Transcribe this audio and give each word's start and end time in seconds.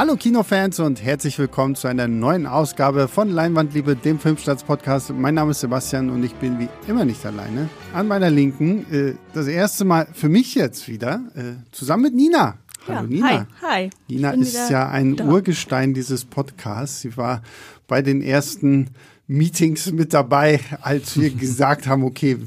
Hallo 0.00 0.16
Kinofans 0.16 0.80
und 0.80 1.04
herzlich 1.04 1.38
willkommen 1.38 1.74
zu 1.74 1.86
einer 1.86 2.08
neuen 2.08 2.46
Ausgabe 2.46 3.06
von 3.06 3.28
Leinwandliebe, 3.28 3.96
dem 3.96 4.18
Filmstarts-Podcast. 4.18 5.10
Mein 5.10 5.34
Name 5.34 5.50
ist 5.50 5.60
Sebastian 5.60 6.08
und 6.08 6.24
ich 6.24 6.32
bin 6.36 6.58
wie 6.58 6.70
immer 6.88 7.04
nicht 7.04 7.26
alleine. 7.26 7.68
An 7.92 8.08
meiner 8.08 8.30
Linken, 8.30 8.90
äh, 8.90 9.12
das 9.34 9.46
erste 9.46 9.84
Mal 9.84 10.08
für 10.14 10.30
mich 10.30 10.54
jetzt 10.54 10.88
wieder, 10.88 11.20
äh, 11.34 11.62
zusammen 11.70 12.04
mit 12.04 12.14
Nina. 12.14 12.56
Hallo 12.88 13.00
Ja, 13.00 13.02
Nina. 13.02 13.28
hi, 13.28 13.44
hi. 13.60 13.90
Nina 14.08 14.30
ist 14.30 14.70
ja 14.70 14.88
ein 14.88 15.16
da. 15.16 15.26
Urgestein 15.26 15.92
dieses 15.92 16.24
Podcasts. 16.24 17.02
Sie 17.02 17.18
war 17.18 17.42
bei 17.86 18.00
den 18.00 18.22
ersten 18.22 18.88
Meetings 19.26 19.92
mit 19.92 20.14
dabei, 20.14 20.60
als 20.80 21.20
wir 21.20 21.28
gesagt 21.36 21.86
haben, 21.86 22.04
okay, 22.04 22.38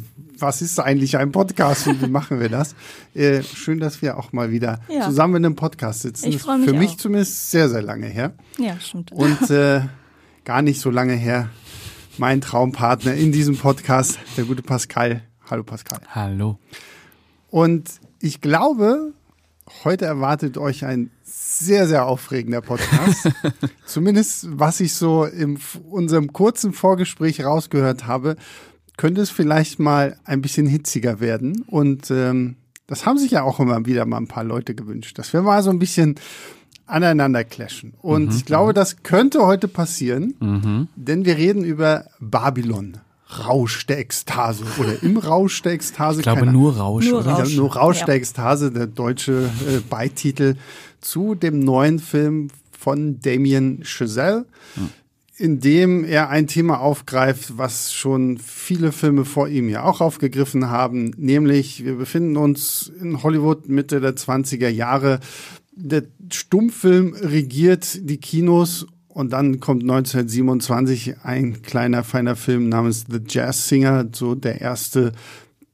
was 0.43 0.61
ist 0.61 0.79
eigentlich 0.79 1.17
ein 1.17 1.31
Podcast 1.31 1.87
und 1.87 2.01
wie 2.01 2.07
machen 2.09 2.39
wir 2.39 2.49
das? 2.49 2.75
Äh, 3.15 3.43
schön, 3.43 3.79
dass 3.79 4.01
wir 4.01 4.17
auch 4.17 4.33
mal 4.33 4.49
wieder 4.49 4.79
Ja. 4.89 5.05
zusammen 5.05 5.35
in 5.35 5.45
einem 5.45 5.55
Podcast 5.55 6.01
sitzen. 6.01 6.27
Ich 6.29 6.35
Ist 6.37 6.41
freu 6.45 6.57
mich 6.57 6.67
Für 6.67 6.75
mich 6.75 6.91
auch. 6.91 6.97
zumindest 6.97 7.51
sehr, 7.51 7.69
sehr 7.69 7.83
lange 7.83 8.07
her. 8.07 8.33
Ja, 8.57 8.79
stimmt. 8.79 9.11
Und 9.11 9.49
äh, 9.51 9.81
gar 10.45 10.61
nicht 10.63 10.81
so 10.81 10.89
lange 10.89 11.13
her, 11.13 11.49
mein 12.17 12.41
Traumpartner 12.41 13.13
in 13.13 13.31
diesem 13.31 13.55
Podcast, 13.57 14.17
der 14.35 14.45
gute 14.45 14.63
Pascal. 14.63 15.21
Hallo 15.49 15.63
Pascal. 15.63 15.99
Hallo. 16.09 16.57
Und 17.51 17.91
ich 18.19 18.41
glaube, 18.41 19.13
heute 19.83 20.05
erwartet 20.05 20.57
euch 20.57 20.85
ein 20.85 21.11
sehr, 21.23 21.87
sehr 21.87 22.07
aufregender 22.07 22.61
Podcast. 22.61 23.29
Zumindest, 23.85 24.47
was 24.49 24.79
ich 24.79 24.95
so 24.95 25.25
in 25.25 25.59
unserem 25.89 26.33
kurzen 26.33 26.73
Vorgespräch 26.73 27.43
rausgehört 27.45 28.07
habe, 28.07 28.37
könnte 28.97 29.21
es 29.21 29.29
vielleicht 29.29 29.79
mal 29.79 30.17
ein 30.25 30.41
bisschen 30.41 30.67
hitziger 30.67 31.19
werden. 31.19 31.63
Und 31.67 32.11
ähm, 32.11 32.55
das 32.87 33.05
haben 33.05 33.17
sich 33.17 33.31
ja 33.31 33.43
auch 33.43 33.59
immer 33.59 33.85
wieder 33.85 34.05
mal 34.05 34.17
ein 34.17 34.27
paar 34.27 34.43
Leute 34.43 34.75
gewünscht, 34.75 35.17
dass 35.17 35.33
wir 35.33 35.41
mal 35.41 35.63
so 35.63 35.69
ein 35.69 35.79
bisschen 35.79 36.15
aneinander 36.85 37.43
clashen. 37.43 37.93
Und 38.01 38.33
ich 38.35 38.45
glaube, 38.45 38.73
das 38.73 39.03
könnte 39.03 39.45
heute 39.45 39.67
passieren, 39.67 40.87
denn 40.95 41.25
wir 41.25 41.37
reden 41.37 41.63
über 41.63 42.05
Babylon. 42.19 42.97
Rausch 43.47 43.87
der 43.87 43.97
Ekstase 43.97 44.63
oder 44.77 45.01
im 45.01 45.17
Rausch 45.17 45.59
der 45.63 45.71
Ekstase. 45.71 46.19
Ich 46.19 46.23
glaube 46.23 46.41
keine 46.41 46.51
nur 46.51 46.77
Rausch, 46.77 47.05
Nur 47.09 47.21
oder? 47.21 47.29
ja, 47.29 47.35
Rausch. 47.37 47.55
nur 47.55 47.75
Rausch 47.75 47.99
Ja. 48.01 48.05
der 48.05 48.15
Ekstase, 48.15 48.69
der 48.71 48.85
deutsche 48.85 49.49
äh, 49.67 49.79
Beititel 49.89 50.55
zu 51.01 51.33
dem 51.33 51.59
neuen 51.59 51.97
Film 51.97 52.49
von 52.77 53.19
Damien 53.21 53.79
Chazelle, 53.83 54.45
in 54.75 54.89
dem 55.39 56.03
er 56.03 56.29
ein 56.29 56.47
Thema 56.47 56.79
aufgreift, 56.79 57.57
was 57.57 57.93
schon 57.93 58.37
viele 58.37 58.91
Filme 58.91 59.25
vor 59.25 59.47
ihm 59.47 59.67
ja 59.67 59.83
auch 59.83 59.99
aufgegriffen 59.99 60.69
haben, 60.69 61.11
nämlich 61.17 61.83
wir 61.83 61.95
befinden 61.95 62.37
uns 62.37 62.91
in 63.01 63.23
Hollywood 63.23 63.67
Mitte 63.67 63.99
der 63.99 64.15
20er 64.15 64.69
Jahre. 64.69 65.19
Der 65.75 66.03
Stummfilm 66.31 67.15
regiert 67.19 68.07
die 68.07 68.17
Kinos 68.17 68.85
und 69.07 69.33
dann 69.33 69.59
kommt 69.59 69.83
1927 69.83 71.17
ein 71.23 71.61
kleiner, 71.63 72.03
feiner 72.03 72.35
Film 72.35 72.69
namens 72.69 73.05
The 73.09 73.19
Jazz 73.27 73.67
Singer, 73.67 74.05
so 74.11 74.35
der 74.35 74.61
erste 74.61 75.13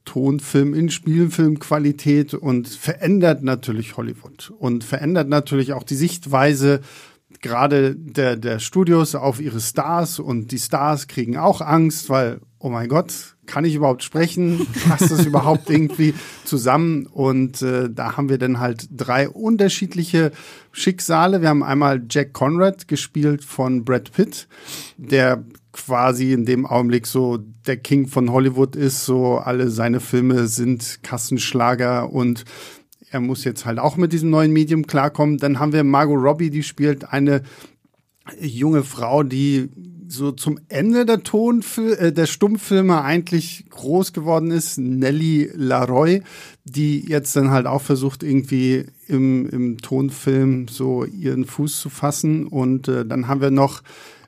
Tonfilm 0.06 0.74
in 0.74 0.90
Spielfilmqualität 0.90 2.34
und 2.34 2.68
verändert 2.68 3.42
natürlich 3.42 3.96
Hollywood 3.96 4.52
und 4.58 4.84
verändert 4.84 5.28
natürlich 5.28 5.72
auch 5.74 5.82
die 5.82 5.94
Sichtweise 5.94 6.80
gerade 7.40 7.96
der, 7.96 8.36
der 8.36 8.58
Studios 8.58 9.14
auf 9.14 9.40
ihre 9.40 9.60
Stars 9.60 10.18
und 10.18 10.52
die 10.52 10.58
Stars 10.58 11.06
kriegen 11.06 11.36
auch 11.36 11.60
Angst, 11.60 12.10
weil, 12.10 12.40
oh 12.58 12.68
mein 12.68 12.88
Gott, 12.88 13.36
kann 13.46 13.64
ich 13.64 13.74
überhaupt 13.74 14.02
sprechen? 14.02 14.66
Passt 14.88 15.10
das 15.10 15.26
überhaupt 15.26 15.70
irgendwie 15.70 16.14
zusammen? 16.44 17.06
Und 17.06 17.62
äh, 17.62 17.88
da 17.90 18.16
haben 18.16 18.28
wir 18.28 18.38
dann 18.38 18.60
halt 18.60 18.88
drei 18.90 19.28
unterschiedliche 19.28 20.32
Schicksale. 20.70 21.40
Wir 21.40 21.48
haben 21.48 21.62
einmal 21.62 22.02
Jack 22.08 22.32
Conrad, 22.32 22.88
gespielt 22.88 23.44
von 23.44 23.84
Brad 23.84 24.12
Pitt, 24.12 24.46
der 24.96 25.44
quasi 25.72 26.32
in 26.32 26.44
dem 26.44 26.66
Augenblick 26.66 27.06
so 27.06 27.38
der 27.66 27.76
King 27.76 28.08
von 28.08 28.32
Hollywood 28.32 28.76
ist, 28.76 29.04
so 29.04 29.38
alle 29.38 29.70
seine 29.70 30.00
Filme 30.00 30.48
sind 30.48 31.00
Kassenschlager 31.02 32.12
und 32.12 32.44
er 33.10 33.20
muss 33.20 33.44
jetzt 33.44 33.66
halt 33.66 33.78
auch 33.78 33.96
mit 33.96 34.12
diesem 34.12 34.30
neuen 34.30 34.52
Medium 34.52 34.86
klarkommen. 34.86 35.38
Dann 35.38 35.58
haben 35.58 35.72
wir 35.72 35.84
Margot 35.84 36.22
Robbie, 36.22 36.50
die 36.50 36.62
spielt 36.62 37.12
eine 37.12 37.42
junge 38.40 38.84
Frau, 38.84 39.22
die 39.22 39.68
so 40.06 40.32
zum 40.32 40.58
Ende 40.68 41.06
der 41.06 41.22
Tonfil 41.22 41.92
äh, 41.92 42.12
der 42.12 42.26
Stummfilme 42.26 43.02
eigentlich 43.02 43.66
groß 43.70 44.12
geworden 44.12 44.50
ist, 44.50 44.78
Nelly 44.78 45.50
Laroy, 45.54 46.22
die 46.64 47.08
jetzt 47.08 47.36
dann 47.36 47.50
halt 47.50 47.66
auch 47.66 47.82
versucht 47.82 48.22
irgendwie 48.22 48.86
im, 49.06 49.48
im 49.48 49.78
Tonfilm 49.78 50.68
so 50.68 51.04
ihren 51.04 51.44
Fuß 51.44 51.80
zu 51.80 51.90
fassen 51.90 52.46
und 52.46 52.88
äh, 52.88 53.06
dann 53.06 53.28
haben 53.28 53.40
wir 53.40 53.50
noch 53.50 53.82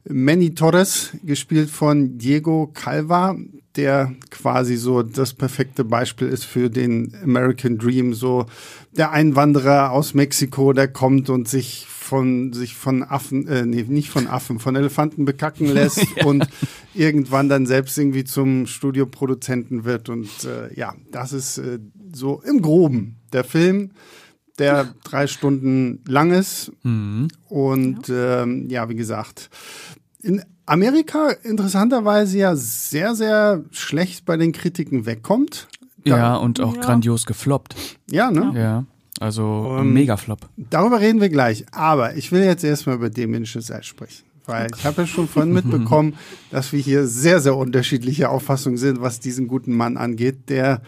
Manny 0.08 0.54
Torres, 0.54 1.10
gespielt 1.22 1.70
von 1.70 2.18
Diego 2.18 2.70
Calva, 2.74 3.36
der 3.76 4.14
quasi 4.30 4.76
so 4.76 5.02
das 5.02 5.32
perfekte 5.32 5.84
Beispiel 5.84 6.28
ist 6.28 6.44
für 6.44 6.68
den 6.68 7.16
American 7.22 7.78
Dream, 7.78 8.12
so 8.12 8.46
der 8.90 9.12
Einwanderer 9.12 9.92
aus 9.92 10.12
Mexiko, 10.14 10.72
der 10.72 10.88
kommt 10.88 11.30
und 11.30 11.48
sich 11.48 11.86
von 11.86 12.52
sich 12.52 12.74
von 12.74 13.02
Affen, 13.02 13.48
äh, 13.48 13.64
nee, 13.64 13.84
nicht 13.88 14.10
von 14.10 14.26
Affen, 14.26 14.58
von 14.58 14.76
Elefanten 14.76 15.24
bekacken 15.24 15.66
lässt 15.72 16.04
und 16.24 16.46
irgendwann 16.94 17.48
dann 17.48 17.64
selbst 17.64 17.96
irgendwie 17.96 18.24
zum 18.24 18.66
Studioproduzenten 18.66 19.84
wird. 19.84 20.08
Und 20.08 20.28
äh, 20.44 20.74
ja, 20.74 20.94
das 21.10 21.32
ist 21.32 21.58
äh, 21.58 21.78
so 22.12 22.42
im 22.44 22.60
Groben 22.60 23.16
der 23.32 23.44
Film, 23.44 23.92
der 24.58 24.88
drei 25.04 25.26
Stunden 25.26 26.00
lang 26.06 26.30
ist 26.32 26.70
und 27.48 28.08
ähm, 28.10 28.68
ja, 28.68 28.88
wie 28.88 28.94
gesagt, 28.94 29.50
in 30.20 30.42
Amerika 30.66 31.30
interessanterweise 31.42 32.38
ja 32.38 32.54
sehr, 32.56 33.14
sehr 33.14 33.64
schlecht 33.72 34.24
bei 34.24 34.36
den 34.36 34.52
Kritiken 34.52 35.06
wegkommt. 35.06 35.68
Da- 36.04 36.16
Ja, 36.16 36.36
und 36.36 36.60
auch 36.60 36.76
Ja. 36.76 36.82
grandios 36.82 37.26
gefloppt. 37.26 37.74
Ja, 38.10 38.30
ne? 38.30 38.52
Ja. 38.54 38.84
Also 39.20 39.76
Ähm, 39.78 39.92
mega 39.92 40.16
Flop. 40.16 40.48
Darüber 40.56 41.00
reden 41.00 41.20
wir 41.20 41.28
gleich. 41.28 41.64
Aber 41.72 42.16
ich 42.16 42.32
will 42.32 42.42
jetzt 42.42 42.64
erstmal 42.64 42.96
über 42.96 43.08
Damien 43.10 43.44
Chazelle 43.46 43.82
sprechen. 43.84 44.24
Weil 44.46 44.68
ich 44.76 44.84
habe 44.84 45.02
ja 45.02 45.06
schon 45.06 45.28
vorhin 45.28 45.52
mitbekommen, 45.92 46.14
dass 46.50 46.72
wir 46.72 46.80
hier 46.80 47.06
sehr, 47.06 47.40
sehr 47.40 47.56
unterschiedliche 47.56 48.28
Auffassungen 48.30 48.78
sind, 48.78 49.00
was 49.00 49.20
diesen 49.20 49.46
guten 49.46 49.76
Mann 49.76 49.96
angeht, 49.96 50.48
der 50.48 50.82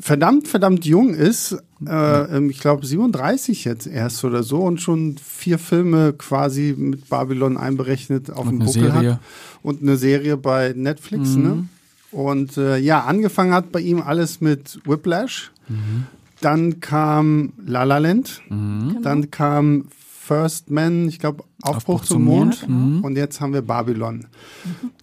verdammt, 0.00 0.48
verdammt 0.48 0.84
jung 0.84 1.14
ist. 1.14 1.56
Äh, 1.86 2.36
ähm, 2.36 2.50
ich 2.50 2.60
glaube 2.60 2.84
37 2.86 3.64
jetzt 3.64 3.86
erst 3.86 4.24
oder 4.24 4.42
so 4.42 4.62
und 4.62 4.80
schon 4.80 5.16
vier 5.22 5.58
Filme 5.58 6.12
quasi 6.12 6.74
mit 6.76 7.08
Babylon 7.08 7.56
einberechnet 7.56 8.30
auf 8.30 8.46
dem 8.48 8.56
eine 8.56 8.64
Buckel 8.66 8.92
Serie. 8.92 9.12
hat. 9.14 9.20
Und 9.62 9.82
eine 9.82 9.96
Serie 9.96 10.36
bei 10.36 10.72
Netflix, 10.76 11.36
ne? 11.36 11.68
Und 12.10 12.56
äh, 12.56 12.78
ja, 12.78 13.04
angefangen 13.04 13.52
hat 13.52 13.70
bei 13.70 13.80
ihm 13.80 14.00
alles 14.00 14.40
mit 14.40 14.80
Whiplash. 14.84 15.50
Dann 16.40 16.80
kam 16.80 17.52
La 17.66 17.82
La 17.82 17.98
Land. 17.98 18.40
Dann 18.48 19.30
kam 19.30 19.86
First 20.28 20.70
Man, 20.70 21.08
ich 21.08 21.18
glaube, 21.18 21.44
Aufbruch, 21.62 21.76
Aufbruch 21.76 22.00
zum 22.04 22.16
zum 22.16 22.24
Mond. 22.24 22.68
Mond. 22.68 22.96
Mhm. 22.96 23.04
Und 23.04 23.16
jetzt 23.16 23.40
haben 23.40 23.52
wir 23.52 23.62
Babylon. 23.62 24.26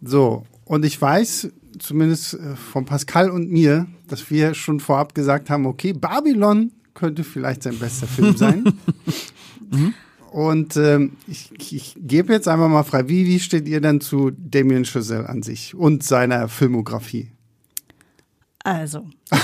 So, 0.03 0.45
und 0.65 0.85
ich 0.85 0.99
weiß, 1.01 1.49
zumindest 1.79 2.35
äh, 2.35 2.55
von 2.55 2.85
Pascal 2.85 3.29
und 3.29 3.51
mir, 3.51 3.87
dass 4.07 4.29
wir 4.29 4.53
schon 4.53 4.79
vorab 4.79 5.15
gesagt 5.15 5.49
haben, 5.49 5.65
okay, 5.65 5.93
Babylon 5.93 6.71
könnte 6.93 7.23
vielleicht 7.23 7.63
sein 7.63 7.77
bester 7.77 8.07
Film 8.07 8.35
sein. 8.37 8.63
Und 10.31 10.75
ähm, 10.75 11.13
ich, 11.27 11.51
ich 11.71 11.95
gebe 11.97 12.33
jetzt 12.33 12.47
einfach 12.47 12.67
mal 12.67 12.83
frei, 12.83 13.07
wie, 13.07 13.25
wie 13.25 13.39
steht 13.39 13.67
ihr 13.67 13.79
denn 13.79 14.01
zu 14.01 14.31
Damien 14.31 14.83
Chazelle 14.83 15.29
an 15.29 15.43
sich 15.43 15.75
und 15.75 16.03
seiner 16.03 16.49
Filmografie? 16.49 17.31
Also. 18.65 19.05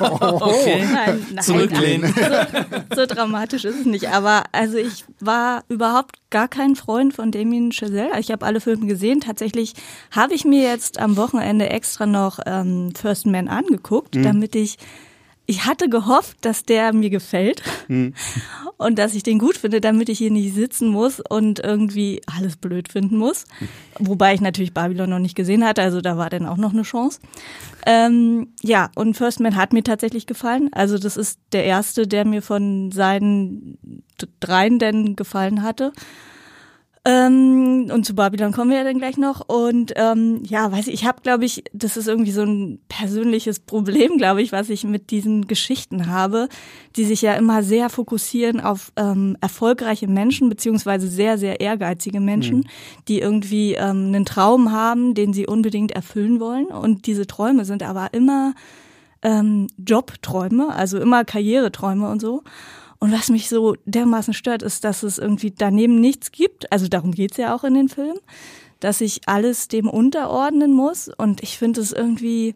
Okay. 0.00 0.84
Nein, 0.92 1.26
nein, 1.32 1.44
Zurücklehnen. 1.44 2.12
nein. 2.18 2.84
So, 2.90 3.02
so 3.02 3.06
dramatisch 3.06 3.64
ist 3.64 3.80
es 3.80 3.86
nicht. 3.86 4.08
Aber 4.08 4.44
also 4.52 4.76
ich 4.76 5.04
war 5.20 5.62
überhaupt 5.68 6.16
gar 6.30 6.48
kein 6.48 6.74
Freund 6.74 7.14
von 7.14 7.30
Damien 7.30 7.70
Chazelle. 7.72 8.08
Also 8.12 8.20
Ich 8.20 8.30
habe 8.32 8.44
alle 8.44 8.60
Filme 8.60 8.86
gesehen. 8.86 9.20
Tatsächlich 9.20 9.74
habe 10.10 10.34
ich 10.34 10.44
mir 10.44 10.62
jetzt 10.62 10.98
am 10.98 11.16
Wochenende 11.16 11.70
extra 11.70 12.06
noch 12.06 12.40
ähm, 12.44 12.92
First 13.00 13.26
Man 13.26 13.48
angeguckt, 13.48 14.16
damit 14.16 14.54
ich 14.56 14.78
ich 15.46 15.64
hatte 15.64 15.88
gehofft, 15.88 16.38
dass 16.40 16.64
der 16.64 16.92
mir 16.92 17.10
gefällt 17.10 17.62
und 18.76 18.98
dass 18.98 19.14
ich 19.14 19.22
den 19.22 19.38
gut 19.38 19.56
finde, 19.56 19.80
damit 19.80 20.08
ich 20.08 20.18
hier 20.18 20.30
nicht 20.30 20.54
sitzen 20.54 20.88
muss 20.88 21.20
und 21.20 21.60
irgendwie 21.60 22.20
alles 22.26 22.56
blöd 22.56 22.88
finden 22.88 23.16
muss. 23.16 23.44
Wobei 23.98 24.34
ich 24.34 24.40
natürlich 24.40 24.74
Babylon 24.74 25.10
noch 25.10 25.18
nicht 25.18 25.36
gesehen 25.36 25.64
hatte, 25.64 25.82
also 25.82 26.00
da 26.00 26.16
war 26.18 26.30
dann 26.30 26.46
auch 26.46 26.56
noch 26.56 26.72
eine 26.72 26.82
Chance. 26.82 27.20
Ähm, 27.86 28.48
ja, 28.62 28.90
und 28.96 29.16
First 29.16 29.40
Man 29.40 29.56
hat 29.56 29.72
mir 29.72 29.84
tatsächlich 29.84 30.26
gefallen. 30.26 30.68
Also 30.72 30.98
das 30.98 31.16
ist 31.16 31.38
der 31.52 31.64
erste, 31.64 32.06
der 32.06 32.24
mir 32.24 32.42
von 32.42 32.90
seinen 32.90 33.78
dreien 34.40 34.78
denn 34.78 35.16
gefallen 35.16 35.62
hatte. 35.62 35.92
Ähm, 37.08 37.88
und 37.92 38.04
zu 38.04 38.16
Babylon 38.16 38.50
kommen 38.50 38.72
wir 38.72 38.78
ja 38.78 38.84
dann 38.84 38.98
gleich 38.98 39.16
noch. 39.16 39.48
Und 39.48 39.92
ähm, 39.94 40.42
ja, 40.42 40.72
weiß 40.72 40.88
ich, 40.88 40.94
ich 40.94 41.04
habe, 41.06 41.22
glaube 41.22 41.44
ich, 41.44 41.62
das 41.72 41.96
ist 41.96 42.08
irgendwie 42.08 42.32
so 42.32 42.42
ein 42.42 42.80
persönliches 42.88 43.60
Problem, 43.60 44.18
glaube 44.18 44.42
ich, 44.42 44.50
was 44.50 44.70
ich 44.70 44.82
mit 44.82 45.12
diesen 45.12 45.46
Geschichten 45.46 46.08
habe, 46.08 46.48
die 46.96 47.04
sich 47.04 47.22
ja 47.22 47.34
immer 47.34 47.62
sehr 47.62 47.90
fokussieren 47.90 48.60
auf 48.60 48.92
ähm, 48.96 49.36
erfolgreiche 49.40 50.08
Menschen, 50.08 50.48
beziehungsweise 50.48 51.06
sehr, 51.06 51.38
sehr 51.38 51.60
ehrgeizige 51.60 52.18
Menschen, 52.18 52.58
mhm. 52.58 52.64
die 53.06 53.20
irgendwie 53.20 53.74
ähm, 53.74 54.06
einen 54.08 54.24
Traum 54.24 54.72
haben, 54.72 55.14
den 55.14 55.32
sie 55.32 55.46
unbedingt 55.46 55.92
erfüllen 55.92 56.40
wollen. 56.40 56.66
Und 56.66 57.06
diese 57.06 57.28
Träume 57.28 57.64
sind 57.64 57.84
aber 57.84 58.14
immer 58.14 58.52
ähm, 59.22 59.68
Jobträume, 59.78 60.74
also 60.74 60.98
immer 60.98 61.24
Karriereträume 61.24 62.08
und 62.08 62.20
so. 62.20 62.42
Und 62.98 63.12
was 63.12 63.28
mich 63.28 63.48
so 63.48 63.76
dermaßen 63.84 64.34
stört, 64.34 64.62
ist, 64.62 64.84
dass 64.84 65.02
es 65.02 65.18
irgendwie 65.18 65.50
daneben 65.50 66.00
nichts 66.00 66.32
gibt. 66.32 66.72
Also 66.72 66.88
darum 66.88 67.12
geht's 67.12 67.36
ja 67.36 67.54
auch 67.54 67.64
in 67.64 67.74
den 67.74 67.88
Filmen, 67.88 68.18
dass 68.80 69.00
ich 69.00 69.22
alles 69.26 69.68
dem 69.68 69.88
unterordnen 69.88 70.72
muss. 70.72 71.08
Und 71.08 71.42
ich 71.42 71.58
finde 71.58 71.80
es 71.80 71.92
irgendwie, 71.92 72.54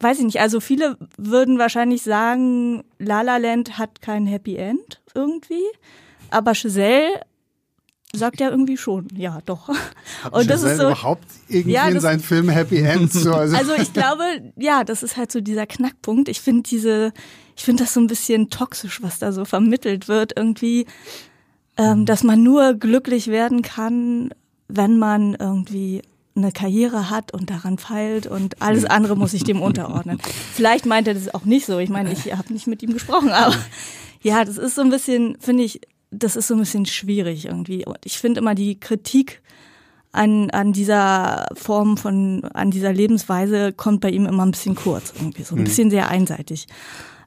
weiß 0.00 0.18
ich 0.18 0.24
nicht, 0.24 0.40
also 0.40 0.60
viele 0.60 0.96
würden 1.16 1.58
wahrscheinlich 1.58 2.02
sagen, 2.02 2.84
La 2.98 3.22
La 3.22 3.38
Land 3.38 3.78
hat 3.78 4.02
kein 4.02 4.26
Happy 4.26 4.56
End 4.56 5.00
irgendwie. 5.14 5.64
Aber 6.30 6.52
Giselle 6.52 7.22
sagt 8.12 8.40
ja 8.40 8.50
irgendwie 8.50 8.76
schon, 8.76 9.08
ja, 9.14 9.38
doch. 9.44 9.68
Hat 9.68 10.32
und 10.32 10.50
das 10.50 10.62
ist 10.62 10.78
so, 10.78 10.84
überhaupt 10.84 11.24
irgendwie 11.48 11.72
ja, 11.72 11.86
das, 11.86 11.94
in 11.94 12.00
seinen 12.00 12.20
Filmen 12.20 12.50
Happy 12.50 12.78
Ends? 12.78 13.14
So, 13.14 13.32
also. 13.32 13.56
also 13.56 13.74
ich 13.74 13.92
glaube, 13.92 14.52
ja, 14.56 14.84
das 14.84 15.02
ist 15.02 15.16
halt 15.16 15.30
so 15.30 15.40
dieser 15.40 15.66
Knackpunkt. 15.66 16.28
Ich 16.28 16.40
finde 16.40 16.62
diese, 16.62 17.12
ich 17.60 17.64
finde 17.66 17.82
das 17.84 17.92
so 17.92 18.00
ein 18.00 18.06
bisschen 18.06 18.48
toxisch, 18.48 19.02
was 19.02 19.18
da 19.18 19.32
so 19.32 19.44
vermittelt 19.44 20.08
wird, 20.08 20.32
irgendwie, 20.34 20.86
ähm, 21.76 22.06
dass 22.06 22.24
man 22.24 22.42
nur 22.42 22.72
glücklich 22.72 23.26
werden 23.26 23.60
kann, 23.60 24.30
wenn 24.68 24.96
man 24.96 25.34
irgendwie 25.34 26.00
eine 26.34 26.52
Karriere 26.52 27.10
hat 27.10 27.34
und 27.34 27.50
daran 27.50 27.76
feilt 27.76 28.26
und 28.26 28.62
alles 28.62 28.86
andere 28.86 29.14
muss 29.14 29.34
ich 29.34 29.44
dem 29.44 29.60
unterordnen. 29.60 30.18
Vielleicht 30.54 30.86
meint 30.86 31.06
er 31.06 31.12
das 31.12 31.34
auch 31.34 31.44
nicht 31.44 31.66
so. 31.66 31.78
Ich 31.78 31.90
meine, 31.90 32.10
ich 32.10 32.34
habe 32.34 32.50
nicht 32.50 32.66
mit 32.66 32.82
ihm 32.82 32.94
gesprochen, 32.94 33.28
aber 33.28 33.54
ja, 34.22 34.42
das 34.42 34.56
ist 34.56 34.74
so 34.74 34.80
ein 34.80 34.88
bisschen, 34.88 35.36
finde 35.38 35.64
ich, 35.64 35.82
das 36.10 36.36
ist 36.36 36.48
so 36.48 36.54
ein 36.54 36.60
bisschen 36.60 36.86
schwierig 36.86 37.44
irgendwie. 37.44 37.84
Und 37.84 37.98
ich 38.04 38.16
finde 38.18 38.40
immer 38.40 38.54
die 38.54 38.80
Kritik 38.80 39.42
an, 40.12 40.48
an 40.48 40.72
dieser 40.72 41.46
Form 41.52 41.98
von, 41.98 42.42
an 42.54 42.70
dieser 42.70 42.94
Lebensweise 42.94 43.74
kommt 43.74 44.00
bei 44.00 44.08
ihm 44.08 44.24
immer 44.24 44.46
ein 44.46 44.52
bisschen 44.52 44.76
kurz, 44.76 45.12
irgendwie 45.14 45.42
so 45.42 45.56
ein 45.56 45.60
mhm. 45.60 45.64
bisschen 45.64 45.90
sehr 45.90 46.08
einseitig. 46.08 46.66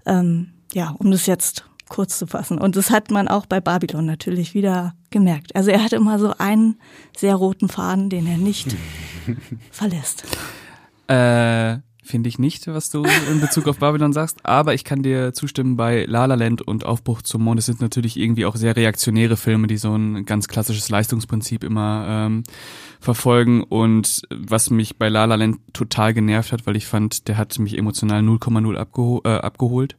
Ähm, 0.05 0.51
ja, 0.73 0.95
um 0.97 1.11
das 1.11 1.25
jetzt 1.25 1.65
kurz 1.89 2.17
zu 2.17 2.27
fassen. 2.27 2.57
Und 2.57 2.75
das 2.75 2.89
hat 2.89 3.11
man 3.11 3.27
auch 3.27 3.45
bei 3.45 3.61
Babylon 3.61 4.05
natürlich 4.05 4.53
wieder 4.53 4.95
gemerkt. 5.11 5.55
Also 5.55 5.69
er 5.69 5.83
hat 5.83 5.93
immer 5.93 6.17
so 6.17 6.33
einen 6.37 6.79
sehr 7.15 7.35
roten 7.35 7.69
Faden, 7.69 8.09
den 8.09 8.25
er 8.25 8.37
nicht 8.37 8.75
verlässt. 9.71 10.23
Äh, 11.07 11.77
Finde 12.05 12.27
ich 12.27 12.37
nicht, 12.37 12.67
was 12.67 12.89
du 12.89 13.05
in 13.31 13.39
Bezug 13.39 13.65
auf 13.67 13.77
Babylon 13.77 14.11
sagst, 14.11 14.45
aber 14.45 14.73
ich 14.73 14.83
kann 14.83 15.03
dir 15.03 15.33
zustimmen 15.33 15.77
bei 15.77 16.03
La 16.05 16.25
La 16.25 16.35
Land 16.35 16.61
und 16.61 16.85
Aufbruch 16.85 17.21
zum 17.21 17.43
Mond. 17.43 17.59
Es 17.59 17.65
sind 17.65 17.79
natürlich 17.79 18.17
irgendwie 18.17 18.45
auch 18.45 18.57
sehr 18.57 18.75
reaktionäre 18.75 19.37
Filme, 19.37 19.67
die 19.67 19.77
so 19.77 19.95
ein 19.95 20.25
ganz 20.25 20.49
klassisches 20.49 20.89
Leistungsprinzip 20.89 21.63
immer 21.63 22.05
ähm, 22.07 22.43
verfolgen 22.99 23.63
und 23.63 24.21
was 24.29 24.69
mich 24.69 24.97
bei 24.97 25.07
La 25.07 25.23
La 25.23 25.35
Land 25.35 25.59
total 25.71 26.13
genervt 26.13 26.51
hat, 26.51 26.67
weil 26.67 26.75
ich 26.75 26.87
fand, 26.87 27.29
der 27.29 27.37
hat 27.37 27.57
mich 27.57 27.77
emotional 27.77 28.21
0,0 28.21 28.75
abgeho 28.75 29.21
äh, 29.23 29.29
abgeholt. 29.29 29.95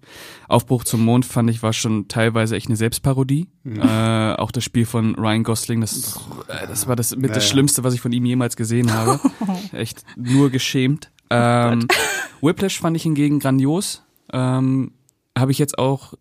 Aufbruch 0.46 0.84
zum 0.84 1.04
Mond 1.04 1.24
fand 1.24 1.48
ich 1.48 1.62
war 1.62 1.72
schon 1.72 2.06
teilweise 2.08 2.54
echt 2.54 2.66
eine 2.66 2.76
Selbstparodie. 2.76 3.48
Mhm. 3.62 3.80
Äh, 3.80 4.34
auch 4.34 4.50
das 4.50 4.62
Spiel 4.62 4.84
von 4.84 5.14
Ryan 5.14 5.42
Gosling, 5.42 5.80
das, 5.80 6.20
äh, 6.48 6.66
das 6.66 6.86
war 6.86 6.96
das 6.96 7.12
mit 7.12 7.22
naja. 7.22 7.34
das 7.36 7.48
Schlimmste, 7.48 7.82
was 7.82 7.94
ich 7.94 8.02
von 8.02 8.12
ihm 8.12 8.26
jemals 8.26 8.56
gesehen 8.56 8.92
habe. 8.92 9.20
echt 9.72 10.04
nur 10.16 10.50
geschämt. 10.50 11.10
Ähm, 11.34 11.88
Whiplash 12.40 12.80
fand 12.80 12.96
ich 12.96 13.02
hingegen 13.02 13.38
grandios. 13.38 14.02
Ähm, 14.32 14.92
habe 15.36 15.50
ich 15.50 15.58
jetzt 15.58 15.78
auch 15.78 16.14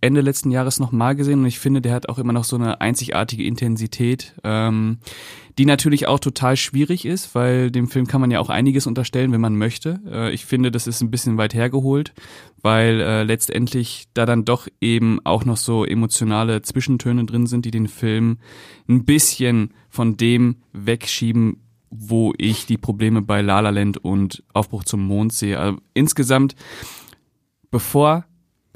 Ende 0.00 0.20
letzten 0.22 0.50
Jahres 0.50 0.80
nochmal 0.80 1.14
gesehen 1.14 1.40
und 1.40 1.46
ich 1.46 1.60
finde, 1.60 1.80
der 1.80 1.94
hat 1.94 2.08
auch 2.08 2.18
immer 2.18 2.32
noch 2.32 2.42
so 2.42 2.56
eine 2.56 2.80
einzigartige 2.80 3.44
Intensität, 3.44 4.34
ähm, 4.42 4.98
die 5.56 5.66
natürlich 5.66 6.08
auch 6.08 6.18
total 6.18 6.56
schwierig 6.56 7.04
ist, 7.04 7.34
weil 7.36 7.70
dem 7.70 7.88
Film 7.88 8.08
kann 8.08 8.20
man 8.20 8.32
ja 8.32 8.40
auch 8.40 8.50
einiges 8.50 8.88
unterstellen, 8.88 9.30
wenn 9.30 9.40
man 9.40 9.56
möchte. 9.56 10.00
Äh, 10.10 10.32
ich 10.32 10.46
finde, 10.46 10.72
das 10.72 10.88
ist 10.88 11.00
ein 11.00 11.12
bisschen 11.12 11.38
weit 11.38 11.54
hergeholt, 11.54 12.12
weil 12.60 13.00
äh, 13.00 13.22
letztendlich 13.22 14.08
da 14.14 14.26
dann 14.26 14.44
doch 14.44 14.66
eben 14.80 15.20
auch 15.24 15.44
noch 15.44 15.56
so 15.56 15.84
emotionale 15.84 16.60
Zwischentöne 16.62 17.24
drin 17.24 17.46
sind, 17.46 17.64
die 17.66 17.70
den 17.70 17.86
Film 17.86 18.38
ein 18.88 19.04
bisschen 19.04 19.74
von 19.90 20.16
dem 20.16 20.56
wegschieben, 20.72 21.62
wo 21.98 22.32
ich 22.38 22.66
die 22.66 22.78
Probleme 22.78 23.22
bei 23.22 23.42
La 23.42 23.60
La 23.60 23.70
Land 23.70 23.98
und 23.98 24.42
Aufbruch 24.52 24.84
zum 24.84 25.06
Mond 25.06 25.32
sehe. 25.32 25.58
Also 25.58 25.78
insgesamt, 25.94 26.54
bevor 27.70 28.24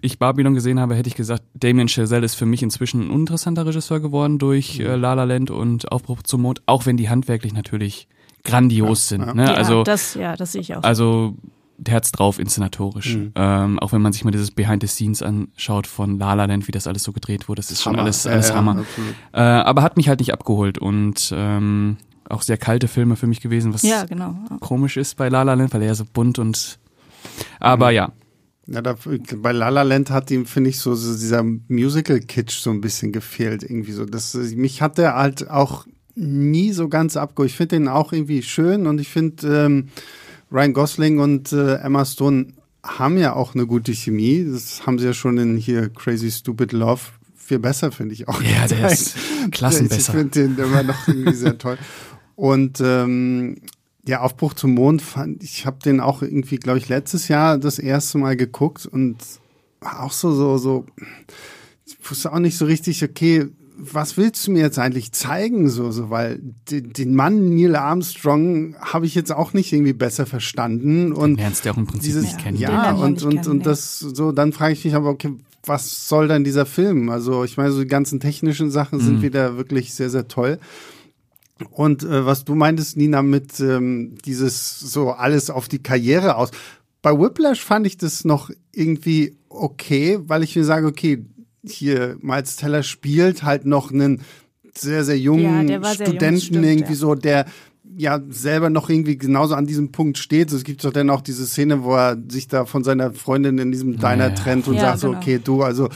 ich 0.02 0.18
Babylon 0.18 0.54
gesehen 0.54 0.80
habe, 0.80 0.94
hätte 0.94 1.08
ich 1.08 1.14
gesagt, 1.14 1.42
Damien 1.54 1.88
Chazelle 1.88 2.24
ist 2.24 2.34
für 2.34 2.46
mich 2.46 2.62
inzwischen 2.62 3.02
ein 3.02 3.10
uninteressanter 3.10 3.66
Regisseur 3.66 4.00
geworden 4.00 4.38
durch 4.38 4.78
mhm. 4.78 4.86
äh, 4.86 4.96
La 4.96 5.14
La 5.14 5.24
Land 5.24 5.50
und 5.50 5.92
Aufbruch 5.92 6.22
zum 6.22 6.42
Mond, 6.42 6.62
auch 6.66 6.86
wenn 6.86 6.96
die 6.96 7.08
handwerklich 7.08 7.52
natürlich 7.52 8.08
grandios 8.44 9.10
ja, 9.10 9.16
sind. 9.16 9.26
Ja. 9.26 9.34
Ne? 9.34 9.44
Ja, 9.44 9.54
also 9.54 9.82
das, 9.82 10.14
ja, 10.14 10.36
das 10.36 10.52
sehe 10.52 10.62
ich 10.62 10.74
auch. 10.74 10.82
Also 10.82 11.36
der 11.80 11.94
hat's 11.94 12.12
drauf 12.12 12.38
inszenatorisch. 12.38 13.16
Mhm. 13.16 13.32
Ähm, 13.34 13.78
auch 13.78 13.92
wenn 13.92 14.02
man 14.02 14.12
sich 14.12 14.24
mal 14.24 14.30
dieses 14.30 14.50
Behind 14.50 14.82
the 14.82 14.86
Scenes 14.86 15.22
anschaut 15.22 15.86
von 15.86 16.18
La 16.18 16.34
La 16.34 16.44
Land, 16.44 16.68
wie 16.68 16.72
das 16.72 16.86
alles 16.86 17.02
so 17.02 17.12
gedreht 17.12 17.48
wurde, 17.48 17.60
das 17.60 17.70
ist 17.70 17.84
Hammer. 17.86 17.98
schon 17.98 18.04
alles, 18.04 18.26
alles 18.26 18.54
Hammer. 18.54 18.84
Äh, 19.32 19.40
aber 19.40 19.82
hat 19.82 19.96
mich 19.96 20.08
halt 20.08 20.20
nicht 20.20 20.32
abgeholt 20.32 20.78
und 20.78 21.32
ähm, 21.34 21.96
auch 22.30 22.42
sehr 22.42 22.58
kalte 22.58 22.88
Filme 22.88 23.16
für 23.16 23.26
mich 23.26 23.40
gewesen, 23.40 23.74
was 23.74 23.82
ja, 23.82 24.04
genau. 24.04 24.34
komisch 24.60 24.96
ist 24.96 25.16
bei 25.16 25.28
La 25.28 25.42
La 25.42 25.54
Land, 25.54 25.74
weil 25.74 25.82
er 25.82 25.88
ja 25.88 25.94
so 25.94 26.04
bunt 26.10 26.38
und 26.38 26.78
aber 27.58 27.90
mhm. 27.90 27.94
ja. 27.94 28.12
Ja, 28.66 28.82
da, 28.82 28.96
bei 29.36 29.52
La 29.52 29.68
La 29.68 29.82
Land 29.82 30.10
hat 30.10 30.30
ihm, 30.30 30.46
finde 30.46 30.70
ich, 30.70 30.78
so, 30.78 30.94
so 30.94 31.12
dieser 31.12 31.42
Musical-Kitsch 31.42 32.60
so 32.60 32.70
ein 32.70 32.80
bisschen 32.80 33.10
gefehlt, 33.10 33.64
irgendwie 33.64 33.92
so. 33.92 34.04
Das, 34.04 34.34
mich 34.34 34.80
hat 34.80 34.96
der 34.96 35.16
halt 35.16 35.50
auch 35.50 35.86
nie 36.14 36.72
so 36.72 36.88
ganz 36.88 37.16
abgeholt. 37.16 37.50
Ich 37.50 37.56
finde 37.56 37.76
den 37.76 37.88
auch 37.88 38.12
irgendwie 38.12 38.42
schön 38.42 38.86
und 38.86 39.00
ich 39.00 39.08
finde, 39.08 39.64
ähm, 39.64 39.88
Ryan 40.52 40.72
Gosling 40.72 41.18
und 41.18 41.52
äh, 41.52 41.76
Emma 41.76 42.04
Stone 42.04 42.48
haben 42.84 43.18
ja 43.18 43.34
auch 43.34 43.54
eine 43.54 43.66
gute 43.66 43.92
Chemie. 43.92 44.46
Das 44.50 44.86
haben 44.86 44.98
sie 44.98 45.06
ja 45.06 45.14
schon 45.14 45.38
in 45.38 45.56
hier 45.56 45.88
Crazy 45.88 46.30
Stupid 46.30 46.72
Love 46.72 47.00
viel 47.34 47.58
besser, 47.58 47.90
finde 47.90 48.14
ich 48.14 48.28
auch. 48.28 48.40
Ja, 48.42 48.68
der 48.68 48.92
ist 48.92 49.16
klassenbesser. 49.50 50.14
Ich 50.14 50.18
finde 50.18 50.30
den 50.30 50.58
immer 50.58 50.84
noch 50.84 51.08
irgendwie 51.08 51.34
sehr 51.34 51.58
toll. 51.58 51.78
Und 52.40 52.80
ähm, 52.80 53.56
ja, 54.06 54.22
Aufbruch 54.22 54.54
zum 54.54 54.72
Mond 54.72 55.02
fand 55.02 55.42
ich 55.42 55.66
habe 55.66 55.76
den 55.84 56.00
auch 56.00 56.22
irgendwie, 56.22 56.56
glaube 56.56 56.78
ich, 56.78 56.88
letztes 56.88 57.28
Jahr 57.28 57.58
das 57.58 57.78
erste 57.78 58.16
Mal 58.16 58.34
geguckt 58.34 58.86
und 58.86 59.18
war 59.82 60.02
auch 60.02 60.12
so 60.12 60.32
so 60.32 60.56
so 60.56 60.86
ich 61.84 61.98
wusste 62.10 62.32
auch 62.32 62.38
nicht 62.38 62.56
so 62.56 62.64
richtig, 62.64 63.04
okay, 63.04 63.48
was 63.76 64.16
willst 64.16 64.46
du 64.46 64.52
mir 64.52 64.60
jetzt 64.60 64.78
eigentlich 64.78 65.12
zeigen 65.12 65.68
so 65.68 65.90
so, 65.90 66.08
weil 66.08 66.40
den, 66.70 66.94
den 66.94 67.14
Mann 67.14 67.54
Neil 67.54 67.76
Armstrong 67.76 68.74
habe 68.80 69.04
ich 69.04 69.14
jetzt 69.14 69.32
auch 69.32 69.52
nicht 69.52 69.70
irgendwie 69.74 69.92
besser 69.92 70.24
verstanden 70.24 71.12
und 71.12 71.32
den 71.32 71.36
lernst 71.36 71.66
du 71.66 71.72
auch 71.72 71.76
im 71.76 71.86
Prinzip 71.86 72.06
dieses, 72.06 72.22
nicht 72.22 72.38
kennen. 72.38 72.56
Ja, 72.56 72.92
und 72.92 73.22
und 73.22 73.46
und 73.46 73.66
das 73.66 73.98
so 73.98 74.32
dann 74.32 74.54
frage 74.54 74.72
ich 74.72 74.82
mich 74.82 74.94
aber 74.94 75.10
okay, 75.10 75.36
was 75.66 76.08
soll 76.08 76.26
denn 76.26 76.42
dieser 76.42 76.64
Film? 76.64 77.10
Also, 77.10 77.44
ich 77.44 77.58
meine, 77.58 77.70
so 77.70 77.82
die 77.82 77.86
ganzen 77.86 78.18
technischen 78.18 78.70
Sachen 78.70 78.98
sind 78.98 79.18
mhm. 79.18 79.22
wieder 79.22 79.58
wirklich 79.58 79.92
sehr 79.92 80.08
sehr 80.08 80.26
toll. 80.26 80.58
Und 81.70 82.02
äh, 82.02 82.24
was 82.24 82.44
du 82.44 82.54
meintest, 82.54 82.96
Nina, 82.96 83.22
mit 83.22 83.60
ähm, 83.60 84.16
dieses 84.24 84.80
so 84.80 85.10
alles 85.10 85.50
auf 85.50 85.68
die 85.68 85.82
Karriere 85.82 86.36
aus. 86.36 86.50
Bei 87.02 87.18
Whiplash 87.18 87.62
fand 87.62 87.86
ich 87.86 87.96
das 87.96 88.24
noch 88.24 88.50
irgendwie 88.72 89.36
okay, 89.48 90.18
weil 90.22 90.42
ich 90.42 90.56
mir 90.56 90.64
sage, 90.64 90.86
okay, 90.86 91.24
hier 91.64 92.16
Miles 92.20 92.56
Teller 92.56 92.82
spielt 92.82 93.42
halt 93.42 93.66
noch 93.66 93.92
einen 93.92 94.22
sehr, 94.76 95.04
sehr 95.04 95.18
jungen 95.18 95.68
ja, 95.68 95.94
Studenten 95.94 96.24
jung, 96.24 96.40
stimmt, 96.40 96.64
irgendwie 96.64 96.92
ja. 96.92 96.98
so, 96.98 97.14
der 97.14 97.46
ja 97.96 98.20
selber 98.28 98.70
noch 98.70 98.88
irgendwie 98.88 99.16
genauso 99.16 99.54
an 99.54 99.66
diesem 99.66 99.92
Punkt 99.92 100.18
steht. 100.18 100.52
Es 100.52 100.64
gibt 100.64 100.84
doch 100.84 100.92
dann 100.92 101.10
auch 101.10 101.20
diese 101.20 101.46
Szene, 101.46 101.82
wo 101.84 101.94
er 101.94 102.16
sich 102.28 102.48
da 102.48 102.64
von 102.64 102.84
seiner 102.84 103.12
Freundin 103.12 103.58
in 103.58 103.72
diesem 103.72 103.98
Diner 103.98 104.28
ja. 104.28 104.34
trennt 104.34 104.68
und 104.68 104.78
sagt 104.78 105.00
genau. 105.00 105.12
so, 105.12 105.18
okay, 105.18 105.40
du, 105.42 105.62
also 105.62 105.88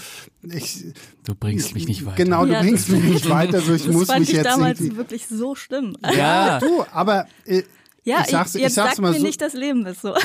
ich, 0.43 0.85
du 1.25 1.35
bringst 1.35 1.75
mich 1.75 1.89
nicht 1.89 2.05
weiter. 2.05 2.17
Genau, 2.17 2.45
du 2.45 2.53
ja, 2.53 2.61
bringst 2.61 2.89
mich 2.89 3.03
nicht 3.03 3.29
weiter, 3.31 3.59
also 3.59 3.75
ich 3.75 3.87
muss 3.89 4.07
fand 4.07 4.21
mich 4.21 4.31
ich 4.31 4.37
jetzt 4.37 4.47
damals 4.47 4.81
wirklich 4.97 5.27
so 5.27 5.55
schlimm. 5.55 5.97
Ja, 6.17 6.59
du, 6.59 6.85
aber 6.93 7.27
äh, 7.45 7.63
ja, 8.05 8.21
ich 8.25 8.31
sag's, 8.31 8.55
ich, 8.55 8.63
jetzt 8.63 8.71
ich 8.73 8.75
sag's 8.75 8.99
mal 8.99 9.13
mir 9.13 9.19
so. 9.19 9.25
nicht, 9.25 9.41
das 9.41 9.55
Leben 9.55 9.87
ist 9.87 10.03
so. 10.03 10.15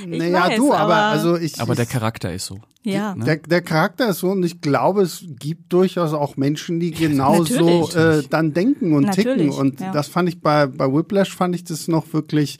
Ich 0.00 0.18
naja, 0.18 0.48
weiß, 0.48 0.56
du, 0.56 0.72
aber, 0.72 0.96
aber, 0.96 0.96
also 0.96 1.36
ich. 1.36 1.60
Aber 1.60 1.76
der 1.76 1.86
Charakter 1.86 2.34
ist 2.34 2.46
so. 2.46 2.58
Ja. 2.86 3.14
Ne? 3.16 3.24
Der, 3.24 3.36
der 3.36 3.62
Charakter 3.62 4.10
ist 4.10 4.20
so 4.20 4.30
und 4.30 4.44
ich 4.44 4.60
glaube, 4.60 5.02
es 5.02 5.24
gibt 5.26 5.72
durchaus 5.72 6.12
auch 6.12 6.36
Menschen, 6.36 6.78
die 6.78 6.90
genauso 6.92 7.90
äh, 7.90 8.22
dann 8.30 8.54
denken 8.54 8.92
und 8.92 9.04
Natürlich, 9.04 9.50
ticken. 9.50 9.50
Und 9.50 9.80
ja. 9.80 9.92
das 9.92 10.06
fand 10.06 10.28
ich 10.28 10.40
bei, 10.40 10.66
bei 10.66 10.92
Whiplash 10.92 11.34
fand 11.34 11.54
ich 11.54 11.64
das 11.64 11.88
noch 11.88 12.12
wirklich 12.12 12.58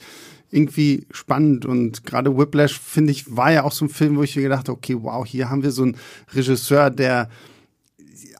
irgendwie 0.49 1.07
spannend 1.11 1.65
und 1.65 2.05
gerade 2.05 2.37
Whiplash 2.37 2.79
finde 2.79 3.11
ich 3.11 3.35
war 3.35 3.51
ja 3.51 3.63
auch 3.63 3.73
so 3.73 3.83
ein 3.83 3.89
Film, 3.89 4.15
wo 4.15 4.23
ich 4.23 4.35
mir 4.35 4.43
gedacht 4.43 4.69
okay, 4.69 4.95
wow, 4.97 5.25
hier 5.25 5.49
haben 5.49 5.61
wir 5.61 5.71
so 5.71 5.83
einen 5.83 5.97
Regisseur, 6.33 6.89
der 6.89 7.29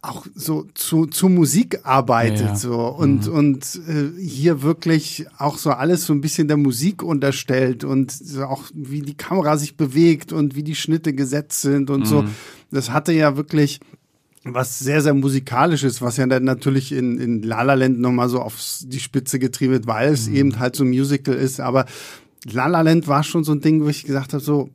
auch 0.01 0.25
so 0.36 0.68
zu, 0.75 1.06
zu 1.08 1.27
Musik 1.27 1.80
arbeitet 1.84 2.48
Ja. 2.48 2.56
so 2.56 2.75
und 2.88 3.25
Mhm. 3.27 3.34
und 3.34 3.82
äh, 3.88 4.22
hier 4.22 4.62
wirklich 4.62 5.25
auch 5.38 5.58
so 5.58 5.72
alles 5.72 6.06
so 6.06 6.13
ein 6.13 6.22
bisschen 6.22 6.48
der 6.48 6.58
Musik 6.58 7.01
unterstellt 7.04 7.84
und 7.84 8.12
so 8.12 8.44
auch 8.46 8.63
wie 8.74 9.01
die 9.01 9.16
Kamera 9.18 9.58
sich 9.58 9.75
bewegt 9.75 10.32
und 10.34 10.56
wie 10.56 10.63
die 10.63 10.75
Schnitte 10.75 11.13
gesetzt 11.13 11.62
sind 11.62 11.89
und 11.89 12.06
so. 12.06 12.24
Das 12.72 12.92
hatte 12.92 13.12
ja 13.12 13.38
wirklich 13.38 13.80
was 14.50 14.80
sehr, 14.80 15.01
sehr 15.01 15.13
musikalisches, 15.13 16.01
was 16.01 16.16
ja 16.18 16.25
dann 16.25 16.44
natürlich 16.46 16.92
in, 16.94 17.18
in 17.20 17.42
La 17.44 17.63
La 17.63 17.74
Land 17.74 18.00
nochmal 18.00 18.30
so 18.30 18.39
auf 18.39 18.56
die 18.84 19.00
Spitze 19.00 19.39
getrieben 19.39 19.74
wird, 19.74 19.88
weil 19.88 20.13
es 20.13 20.27
eben 20.30 20.58
halt 20.60 20.75
so 20.75 20.84
ein 20.86 20.89
Musical 20.89 21.34
ist. 21.36 21.60
Aber 21.60 21.86
La 22.50 22.68
La 22.68 22.80
Land 22.82 23.08
war 23.10 23.24
schon 23.24 23.44
so 23.44 23.51
ein 23.51 23.60
Ding, 23.62 23.84
wo 23.84 23.89
ich 23.89 24.06
gesagt 24.06 24.32
habe, 24.34 24.42
so, 24.44 24.70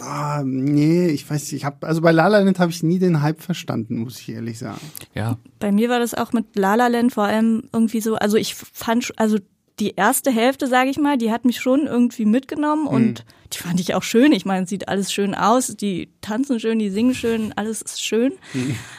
ah, 0.00 0.42
nee, 0.44 1.08
ich 1.08 1.28
weiß 1.28 1.42
nicht, 1.42 1.52
ich 1.52 1.64
habe, 1.64 1.86
also 1.86 2.00
bei 2.00 2.12
La 2.12 2.28
La 2.28 2.38
Land 2.38 2.58
habe 2.58 2.70
ich 2.70 2.82
nie 2.82 2.98
den 2.98 3.22
Hype 3.22 3.40
verstanden, 3.40 3.98
muss 3.98 4.20
ich 4.20 4.28
ehrlich 4.30 4.58
sagen. 4.58 4.80
Ja, 5.14 5.38
Bei 5.60 5.72
mir 5.72 5.88
war 5.88 5.98
das 5.98 6.14
auch 6.14 6.32
mit 6.32 6.56
La 6.56 6.74
La 6.74 6.88
Land 6.88 7.12
vor 7.14 7.24
allem 7.24 7.64
irgendwie 7.72 8.00
so, 8.00 8.16
also 8.16 8.36
ich 8.36 8.54
fand, 8.54 9.12
also 9.16 9.38
die 9.80 9.94
erste 9.96 10.30
Hälfte, 10.30 10.66
sage 10.68 10.90
ich 10.90 10.98
mal, 10.98 11.18
die 11.18 11.32
hat 11.32 11.44
mich 11.44 11.58
schon 11.60 11.86
irgendwie 11.86 12.26
mitgenommen 12.26 12.86
und 12.86 13.24
die 13.52 13.58
fand 13.58 13.80
ich 13.80 13.94
auch 13.94 14.04
schön. 14.04 14.30
Ich 14.32 14.44
meine, 14.44 14.64
es 14.64 14.70
sieht 14.70 14.88
alles 14.88 15.12
schön 15.12 15.34
aus, 15.34 15.74
die 15.76 16.10
tanzen 16.20 16.60
schön, 16.60 16.78
die 16.78 16.90
singen 16.90 17.14
schön, 17.14 17.52
alles 17.56 17.82
ist 17.82 18.00
schön. 18.02 18.32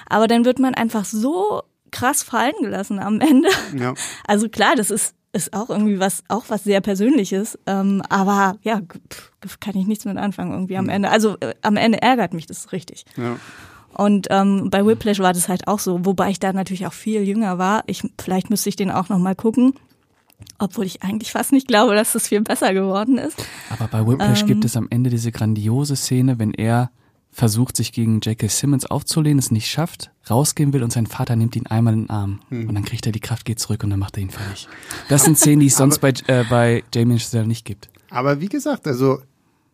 Aber 0.08 0.28
dann 0.28 0.44
wird 0.44 0.60
man 0.60 0.74
einfach 0.76 1.06
so 1.06 1.62
krass 1.92 2.24
fallen 2.24 2.56
gelassen 2.62 3.00
am 3.00 3.22
Ende. 3.22 3.48
Ja. 3.78 3.94
Also 4.28 4.50
klar, 4.50 4.76
das 4.76 4.92
ist 4.92 5.16
ist 5.36 5.54
auch 5.54 5.70
irgendwie 5.70 6.00
was 6.00 6.24
auch 6.30 6.46
was 6.48 6.64
sehr 6.64 6.82
Persönliches, 6.82 7.60
ähm, 7.68 8.02
aber 8.10 8.58
ja, 8.64 8.82
pff, 9.12 9.60
kann 9.60 9.76
ich 9.76 9.86
nichts 9.86 10.06
mit 10.06 10.18
anfangen 10.18 10.52
irgendwie 10.54 10.78
am 10.78 10.90
Ende. 10.90 11.12
Also 11.12 11.38
äh, 11.42 11.54
am 11.62 11.78
Ende 11.78 12.02
ärgert 12.02 12.34
mich 12.34 12.48
das 12.48 12.72
richtig. 12.72 13.06
Ja. 13.18 13.38
Und 13.94 14.28
ähm, 14.30 14.70
bei 14.70 14.86
Whiplash 14.86 15.20
war 15.20 15.34
das 15.34 15.48
halt 15.48 15.68
auch 15.68 15.80
so, 15.80 16.06
wobei 16.06 16.30
ich 16.30 16.40
da 16.40 16.52
natürlich 16.52 16.88
auch 16.88 16.94
viel 16.94 17.22
jünger 17.24 17.58
war. 17.58 17.84
Ich 17.86 18.04
vielleicht 18.20 18.50
müsste 18.50 18.70
ich 18.70 18.76
den 18.76 18.92
auch 18.92 19.10
noch 19.10 19.20
mal 19.20 19.36
gucken, 19.36 19.74
obwohl 20.58 20.86
ich 20.86 21.04
eigentlich 21.04 21.32
fast 21.32 21.52
nicht 21.52 21.68
glaube, 21.68 21.96
dass 21.96 22.14
das 22.14 22.28
viel 22.28 22.42
besser 22.42 22.74
geworden 22.74 23.18
ist. 23.18 23.38
aber 23.70 23.88
bei 23.88 24.06
Whiplash 24.06 24.42
Ähm. 24.42 24.48
gibt 24.48 24.66
es 24.66 24.76
am 24.76 24.88
Ende 24.90 25.10
diese 25.10 25.32
grandiose 25.32 25.96
Szene, 25.96 26.40
wenn 26.40 26.54
er 26.54 26.92
versucht, 27.36 27.76
sich 27.76 27.92
gegen 27.92 28.22
J.K. 28.22 28.48
Simmons 28.48 28.86
aufzulehnen, 28.86 29.40
es 29.40 29.52
nicht 29.52 29.70
schafft, 29.70 30.10
rausgehen 30.30 30.72
will 30.72 30.84
und 30.84 30.94
sein 30.94 31.06
Vater 31.06 31.36
nimmt 31.36 31.56
ihn 31.58 31.68
einmal 31.68 31.94
in 31.94 32.04
den 32.04 32.10
Arm. 32.10 32.40
Hm. 32.50 32.70
Und 32.70 32.76
dann 32.76 32.86
kriegt 32.86 33.06
er 33.06 33.12
die 33.12 33.20
Kraft, 33.20 33.44
geht 33.46 33.60
zurück 33.60 33.84
und 33.84 33.90
dann 33.90 34.00
macht 34.00 34.16
er 34.18 34.24
ihn 34.24 34.30
fertig. 34.30 34.70
Das 35.10 35.26
sind 35.26 35.38
Szenen, 35.38 35.60
die 35.60 35.68
es 35.68 35.76
sonst 35.78 36.00
bei, 36.00 36.14
äh, 36.28 36.46
bei 36.50 36.84
Damien 36.92 37.20
Chazelle 37.20 37.46
nicht 37.46 37.66
gibt. 37.66 37.90
Aber 38.10 38.40
wie 38.40 38.48
gesagt, 38.48 38.88
also 38.88 39.20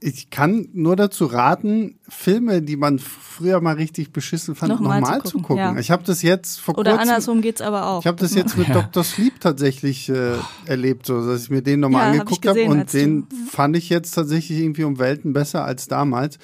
ich 0.03 0.31
kann 0.31 0.69
nur 0.73 0.95
dazu 0.95 1.27
raten, 1.27 1.99
Filme, 2.09 2.63
die 2.63 2.75
man 2.75 2.97
früher 2.97 3.61
mal 3.61 3.75
richtig 3.75 4.11
beschissen 4.11 4.55
fand, 4.55 4.71
Nochmal 4.71 4.99
nochmal 4.99 5.19
zu 5.21 5.25
zu 5.29 5.37
gucken, 5.37 5.57
gucken. 5.57 5.75
ja. 5.75 5.79
Ich 5.79 5.91
habe 5.91 6.01
das 6.03 6.23
jetzt 6.23 6.59
vor 6.59 6.75
Oder 6.79 6.93
kurzem 6.93 7.07
andersrum 7.09 7.41
geht's 7.41 7.61
aber 7.61 7.85
auch. 7.85 7.99
Ich 7.99 8.07
habe 8.07 8.17
das 8.17 8.33
jetzt 8.33 8.57
mit 8.57 8.69
Ja. 8.69 8.81
Dr. 8.81 9.03
Sleep 9.03 9.39
tatsächlich 9.39 10.09
äh, 10.09 10.33
erlebt, 10.65 11.05
so 11.05 11.23
dass 11.27 11.43
ich 11.43 11.49
mir 11.51 11.61
den 11.61 11.81
nochmal 11.81 12.01
Ja, 12.01 12.07
hab 12.07 12.21
angeguckt 12.21 12.47
habe 12.47 12.57
gesehen, 12.57 12.71
und 12.71 12.93
den 12.93 13.27
fand 13.47 13.77
ich 13.77 13.89
jetzt 13.89 14.15
tatsächlich 14.15 14.57
irgendwie 14.57 14.85
um 14.85 14.97
Welten 14.97 15.33
besser 15.33 15.63
als 15.63 15.87
damals. 15.87 16.39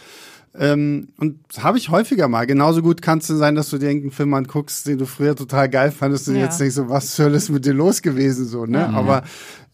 Ähm, 0.59 1.09
und 1.17 1.39
das 1.49 1.63
habe 1.63 1.77
ich 1.77 1.89
häufiger 1.89 2.27
mal. 2.27 2.45
Genauso 2.47 2.81
gut 2.81 3.01
kann 3.01 3.19
es 3.19 3.27
sein, 3.27 3.55
dass 3.55 3.69
du 3.69 3.77
dir 3.77 3.87
irgendeinen 3.87 4.11
Film 4.11 4.33
anguckst, 4.33 4.87
den 4.87 4.97
du 4.97 5.05
früher 5.05 5.35
total 5.35 5.69
geil 5.69 5.91
fandest 5.91 6.27
und 6.29 6.35
Ja. 6.35 6.41
jetzt 6.45 6.59
denkst 6.59 6.75
so, 6.75 6.89
was 6.89 7.17
Hölle 7.19 7.37
ist 7.37 7.49
mit 7.49 7.65
dir 7.65 7.73
los 7.73 8.01
gewesen 8.01 8.45
so, 8.45 8.65
ne? 8.65 8.89
Aber 8.89 9.23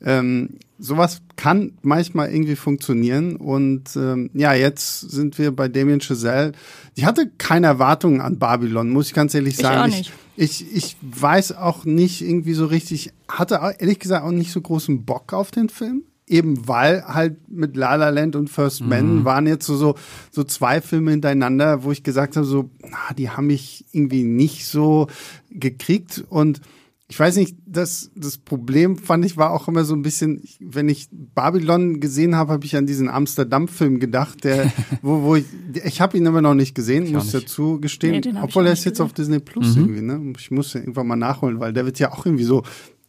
ähm, 0.01 0.57
sowas 0.79 1.21
kann 1.37 1.71
manchmal 1.81 2.33
irgendwie 2.33 2.57
funktionieren 2.57 3.37
und 3.37 3.95
ähm, 3.95 4.29
ja, 4.33 4.53
jetzt 4.53 4.99
sind 5.11 5.37
wir 5.37 5.51
bei 5.55 5.69
Damien 5.69 6.01
Chazelle. 6.01 6.51
Ich 6.95 7.05
hatte 7.05 7.31
keine 7.37 7.67
Erwartungen 7.67 8.19
an 8.19 8.37
Babylon, 8.37 8.89
muss 8.89 9.07
ich 9.07 9.13
ganz 9.13 9.33
ehrlich 9.33 9.53
Ich 9.53 9.61
sagen. 9.61 9.79
auch 9.93 9.95
nicht. 9.97 10.11
Ich, 10.35 10.75
ich 10.75 10.97
weiß 11.01 11.53
auch 11.55 11.85
nicht 11.85 12.21
irgendwie 12.21 12.53
so 12.53 12.65
richtig, 12.65 13.13
hatte 13.29 13.59
ehrlich 13.79 13.99
gesagt 13.99 14.25
auch 14.25 14.31
nicht 14.31 14.51
so 14.51 14.59
großen 14.59 15.05
Bock 15.05 15.31
auf 15.31 15.51
den 15.51 15.69
Film. 15.69 16.03
Eben 16.27 16.67
weil 16.67 17.03
halt 17.05 17.49
mit 17.49 17.75
La 17.75 17.95
La 17.95 18.09
Land 18.09 18.35
und 18.37 18.49
First 18.49 18.81
Man 18.81 19.25
waren 19.25 19.45
jetzt 19.45 19.65
so, 19.65 19.75
so, 19.75 19.95
so 20.31 20.43
zwei 20.45 20.79
Filme 20.81 21.11
hintereinander, 21.11 21.83
wo 21.83 21.91
ich 21.91 22.01
gesagt 22.03 22.37
habe, 22.37 22.45
so, 22.45 22.69
na, 22.81 23.13
die 23.17 23.29
haben 23.29 23.47
mich 23.47 23.85
irgendwie 23.91 24.23
nicht 24.23 24.65
so 24.65 25.07
gekriegt 25.49 26.23
und 26.29 26.61
ich 27.09 27.19
weiß 27.19 27.35
nicht, 27.35 27.57
das, 27.67 28.09
das 28.15 28.37
Problem 28.39 28.97
fand 28.97 29.23
ich 29.25 29.37
war 29.37 29.51
auch 29.51 29.67
immer 29.67 29.83
so 29.83 29.93
ein 29.93 30.01
bisschen, 30.01 30.39
ich- 30.41 30.57
wenn 30.61 30.87
ich 30.89 31.09
Babylon 31.11 31.99
gesehen 31.99 32.35
habe, 32.35 32.53
habe 32.53 32.65
ich 32.65 32.75
an 32.75 32.87
diesen 32.87 33.07
Amsterdam-Film 33.09 33.99
gedacht, 33.99 34.45
der, 34.45 34.71
wo, 35.03 35.21
wo 35.21 35.35
ich, 35.35 35.45
ich 35.83 36.01
habe 36.01 36.17
ihn 36.17 36.25
aber 36.25 36.41
noch 36.41 36.55
nicht 36.55 36.73
gesehen, 36.73 37.05
auch 37.07 37.11
muss 37.11 37.25
nicht. 37.33 37.35
dazu 37.45 37.79
gestehen, 37.79 38.21
Nee, 38.23 38.29
ich 38.31 38.41
obwohl 38.41 38.65
er 38.65 38.73
ist 38.73 38.85
jetzt 38.85 38.93
gesehen. 38.93 39.05
auf 39.05 39.13
Disney 39.13 39.39
Plus 39.39 39.75
irgendwie, 39.75 40.01
ne? 40.01 40.33
Ich 40.39 40.49
muss 40.49 40.73
ja 40.73 40.79
irgendwann 40.79 41.05
mal 41.07 41.17
nachholen, 41.17 41.59
weil 41.59 41.73
der 41.73 41.85
wird 41.85 41.99
ja 41.99 42.13
auch 42.13 42.25
irgendwie 42.25 42.45
so 42.45 42.63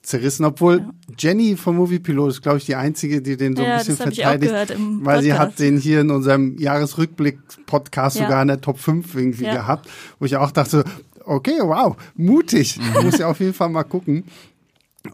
zerrissen, 0.04 0.44
obwohl 0.44 0.84
Jenny 1.18 1.56
vom 1.56 1.76
Movie 1.76 1.98
Pilot 1.98 2.30
ist, 2.30 2.42
glaube 2.42 2.58
ich, 2.58 2.66
die 2.66 2.74
einzige, 2.74 3.22
die 3.22 3.36
den 3.36 3.56
so 3.56 3.62
ein 3.62 3.68
Ja, 3.70 3.78
bisschen 3.78 3.94
ich 3.94 4.00
auch 4.00 4.04
verteidigt, 4.04 4.52
gehört 4.52 4.70
im 4.70 5.04
weil 5.04 5.22
sie 5.22 5.32
hat 5.34 5.58
den 5.58 5.78
hier 5.78 6.00
in 6.02 6.10
unserem 6.10 6.56
Jahresrückblick-Podcast 6.58 8.16
Ja. 8.16 8.24
sogar 8.24 8.42
in 8.42 8.48
der 8.48 8.60
Top 8.60 8.78
5 8.78 9.14
irgendwie 9.14 9.44
Ja. 9.44 9.54
gehabt, 9.54 9.88
wo 10.18 10.26
ich 10.26 10.36
auch 10.36 10.50
dachte, 10.50 10.84
okay, 11.24 11.56
wow, 11.60 11.96
mutig, 12.16 12.78
muss 13.02 13.18
ja 13.18 13.28
auf 13.28 13.40
jeden 13.40 13.54
Fall 13.54 13.70
mal 13.70 13.84
gucken. 13.84 14.24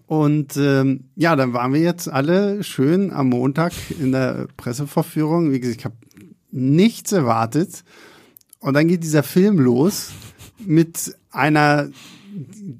Und 0.06 0.56
ähm, 0.56 1.04
ja, 1.16 1.35
dann 1.37 1.52
waren 1.52 1.73
wir 1.73 1.80
jetzt 1.80 2.09
alle 2.09 2.62
schön 2.62 3.12
am 3.12 3.28
Montag 3.28 3.73
in 3.99 4.12
der 4.12 4.47
Presseverführung. 4.56 5.50
Wie 5.52 5.59
gesagt, 5.61 5.78
ich 5.80 5.85
habe 5.85 5.97
nichts 6.52 7.12
erwartet. 7.12 7.85
Und 8.61 8.75
dann 8.75 8.88
geht 8.88 9.02
dieser 9.02 9.23
Film 9.23 9.59
los 9.59 10.11
mit 10.64 11.16
einer 11.30 11.88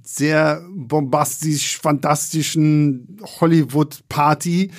sehr 0.02 0.62
bombastisch, 0.75 1.78
fantastischen 1.78 3.19
Hollywood-Party, 3.40 4.71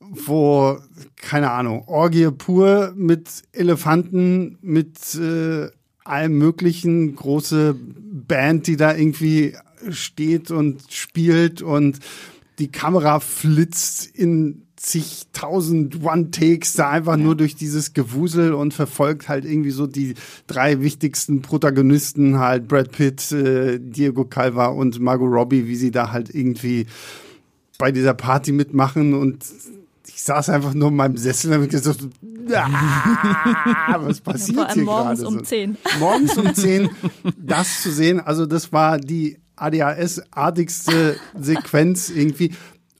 wo, 0.00 0.78
keine 1.16 1.50
Ahnung, 1.50 1.84
Orgie 1.86 2.30
pur 2.30 2.92
mit 2.96 3.42
Elefanten, 3.52 4.58
mit 4.62 5.14
äh, 5.14 5.68
allem 6.04 6.38
möglichen, 6.38 7.16
große 7.16 7.76
Band, 7.78 8.66
die 8.66 8.76
da 8.76 8.94
irgendwie 8.94 9.54
steht 9.90 10.50
und 10.50 10.92
spielt 10.92 11.62
und 11.62 11.98
die 12.58 12.68
Kamera 12.68 13.20
flitzt 13.20 14.06
in 14.06 14.65
zigtausend 14.86 16.04
One-Takes 16.04 16.74
da 16.74 16.90
einfach 16.90 17.16
nur 17.16 17.34
durch 17.34 17.56
dieses 17.56 17.92
Gewusel 17.92 18.54
und 18.54 18.72
verfolgt 18.72 19.28
halt 19.28 19.44
irgendwie 19.44 19.72
so 19.72 19.88
die 19.88 20.14
drei 20.46 20.80
wichtigsten 20.80 21.42
Protagonisten 21.42 22.38
halt 22.38 22.68
Brad 22.68 22.92
Pitt, 22.92 23.32
äh, 23.32 23.80
Diego 23.80 24.24
Calva 24.24 24.66
und 24.66 25.00
Margot 25.00 25.28
Robbie, 25.28 25.66
wie 25.66 25.74
sie 25.74 25.90
da 25.90 26.12
halt 26.12 26.32
irgendwie 26.32 26.86
bei 27.78 27.90
dieser 27.90 28.14
Party 28.14 28.52
mitmachen 28.52 29.12
und 29.12 29.44
ich 30.06 30.22
saß 30.22 30.50
einfach 30.50 30.72
nur 30.72 30.88
in 30.88 30.96
meinem 30.96 31.16
Sessel 31.16 31.52
und 31.54 31.64
hab 31.64 31.70
gesagt, 31.70 32.08
ah, 32.54 33.96
was 33.98 34.20
passiert 34.20 34.56
Vor 34.56 34.68
allem 34.68 34.74
hier 34.74 34.84
morgens 34.84 35.20
gerade 35.20 35.28
um 35.28 35.38
so? 35.38 35.44
10. 35.44 35.76
morgens 35.98 36.38
um 36.38 36.54
10 36.54 36.90
das 37.36 37.82
zu 37.82 37.90
sehen, 37.90 38.20
also 38.20 38.46
das 38.46 38.72
war 38.72 38.98
die 38.98 39.38
ADHS-artigste 39.56 41.16
Sequenz 41.38 42.10
irgendwie. 42.10 42.52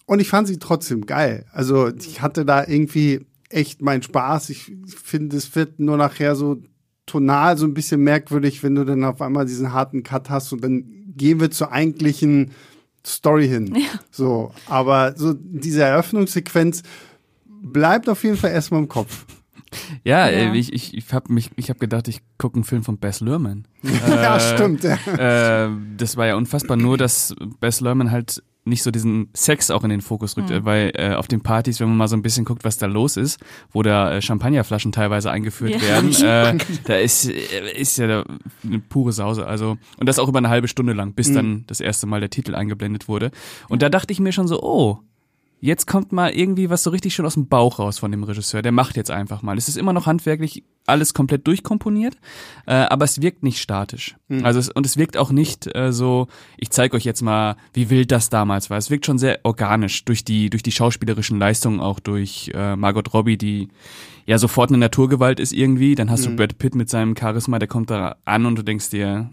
Und 0.06 0.20
ich 0.20 0.28
fand 0.28 0.48
sie 0.48 0.58
trotzdem 0.58 1.04
geil. 1.06 1.46
Also 1.52 1.88
ich 1.88 2.22
hatte 2.22 2.44
da 2.44 2.64
irgendwie 2.66 3.26
echt 3.50 3.82
meinen 3.82 4.02
Spaß. 4.02 4.50
Ich 4.50 4.72
finde, 4.86 5.36
es 5.36 5.54
wird 5.54 5.80
nur 5.80 5.96
nachher 5.96 6.36
so 6.36 6.58
tonal 7.06 7.56
so 7.56 7.66
ein 7.66 7.74
bisschen 7.74 8.00
merkwürdig, 8.00 8.62
wenn 8.62 8.74
du 8.74 8.84
dann 8.84 9.04
auf 9.04 9.20
einmal 9.20 9.46
diesen 9.46 9.72
harten 9.72 10.02
Cut 10.02 10.30
hast 10.30 10.52
und 10.52 10.62
dann 10.62 10.84
gehen 11.16 11.40
wir 11.40 11.50
zur 11.50 11.72
eigentlichen 11.72 12.52
Story 13.06 13.48
hin. 13.48 13.76
So, 14.10 14.52
aber 14.66 15.14
so 15.16 15.34
diese 15.34 15.82
Eröffnungssequenz 15.82 16.82
bleibt 17.62 18.08
auf 18.08 18.24
jeden 18.24 18.36
Fall 18.36 18.50
erstmal 18.50 18.80
im 18.80 18.88
Kopf. 18.88 19.24
Ja, 20.04 20.28
Ja. 20.28 20.52
Äh, 20.52 20.56
ich, 20.56 20.72
ich, 20.72 20.96
ich 20.96 21.12
habe 21.12 21.32
mich, 21.32 21.50
ich 21.56 21.68
habe 21.70 21.78
gedacht, 21.78 22.08
ich 22.08 22.20
gucke 22.38 22.56
einen 22.56 22.64
Film 22.64 22.82
von 22.82 22.98
Bess 22.98 23.20
Luhrmann. 23.20 23.66
ja, 24.08 24.38
stimmt. 24.40 24.82
Ja. 24.84 25.66
äh, 25.66 25.70
das 25.96 26.16
war 26.16 26.26
ja 26.26 26.36
unfassbar, 26.36 26.76
nur 26.76 26.96
dass 26.98 27.34
Bess 27.60 27.80
Luhrmann 27.80 28.10
halt 28.10 28.42
nicht 28.66 28.82
so 28.82 28.90
diesen 28.90 29.28
Sex 29.32 29.70
auch 29.70 29.84
in 29.84 29.90
den 29.90 30.00
Fokus 30.00 30.36
rückt, 30.36 30.50
weil 30.64 30.90
äh, 30.94 31.14
auf 31.14 31.28
den 31.28 31.40
Partys, 31.40 31.80
wenn 31.80 31.88
man 31.88 31.96
mal 31.96 32.08
so 32.08 32.16
ein 32.16 32.22
bisschen 32.22 32.44
guckt, 32.44 32.64
was 32.64 32.78
da 32.78 32.86
los 32.86 33.16
ist, 33.16 33.38
wo 33.72 33.82
da 33.82 34.12
äh, 34.12 34.20
Champagnerflaschen 34.20 34.92
teilweise 34.92 35.30
eingeführt 35.30 35.74
Ja. 35.74 35.80
werden, 35.80 36.10
äh, 36.60 36.64
da 36.84 36.96
ist, 36.96 37.28
äh, 37.30 37.72
ist 37.80 37.96
ja 37.96 38.06
da 38.06 38.24
eine 38.64 38.80
pure 38.80 39.12
Sause. 39.12 39.46
Also 39.46 39.78
und 39.98 40.08
das 40.08 40.18
auch 40.18 40.28
über 40.28 40.38
eine 40.38 40.48
halbe 40.48 40.68
Stunde 40.68 40.92
lang, 40.92 41.14
bis 41.14 41.32
dann 41.32 41.64
das 41.68 41.80
erste 41.80 42.06
Mal 42.06 42.20
der 42.20 42.30
Titel 42.30 42.54
eingeblendet 42.54 43.08
wurde. 43.08 43.30
Und 43.68 43.82
da 43.82 43.88
dachte 43.88 44.12
ich 44.12 44.20
mir 44.20 44.32
schon 44.32 44.48
so, 44.48 44.60
oh, 44.62 44.98
Jetzt 45.60 45.86
kommt 45.86 46.12
mal 46.12 46.32
irgendwie 46.32 46.68
was 46.68 46.82
so 46.82 46.90
richtig 46.90 47.14
schön 47.14 47.24
aus 47.24 47.34
dem 47.34 47.48
Bauch 47.48 47.78
raus 47.78 47.98
von 47.98 48.10
dem 48.10 48.22
Regisseur. 48.22 48.60
Der 48.60 48.72
macht 48.72 48.96
jetzt 48.96 49.10
einfach 49.10 49.42
mal. 49.42 49.56
Es 49.56 49.68
ist 49.68 49.76
immer 49.78 49.94
noch 49.94 50.06
handwerklich 50.06 50.64
alles 50.86 51.14
komplett 51.14 51.46
durchkomponiert, 51.46 52.16
äh, 52.66 52.74
aber 52.74 53.04
es 53.04 53.20
wirkt 53.20 53.42
nicht 53.42 53.60
statisch. 53.60 54.16
Also 54.44 54.60
es, 54.60 54.68
und 54.70 54.86
es 54.86 54.96
wirkt 54.96 55.16
auch 55.16 55.32
nicht 55.32 55.74
äh, 55.74 55.92
so. 55.92 56.28
Ich 56.58 56.70
zeige 56.70 56.96
euch 56.96 57.04
jetzt 57.04 57.22
mal, 57.22 57.56
wie 57.72 57.90
wild 57.90 58.12
das 58.12 58.28
damals 58.28 58.70
war. 58.70 58.78
Es 58.78 58.90
wirkt 58.90 59.06
schon 59.06 59.18
sehr 59.18 59.40
organisch 59.44 60.04
durch 60.04 60.24
die 60.24 60.50
durch 60.50 60.62
die 60.62 60.72
schauspielerischen 60.72 61.38
Leistungen, 61.38 61.80
auch 61.80 62.00
durch 62.00 62.50
äh, 62.54 62.76
Margot 62.76 63.12
Robbie, 63.14 63.38
die 63.38 63.68
ja 64.26 64.38
sofort 64.38 64.70
eine 64.70 64.78
Naturgewalt 64.78 65.40
ist 65.40 65.52
irgendwie. 65.52 65.94
Dann 65.94 66.10
hast 66.10 66.26
du 66.26 66.36
Brad 66.36 66.58
Pitt 66.58 66.74
mit 66.74 66.90
seinem 66.90 67.16
Charisma, 67.16 67.58
der 67.58 67.68
kommt 67.68 67.90
da 67.90 68.16
an 68.24 68.46
und 68.46 68.56
du 68.56 68.62
denkst 68.62 68.90
dir, 68.90 69.30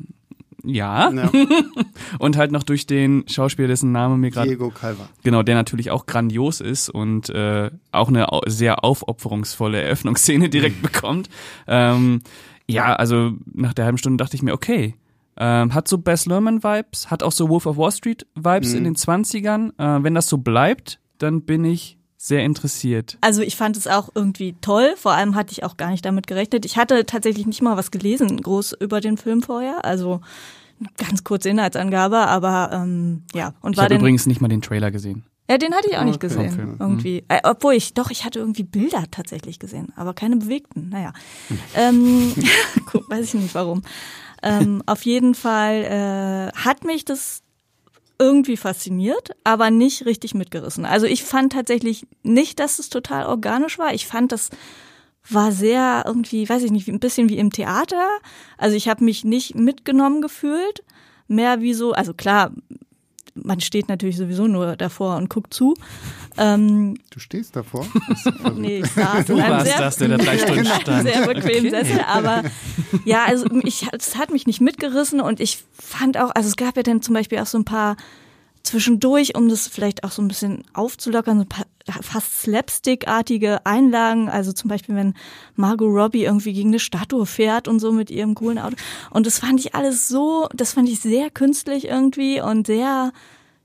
Ja. 0.63 1.11
Ja. 1.11 1.29
Und 2.19 2.37
halt 2.37 2.51
noch 2.51 2.63
durch 2.63 2.87
den 2.87 3.25
Schauspieler, 3.27 3.67
dessen 3.67 3.91
Name 3.91 4.17
mir 4.17 4.31
gerade 4.31 4.47
Diego 4.49 4.69
Calva. 4.69 5.07
Genau, 5.23 5.43
der 5.43 5.55
natürlich 5.55 5.91
auch 5.91 6.05
grandios 6.05 6.61
ist 6.61 6.89
und 6.89 7.29
äh, 7.29 7.69
auch 7.91 8.07
eine 8.07 8.27
sehr 8.47 8.83
aufopferungsvolle 8.83 9.81
Eröffnungsszene 9.81 10.49
direkt 10.49 10.81
bekommt. 10.81 11.29
Ähm, 11.67 12.21
ja, 12.69 12.93
also 12.93 13.33
nach 13.53 13.73
der 13.73 13.85
halben 13.85 13.97
Stunde 13.97 14.23
dachte 14.23 14.35
ich 14.35 14.41
mir, 14.43 14.53
okay, 14.53 14.95
ähm, 15.35 15.73
hat 15.73 15.87
so 15.87 15.97
Bess 15.97 16.25
Lerman-Vibes, 16.27 17.11
hat 17.11 17.23
auch 17.23 17.31
so 17.31 17.49
Wolf 17.49 17.65
of 17.65 17.75
Wall 17.77 17.91
Street-Vibes 17.91 18.71
Mhm. 18.71 18.77
in 18.77 18.83
den 18.85 18.95
20ern. 18.95 19.69
Äh, 19.77 20.03
wenn 20.03 20.13
das 20.15 20.29
so 20.29 20.37
bleibt, 20.37 20.99
dann 21.17 21.41
bin 21.41 21.65
ich 21.65 21.97
sehr 22.25 22.43
interessiert. 22.45 23.17
Also 23.19 23.41
ich 23.41 23.57
fand 23.57 23.75
es 23.75 23.85
auch 23.85 24.07
irgendwie 24.15 24.55
toll. 24.61 24.93
Vor 24.95 25.11
allem 25.11 25.35
hatte 25.35 25.51
ich 25.51 25.63
auch 25.65 25.75
gar 25.75 25.89
nicht 25.91 26.05
damit 26.05 26.25
gerechnet. 26.25 26.63
Ich 26.65 26.77
hatte 26.77 27.05
tatsächlich 27.05 27.45
nicht 27.45 27.61
mal 27.61 27.75
was 27.75 27.91
gelesen, 27.91 28.41
groß 28.41 28.77
über 28.79 29.01
den 29.01 29.17
Film 29.17 29.41
vorher. 29.41 29.83
Also 29.83 30.21
ganz 30.97 31.23
kurze 31.25 31.49
Inhaltsangabe, 31.49 32.17
aber 32.19 32.69
ähm, 32.71 33.23
ja. 33.33 33.53
Und 33.61 33.73
Ich 33.75 33.81
habe 33.81 33.95
übrigens 33.95 34.25
nicht 34.25 34.39
mal 34.39 34.47
den 34.47 34.61
Trailer 34.61 34.89
gesehen. 34.89 35.23
ja, 35.49 35.57
den 35.57 35.73
hatte 35.73 35.89
ich 35.89 35.97
auch 35.97 36.05
nicht 36.05 36.15
Okay. 36.15 36.27
gesehen. 36.27 36.49
Vom 36.51 36.55
Film. 36.55 36.75
Irgendwie. 36.79 37.25
Äh, 37.27 37.41
obwohl 37.43 37.73
ich, 37.73 37.93
doch, 37.93 38.09
ich 38.09 38.23
hatte 38.23 38.39
irgendwie 38.39 38.63
Bilder 38.63 39.03
tatsächlich 39.11 39.59
gesehen, 39.59 39.91
aber 39.97 40.13
keine 40.13 40.37
bewegten. 40.37 40.89
Naja. 40.89 41.11
ähm, 41.75 42.33
guck, 42.85 43.09
weiß 43.09 43.25
ich 43.25 43.33
nicht 43.33 43.53
warum. 43.55 43.81
Ähm, 44.41 44.81
auf 44.85 45.03
jeden 45.03 45.35
Fall 45.35 46.51
äh, 46.53 46.57
hat 46.57 46.85
mich 46.85 47.03
das 47.05 47.41
irgendwie 48.23 48.57
fasziniert, 48.57 49.31
aber 49.43 49.69
nicht 49.69 50.05
richtig 50.05 50.33
mitgerissen. 50.33 50.85
Also 50.85 51.05
ich 51.05 51.23
fand 51.23 51.51
tatsächlich 51.51 52.07
nicht, 52.23 52.59
dass 52.59 52.79
es 52.79 52.89
total 52.89 53.25
organisch 53.25 53.77
war. 53.77 53.93
Ich 53.93 54.07
fand, 54.07 54.31
das 54.31 54.49
war 55.29 55.51
sehr 55.51 56.03
irgendwie, 56.05 56.47
weiß 56.47 56.63
ich 56.63 56.71
nicht, 56.71 56.87
ein 56.87 57.01
bisschen 57.01 57.27
wie 57.29 57.37
im 57.37 57.51
Theater. 57.51 58.07
Also 58.57 58.77
ich 58.77 58.87
habe 58.87 59.03
mich 59.03 59.25
nicht 59.25 59.55
mitgenommen 59.55 60.21
gefühlt, 60.21 60.83
mehr 61.27 61.59
wie 61.61 61.73
so, 61.73 61.91
also 61.91 62.13
klar, 62.13 62.51
man 63.43 63.59
steht 63.61 63.89
natürlich 63.89 64.17
sowieso 64.17 64.47
nur 64.47 64.75
davor 64.75 65.17
und 65.17 65.29
guckt 65.29 65.53
zu. 65.53 65.75
Ähm, 66.37 66.97
Du 67.09 67.19
stehst 67.19 67.55
davor? 67.55 67.85
nee, 68.55 68.79
ich 68.79 68.91
saß 68.91 69.25
Du 69.25 69.33
in 69.33 69.41
einem 69.41 69.53
warst 69.53 69.65
sehr, 69.67 69.79
das, 69.79 69.97
der 69.97 70.07
da 70.09 70.17
drei 70.17 70.37
Stunden 70.39 70.65
stand. 70.65 71.07
sehr 71.07 71.27
bequemen 71.27 71.67
Okay. 71.67 71.69
Sessel, 71.69 72.01
aber 72.07 72.43
ja, 73.05 73.25
also 73.25 73.45
ich, 73.63 73.85
es 73.91 74.15
hat 74.17 74.31
mich 74.31 74.47
nicht 74.47 74.61
mitgerissen 74.61 75.21
und 75.21 75.39
ich 75.39 75.63
fand 75.77 76.17
auch, 76.17 76.31
also 76.33 76.47
es 76.49 76.55
gab 76.55 76.75
ja 76.77 76.83
dann 76.83 77.01
zum 77.01 77.13
Beispiel 77.13 77.39
auch 77.39 77.45
so 77.45 77.57
ein 77.57 77.65
paar 77.65 77.95
zwischendurch, 78.63 79.35
um 79.35 79.49
das 79.49 79.67
vielleicht 79.67 80.03
auch 80.05 80.11
so 80.11 80.21
ein 80.21 80.29
bisschen 80.29 80.63
aufzulockern, 80.73 81.37
so 81.37 81.43
ein 81.43 81.49
paar 81.49 81.65
fast 82.01 82.39
slapstick-artige 82.43 83.65
Einlagen, 83.65 84.29
also 84.29 84.53
zum 84.53 84.69
Beispiel, 84.69 84.95
wenn 84.95 85.15
Margot 85.57 85.89
Robbie 85.93 86.23
irgendwie 86.23 86.53
gegen 86.53 86.69
eine 86.69 86.79
Statue 86.79 87.25
fährt 87.25 87.67
und 87.67 87.79
so 87.79 87.91
mit 87.91 88.09
ihrem 88.09 88.35
coolen 88.35 88.57
Auto. 88.57 88.77
Und 89.09 89.27
das 89.27 89.39
fand 89.39 89.59
ich 89.59 89.75
alles 89.75 90.07
so, 90.07 90.47
das 90.55 90.73
fand 90.73 90.87
ich 90.87 91.01
sehr 91.01 91.29
künstlich 91.29 91.89
irgendwie 91.89 92.39
und 92.39 92.67
sehr 92.67 93.11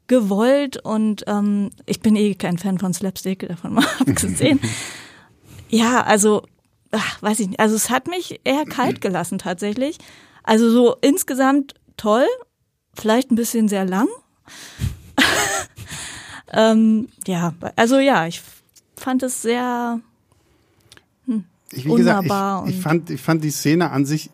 gewollt 0.09 0.79
und 0.79 1.25
ähm, 1.27 1.71
ich 1.87 2.01
bin 2.01 2.17
eh 2.17 2.35
kein 2.35 2.59
Fan 2.59 2.79
von 2.79 2.93
Slapstick, 2.93 3.47
davon 3.47 3.75
mal 3.75 3.87
abgesehen. 4.01 4.59
Ja, 5.69 6.03
also, 6.03 6.43
ach, 6.91 7.23
weiß 7.23 7.41
ich 7.41 7.49
nicht. 7.49 7.61
Also 7.61 7.77
es 7.77 7.91
hat 7.91 8.09
mich 8.09 8.41
eher 8.45 8.65
kalt 8.65 9.01
gelassen 9.03 9.39
tatsächlich. 9.39 9.99
Also 10.43 10.71
so 10.71 10.97
insgesamt 11.03 11.75
toll, 11.97 12.27
vielleicht 12.95 13.31
ein 13.31 13.37
bisschen 13.37 13.69
sehr 13.69 13.85
lang. 13.85 14.09
ähm, 16.53 17.09
ja, 17.27 17.55
also 17.77 17.99
ja, 17.99 18.27
ich 18.27 18.41
fand 18.97 19.23
es 19.23 19.43
sehr 19.43 20.01
Ich, 21.71 21.85
wie 21.85 21.95
gesagt, 21.95 22.27
ich, 22.67 22.75
ich, 22.75 22.81
fand, 22.81 23.11
ich 23.11 23.21
fand 23.21 23.45
die 23.45 23.51
Szene 23.51 23.91
an 23.91 24.07
sich 24.07 24.31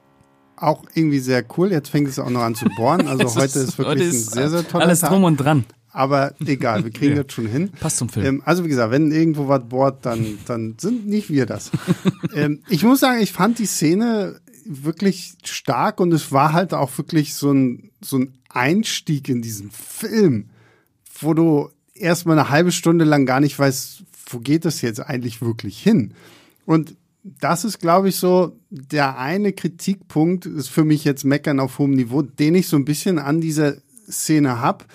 auch 0.67 0.85
irgendwie 0.95 1.19
sehr 1.21 1.45
cool. 1.57 1.71
Jetzt 1.71 1.89
fängt 1.91 2.09
es 2.09 2.19
auch 2.19 2.31
noch 2.31 2.43
an 2.43 2.55
zu 2.55 2.67
bohren. 2.77 3.07
Also 3.09 3.25
Es 3.25 3.37
heute 3.37 3.59
ist 3.61 3.79
wirklich 3.79 3.87
heute 3.87 4.03
ein 4.05 4.09
ist 4.11 4.33
sehr, 4.33 4.51
sehr 4.51 4.67
toller 4.67 4.85
Alles 4.87 5.01
Tag. 5.01 5.11
drum 5.11 5.25
und 5.25 5.37
dran. 5.37 5.65
Aber 5.91 6.35
egal, 6.45 6.83
wir 6.83 6.91
kriegen 6.91 7.17
Ja. 7.17 7.23
das 7.23 7.33
schon 7.33 7.47
hin. 7.47 7.71
Passt 7.79 7.99
zum 7.99 8.09
Film. 8.09 8.27
Ähm, 8.27 8.43
also 8.45 8.65
wie 8.65 8.69
gesagt, 8.69 8.91
wenn 8.91 9.13
irgendwo 9.13 9.47
was 9.47 9.63
bohrt, 9.69 10.05
dann, 10.05 10.39
dann 10.47 10.75
sind 10.81 11.07
nicht 11.07 11.31
wir 11.31 11.47
das. 11.47 11.71
ähm, 12.35 12.63
ich 12.69 12.83
muss 12.83 13.01
sagen, 13.01 13.21
ich 13.23 13.33
fand 13.33 13.59
die 13.61 13.67
Szene 13.67 14.41
wirklich 14.65 15.35
stark 15.45 16.01
und 16.01 16.13
es 16.13 16.33
war 16.33 16.53
halt 16.53 16.75
auch 16.75 16.97
wirklich 16.99 17.35
so 17.35 17.53
ein, 17.53 17.91
so 18.03 18.19
ein 18.19 18.35
Einstieg 18.49 19.29
in 19.29 19.41
diesen 19.43 19.71
Film, 19.71 20.49
wo 21.21 21.35
du 21.35 21.69
erstmal 21.95 22.39
eine 22.39 22.49
halbe 22.51 22.73
Stunde 22.73 23.05
lang 23.05 23.25
gar 23.27 23.41
nicht 23.41 23.57
weißt, 23.59 24.03
wo 24.31 24.39
geht 24.41 24.65
das 24.65 24.81
jetzt 24.81 25.01
eigentlich 25.01 25.43
wirklich 25.43 25.81
hin? 25.81 26.15
Und 26.67 26.97
das 27.25 27.65
ist, 27.65 27.81
glaube 27.81 28.11
ich, 28.11 28.17
so 28.17 28.61
der 28.71 29.19
eine 29.19 29.53
Kritikpunkt, 29.53 30.47
ist 30.47 30.69
für 30.69 30.85
mich 30.85 31.05
jetzt 31.05 31.25
Meckern 31.25 31.59
auf 31.59 31.79
hohem 31.79 31.93
Niveau, 31.93 32.23
den 32.23 32.55
ich 32.55 32.69
so 32.69 32.77
ein 32.77 32.85
bisschen 32.85 33.19
an 33.19 33.41
dieser 33.41 33.77
Szene 34.09 34.61
hab 34.61 34.87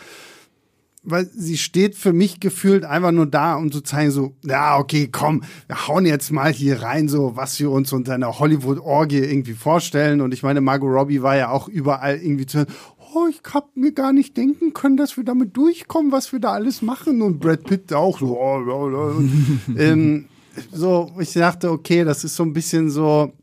weil 1.03 1.29
sie 1.33 1.57
steht 1.57 1.95
für 1.95 2.13
mich 2.13 2.39
gefühlt 2.39 2.83
einfach 2.83 3.11
nur 3.11 3.25
da, 3.25 3.55
um 3.55 3.71
zu 3.71 3.81
zeigen, 3.81 4.11
so, 4.11 4.35
ja, 4.43 4.77
okay, 4.77 5.09
komm, 5.11 5.43
wir 5.67 5.87
hauen 5.87 6.05
jetzt 6.05 6.31
mal 6.31 6.51
hier 6.51 6.81
rein, 6.81 7.07
so, 7.07 7.35
was 7.35 7.59
wir 7.59 7.71
uns 7.71 7.93
unter 7.93 8.13
einer 8.13 8.39
Hollywood-Orgie 8.39 9.19
irgendwie 9.19 9.53
vorstellen. 9.53 10.21
Und 10.21 10.33
ich 10.33 10.43
meine, 10.43 10.61
Margot 10.61 10.91
Robbie 10.91 11.21
war 11.21 11.37
ja 11.37 11.49
auch 11.49 11.67
überall 11.67 12.17
irgendwie 12.17 12.45
zu 12.45 12.59
hören, 12.59 12.67
oh, 13.13 13.27
ich 13.29 13.41
hab 13.53 13.75
mir 13.75 13.93
gar 13.93 14.13
nicht 14.13 14.35
denken 14.37 14.73
können, 14.73 14.97
dass 14.97 15.17
wir 15.17 15.23
damit 15.23 15.55
durchkommen, 15.55 16.11
was 16.11 16.31
wir 16.31 16.39
da 16.39 16.51
alles 16.51 16.81
machen. 16.81 17.21
Und 17.21 17.39
Brad 17.39 17.63
Pitt 17.63 17.93
auch 17.93 18.19
so, 18.19 18.37
oh, 18.37 18.61
oh, 18.67 18.91
oh. 19.17 19.77
Ähm, 19.77 20.25
so, 20.71 21.11
ich 21.19 21.33
dachte, 21.33 21.71
okay, 21.71 22.03
das 22.03 22.23
ist 22.23 22.35
so 22.35 22.43
ein 22.43 22.53
bisschen 22.53 22.89
so, 22.89 23.33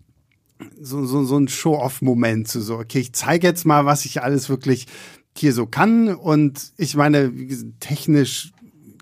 so, 0.81 1.05
so, 1.05 1.25
so 1.25 1.38
ein 1.38 1.49
Show-off-Moment. 1.49 2.49
So, 2.49 2.61
so, 2.61 2.79
okay, 2.79 3.01
ich 3.01 3.12
zeige 3.12 3.47
jetzt 3.47 3.66
mal, 3.66 3.85
was 3.85 4.05
ich 4.05 4.23
alles 4.23 4.49
wirklich 4.49 4.87
hier 5.37 5.53
so 5.53 5.66
kann. 5.66 6.14
Und 6.14 6.73
ich 6.77 6.97
meine, 6.97 7.37
wie 7.37 7.47
gesagt, 7.47 7.81
technisch, 7.81 8.53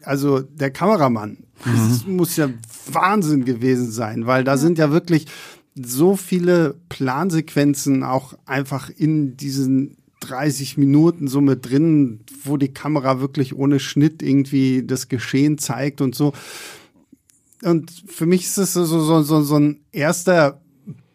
also 0.02 0.40
der 0.40 0.70
Kameramann, 0.70 1.38
das 1.64 2.06
muss 2.06 2.36
ja 2.36 2.50
Wahnsinn 2.90 3.44
gewesen 3.44 3.90
sein, 3.90 4.26
weil 4.26 4.44
da 4.44 4.56
sind 4.56 4.78
ja 4.78 4.90
wirklich 4.90 5.26
so 5.74 6.16
viele 6.16 6.76
Plansequenzen 6.88 8.02
auch 8.02 8.34
einfach 8.44 8.90
in 8.90 9.36
diesen 9.36 9.96
30 10.20 10.78
Minuten 10.78 11.28
so 11.28 11.40
mit 11.40 11.68
drin, 11.68 12.20
wo 12.44 12.56
die 12.56 12.72
Kamera 12.72 13.20
wirklich 13.20 13.56
ohne 13.56 13.80
Schnitt 13.80 14.22
irgendwie 14.22 14.84
das 14.84 15.08
Geschehen 15.08 15.58
zeigt 15.58 16.00
und 16.00 16.14
so. 16.14 16.32
Und 17.64 17.90
für 18.06 18.26
mich 18.26 18.44
ist 18.44 18.58
es 18.58 18.74
so, 18.74 18.84
so, 18.84 19.22
so, 19.22 19.42
so 19.42 19.56
ein 19.56 19.80
erster 19.92 20.60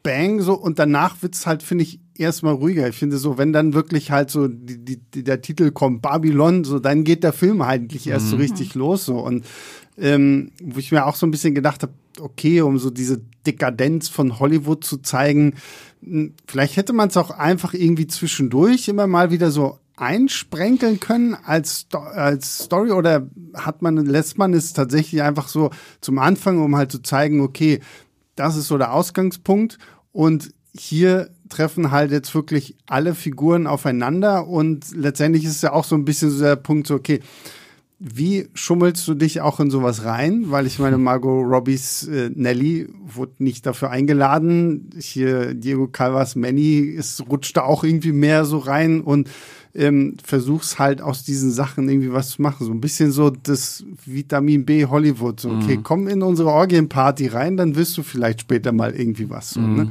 Bang 0.03 0.41
so. 0.41 0.53
Und 0.53 0.79
danach 0.79 1.21
wird's 1.21 1.45
halt, 1.45 1.63
finde 1.63 1.83
ich, 1.83 1.99
erstmal 2.15 2.53
ruhiger. 2.53 2.87
Ich 2.87 2.95
finde 2.95 3.17
so, 3.17 3.37
wenn 3.37 3.53
dann 3.53 3.73
wirklich 3.73 4.11
halt 4.11 4.29
so 4.29 4.47
die, 4.47 4.83
die, 4.83 4.97
die, 4.97 5.23
der 5.23 5.41
Titel 5.41 5.71
kommt, 5.71 6.01
Babylon, 6.01 6.63
so 6.63 6.79
dann 6.79 7.03
geht 7.03 7.23
der 7.23 7.33
Film 7.33 7.61
eigentlich 7.61 8.07
erst 8.07 8.29
so 8.29 8.35
richtig 8.35 8.75
los 8.75 9.05
so. 9.05 9.19
Und 9.19 9.45
ähm, 9.97 10.51
wo 10.61 10.79
ich 10.79 10.91
mir 10.91 11.05
auch 11.05 11.15
so 11.15 11.25
ein 11.25 11.31
bisschen 11.31 11.55
gedacht 11.55 11.83
habe, 11.83 11.93
okay, 12.19 12.61
um 12.61 12.77
so 12.77 12.89
diese 12.89 13.21
Dekadenz 13.45 14.09
von 14.09 14.39
Hollywood 14.39 14.83
zu 14.83 14.97
zeigen, 14.97 15.55
mh, 16.01 16.31
vielleicht 16.47 16.77
hätte 16.77 16.93
man 16.93 17.09
es 17.09 17.17
auch 17.17 17.31
einfach 17.31 17.73
irgendwie 17.73 18.07
zwischendurch 18.07 18.87
immer 18.87 19.07
mal 19.07 19.31
wieder 19.31 19.51
so 19.51 19.79
einsprenkeln 19.99 20.99
können 20.99 21.35
als, 21.35 21.87
als 21.91 22.59
Story 22.59 22.91
oder 22.91 23.27
hat 23.53 23.81
man, 23.81 23.97
lässt 23.97 24.37
man 24.37 24.53
es 24.53 24.73
tatsächlich 24.73 25.21
einfach 25.21 25.47
so 25.47 25.71
zum 26.01 26.19
Anfang, 26.19 26.63
um 26.63 26.75
halt 26.75 26.91
zu 26.91 27.01
zeigen, 27.01 27.41
okay, 27.41 27.79
das 28.35 28.55
ist 28.55 28.67
so 28.67 28.77
der 28.77 28.93
Ausgangspunkt 28.93 29.77
und 30.11 30.51
hier 30.77 31.29
treffen 31.49 31.91
halt 31.91 32.11
jetzt 32.11 32.33
wirklich 32.33 32.75
alle 32.87 33.15
Figuren 33.15 33.67
aufeinander 33.67 34.47
und 34.47 34.95
letztendlich 34.95 35.43
ist 35.43 35.57
es 35.57 35.61
ja 35.61 35.73
auch 35.73 35.83
so 35.83 35.95
ein 35.95 36.05
bisschen 36.05 36.29
so 36.29 36.43
der 36.43 36.55
Punkt 36.55 36.87
so, 36.87 36.95
okay, 36.95 37.19
wie 38.01 38.47
schummelst 38.53 39.05
du 39.09 39.13
dich 39.13 39.41
auch 39.41 39.59
in 39.59 39.69
sowas 39.69 40.05
rein? 40.05 40.45
Weil 40.51 40.65
ich 40.65 40.79
meine, 40.79 40.97
Margot 40.97 41.45
Robbies 41.45 42.07
äh, 42.07 42.29
Nelly 42.33 42.87
wurde 42.97 43.33
nicht 43.39 43.65
dafür 43.65 43.89
eingeladen. 43.89 44.89
Hier 44.97 45.53
Diego 45.53 45.87
Calvas 45.87 46.37
Manny 46.37 46.77
ist, 46.77 47.27
rutscht 47.29 47.57
da 47.57 47.63
auch 47.63 47.83
irgendwie 47.83 48.13
mehr 48.13 48.45
so 48.45 48.57
rein 48.57 49.01
und 49.01 49.29
ähm, 49.75 50.17
versuchst 50.23 50.79
halt 50.79 51.01
aus 51.01 51.23
diesen 51.23 51.51
Sachen 51.51 51.87
irgendwie 51.89 52.11
was 52.11 52.29
zu 52.31 52.41
machen. 52.41 52.65
So 52.65 52.71
ein 52.71 52.81
bisschen 52.81 53.11
so 53.11 53.29
das 53.29 53.83
Vitamin 54.05 54.65
B 54.65 54.85
Hollywood. 54.85 55.39
So, 55.39 55.51
okay, 55.51 55.79
komm 55.81 56.07
in 56.07 56.21
unsere 56.23 56.49
Orgienparty 56.49 57.27
rein, 57.27 57.55
dann 57.57 57.75
wirst 57.75 57.97
du 57.97 58.03
vielleicht 58.03 58.41
später 58.41 58.71
mal 58.71 58.95
irgendwie 58.95 59.29
was. 59.29 59.51
So, 59.51 59.61
ne? 59.61 59.89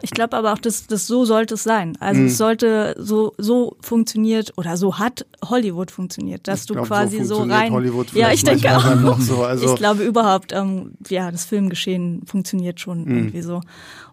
Ich 0.00 0.10
glaube 0.12 0.36
aber 0.36 0.52
auch, 0.52 0.58
dass 0.58 0.86
das 0.86 1.08
so 1.08 1.24
sollte 1.24 1.54
es 1.54 1.64
sein. 1.64 1.96
Also 1.98 2.20
Mhm. 2.20 2.26
es 2.28 2.36
sollte 2.38 2.94
so 2.98 3.34
so 3.36 3.76
funktioniert 3.80 4.52
oder 4.56 4.76
so 4.76 4.96
hat 4.98 5.26
Hollywood 5.44 5.90
funktioniert, 5.90 6.46
dass 6.46 6.60
Ich 6.60 6.66
du 6.66 6.74
glaub, 6.74 6.86
quasi 6.86 7.16
so, 7.24 7.36
funktioniert 7.38 7.58
rein. 7.62 7.72
Hollywood 7.72 8.12
ja, 8.12 8.30
ich 8.30 8.44
denke 8.44 8.76
auch. 8.76 9.18
so. 9.18 9.42
Also, 9.42 9.66
ich 9.66 9.74
glaube 9.74 10.04
überhaupt, 10.04 10.52
ähm, 10.52 10.92
ja, 11.08 11.32
das 11.32 11.44
Filmgeschehen 11.46 12.22
funktioniert 12.26 12.78
schon 12.78 13.06
Mhm. 13.06 13.16
irgendwie 13.16 13.42
so. 13.42 13.60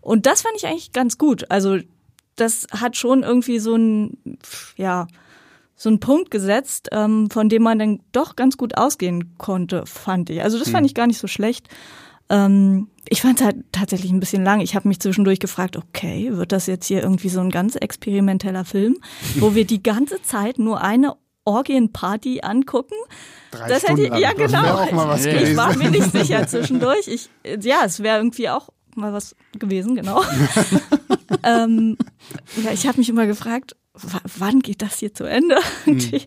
Und 0.02 0.26
das 0.26 0.42
fand 0.42 0.56
ich 0.58 0.66
eigentlich 0.66 0.92
ganz 0.92 1.20
gut. 1.20 1.52
Also 1.52 1.78
das 2.36 2.68
hat 2.72 2.98
schon 2.98 3.24
irgendwie 3.24 3.60
so 3.60 3.76
ein, 3.76 4.38
ja, 4.78 5.08
so 5.76 5.90
einen 5.90 6.00
Punkt 6.00 6.32
gesetzt, 6.32 6.90
ähm, 6.92 7.30
von 7.30 7.50
dem 7.50 7.64
man 7.64 7.80
dann 7.80 8.00
doch 8.12 8.36
ganz 8.36 8.58
gut 8.58 8.78
ausgehen 8.78 9.36
konnte, 9.38 9.86
fand 9.86 10.30
ich. 10.30 10.42
Also 10.42 10.58
das 10.58 10.70
fand 10.70 10.86
ich 10.86 10.94
gar 10.94 11.08
nicht 11.08 11.20
so 11.20 11.28
schlecht. 11.28 11.68
Ähm, 12.30 12.88
ich 13.10 13.22
fand 13.22 13.40
es 13.40 13.46
halt 13.46 13.58
tatsächlich 13.72 14.12
ein 14.12 14.20
bisschen 14.20 14.44
lang. 14.44 14.62
Ich 14.62 14.76
habe 14.76 14.88
mich 14.88 15.00
zwischendurch 15.00 15.40
gefragt, 15.40 15.78
okay, 15.78 16.30
wird 16.32 16.52
das 16.52 16.66
jetzt 16.66 16.88
hier 16.88 17.04
irgendwie 17.04 17.30
so 17.30 17.42
ein 17.42 17.52
ganz 17.52 17.76
experimenteller 17.76 18.66
Film, 18.66 18.98
wo 19.36 19.54
wir 19.54 19.66
die 19.66 19.84
ganze 19.84 20.22
Zeit 20.22 20.58
nur 20.58 20.82
eine 20.82 21.14
Orgienparty 21.44 22.42
angucken? 22.42 22.96
Drei 23.52 23.68
das 23.68 23.84
Stunden 23.84 24.06
hätte 24.06 24.16
ich, 24.16 24.22
ja 24.22 24.32
lang. 24.32 24.90
Genau. 24.90 25.16
ich, 25.16 25.56
war 25.56 25.76
mir 25.78 25.92
nicht 25.92 26.12
sicher 26.12 26.48
zwischendurch. 26.48 27.08
Ich, 27.08 27.30
ja, 27.62 27.82
es 27.86 28.02
wäre 28.02 28.18
irgendwie 28.18 28.50
auch 28.50 28.70
mal 28.96 29.14
was 29.14 29.36
gewesen, 29.58 29.96
genau. 29.96 30.22
ähm, 31.44 31.98
ja, 32.64 32.72
ich 32.72 32.88
habe 32.88 32.98
mich 32.98 33.10
immer 33.10 33.28
gefragt, 33.28 33.76
wann 34.38 34.60
geht 34.60 34.82
das 34.82 35.00
hier 35.00 35.14
zu 35.14 35.24
Ende? 35.24 35.58
Irgendwie. 35.86 36.24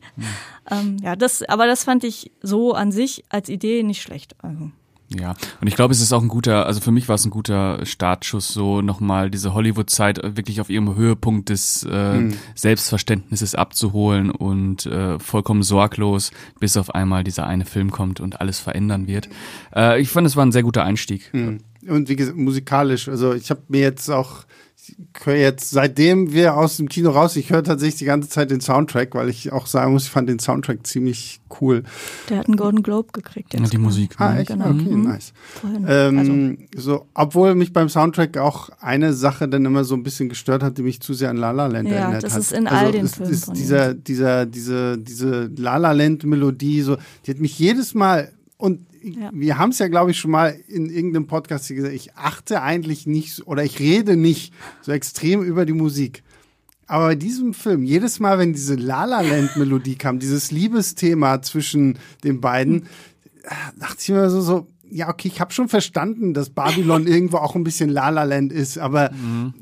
ähm, 0.70 0.96
ja, 1.02 1.16
das, 1.16 1.42
aber 1.42 1.66
das 1.66 1.84
fand 1.84 2.04
ich 2.04 2.32
so 2.42 2.74
an 2.74 2.92
sich 2.92 3.24
als 3.28 3.48
Idee 3.48 3.82
nicht 3.82 4.02
schlecht. 4.02 4.36
Also. 4.42 4.70
Ja, 5.16 5.34
und 5.60 5.66
ich 5.66 5.74
glaube, 5.74 5.92
es 5.92 6.02
ist 6.02 6.12
auch 6.12 6.20
ein 6.20 6.28
guter, 6.28 6.66
also 6.66 6.80
für 6.80 6.90
mich 6.90 7.08
war 7.08 7.14
es 7.14 7.24
ein 7.24 7.30
guter 7.30 7.84
Startschuss, 7.86 8.48
so 8.48 8.82
nochmal 8.82 9.30
diese 9.30 9.54
Hollywood-Zeit 9.54 10.20
wirklich 10.36 10.60
auf 10.60 10.68
ihrem 10.68 10.94
Höhepunkt 10.96 11.48
des 11.48 11.82
äh, 11.84 12.28
Selbstverständnisses 12.54 13.54
abzuholen 13.54 14.30
und 14.30 14.84
äh, 14.84 15.18
vollkommen 15.18 15.62
sorglos, 15.62 16.30
bis 16.60 16.76
auf 16.76 16.94
einmal 16.94 17.24
dieser 17.24 17.46
eine 17.46 17.64
Film 17.64 17.90
kommt 17.90 18.20
und 18.20 18.42
alles 18.42 18.60
verändern 18.60 19.06
wird. 19.06 19.30
Äh, 19.74 19.98
ich 19.98 20.10
fand, 20.10 20.26
es 20.26 20.36
war 20.36 20.44
ein 20.44 20.52
sehr 20.52 20.62
guter 20.62 20.84
Einstieg. 20.84 21.30
Und 21.88 22.08
wie 22.08 22.16
gesagt, 22.16 22.36
musikalisch. 22.36 23.08
Also 23.08 23.32
ich 23.34 23.50
habe 23.50 23.60
mir 23.68 23.80
jetzt 23.80 24.10
auch, 24.10 24.44
ich 24.76 24.96
höre 25.24 25.34
jetzt, 25.36 25.70
seitdem 25.70 26.32
wir 26.32 26.56
aus 26.56 26.76
dem 26.78 26.88
Kino 26.88 27.10
raus, 27.10 27.36
ich 27.36 27.50
höre 27.50 27.62
tatsächlich 27.64 27.96
die 27.98 28.04
ganze 28.06 28.28
Zeit 28.28 28.50
den 28.50 28.60
Soundtrack, 28.60 29.14
weil 29.14 29.28
ich 29.28 29.52
auch 29.52 29.66
sagen 29.66 29.92
muss, 29.92 30.04
ich 30.04 30.10
fand 30.10 30.28
den 30.28 30.38
Soundtrack 30.38 30.86
ziemlich 30.86 31.40
cool. 31.60 31.82
Der 32.30 32.38
hat 32.38 32.46
einen 32.46 32.56
Golden 32.56 32.82
Globe 32.82 33.08
gekriegt. 33.12 33.52
Jetzt 33.52 33.62
Ja, 33.64 33.68
die 33.68 33.78
Musik. 33.78 34.14
Ah, 34.18 34.32
ne? 34.32 34.40
echt? 34.40 34.48
Genau. 34.48 34.66
Okay, 34.70 34.94
Mhm. 34.94 35.02
nice. 35.02 35.32
Vorhin. 35.60 35.84
Ähm, 35.88 36.58
so, 36.76 37.06
obwohl 37.14 37.54
mich 37.54 37.72
beim 37.72 37.88
Soundtrack 37.88 38.38
auch 38.38 38.70
eine 38.80 39.12
Sache 39.12 39.48
dann 39.48 39.64
immer 39.64 39.84
so 39.84 39.94
ein 39.94 40.02
bisschen 40.02 40.28
gestört 40.28 40.62
hat, 40.62 40.78
die 40.78 40.82
mich 40.82 41.00
zu 41.00 41.12
sehr 41.12 41.30
an 41.30 41.36
La 41.36 41.50
La 41.50 41.66
Land 41.66 41.88
Ja, 41.88 41.96
erinnert 41.96 42.22
das 42.22 42.34
hat. 42.34 42.40
ist 42.40 42.52
in 42.52 42.66
all 42.66 42.92
den 42.92 43.04
es 43.06 43.16
Filmen 43.16 43.32
ist 43.32 43.44
von 43.46 43.54
dieser, 43.54 43.94
dieser, 43.94 44.46
diese, 44.46 44.96
diese 44.98 45.50
La 45.56 45.76
La 45.76 45.92
Land 45.92 46.24
Melodie, 46.24 46.80
so, 46.82 46.96
die 47.26 47.30
hat 47.32 47.40
mich 47.40 47.58
jedes 47.58 47.94
Mal 47.94 48.30
und 48.58 48.86
Ja. 49.02 49.30
wir 49.32 49.56
haben 49.58 49.70
es 49.70 49.78
ja, 49.78 49.88
glaube 49.88 50.10
ich, 50.10 50.18
schon 50.18 50.32
mal 50.32 50.54
in 50.68 50.90
irgendeinem 50.90 51.26
Podcast 51.26 51.66
hier 51.66 51.76
gesagt, 51.76 51.94
ich 51.94 52.14
achte 52.16 52.60
eigentlich 52.62 53.06
nicht 53.06 53.46
oder 53.46 53.64
ich 53.64 53.78
rede 53.78 54.16
nicht 54.16 54.52
so 54.82 54.92
extrem 54.92 55.42
über 55.42 55.64
die 55.64 55.72
Musik. 55.72 56.22
Aber 56.86 57.06
bei 57.08 57.14
diesem 57.14 57.54
Film, 57.54 57.84
jedes 57.84 58.18
Mal, 58.18 58.38
wenn 58.38 58.52
diese 58.52 58.74
La 58.74 59.04
La 59.04 59.20
Land 59.20 59.56
Melodie 59.56 59.94
kam, 59.96 60.18
dieses 60.18 60.50
Liebesthema 60.50 61.40
zwischen 61.42 61.98
den 62.24 62.40
beiden, 62.40 62.86
dachte 63.78 63.98
ich 64.00 64.08
mir 64.08 64.28
so, 64.30 64.40
so 64.40 64.66
ja, 64.90 65.08
okay, 65.10 65.28
ich 65.28 65.40
habe 65.40 65.52
schon 65.52 65.68
verstanden, 65.68 66.32
dass 66.34 66.50
Babylon 66.50 67.06
irgendwo 67.14 67.36
auch 67.38 67.54
ein 67.54 67.62
bisschen 67.64 67.90
La 67.90 68.08
La 68.08 68.24
Land 68.24 68.52
ist, 68.52 68.78
aber 68.78 69.10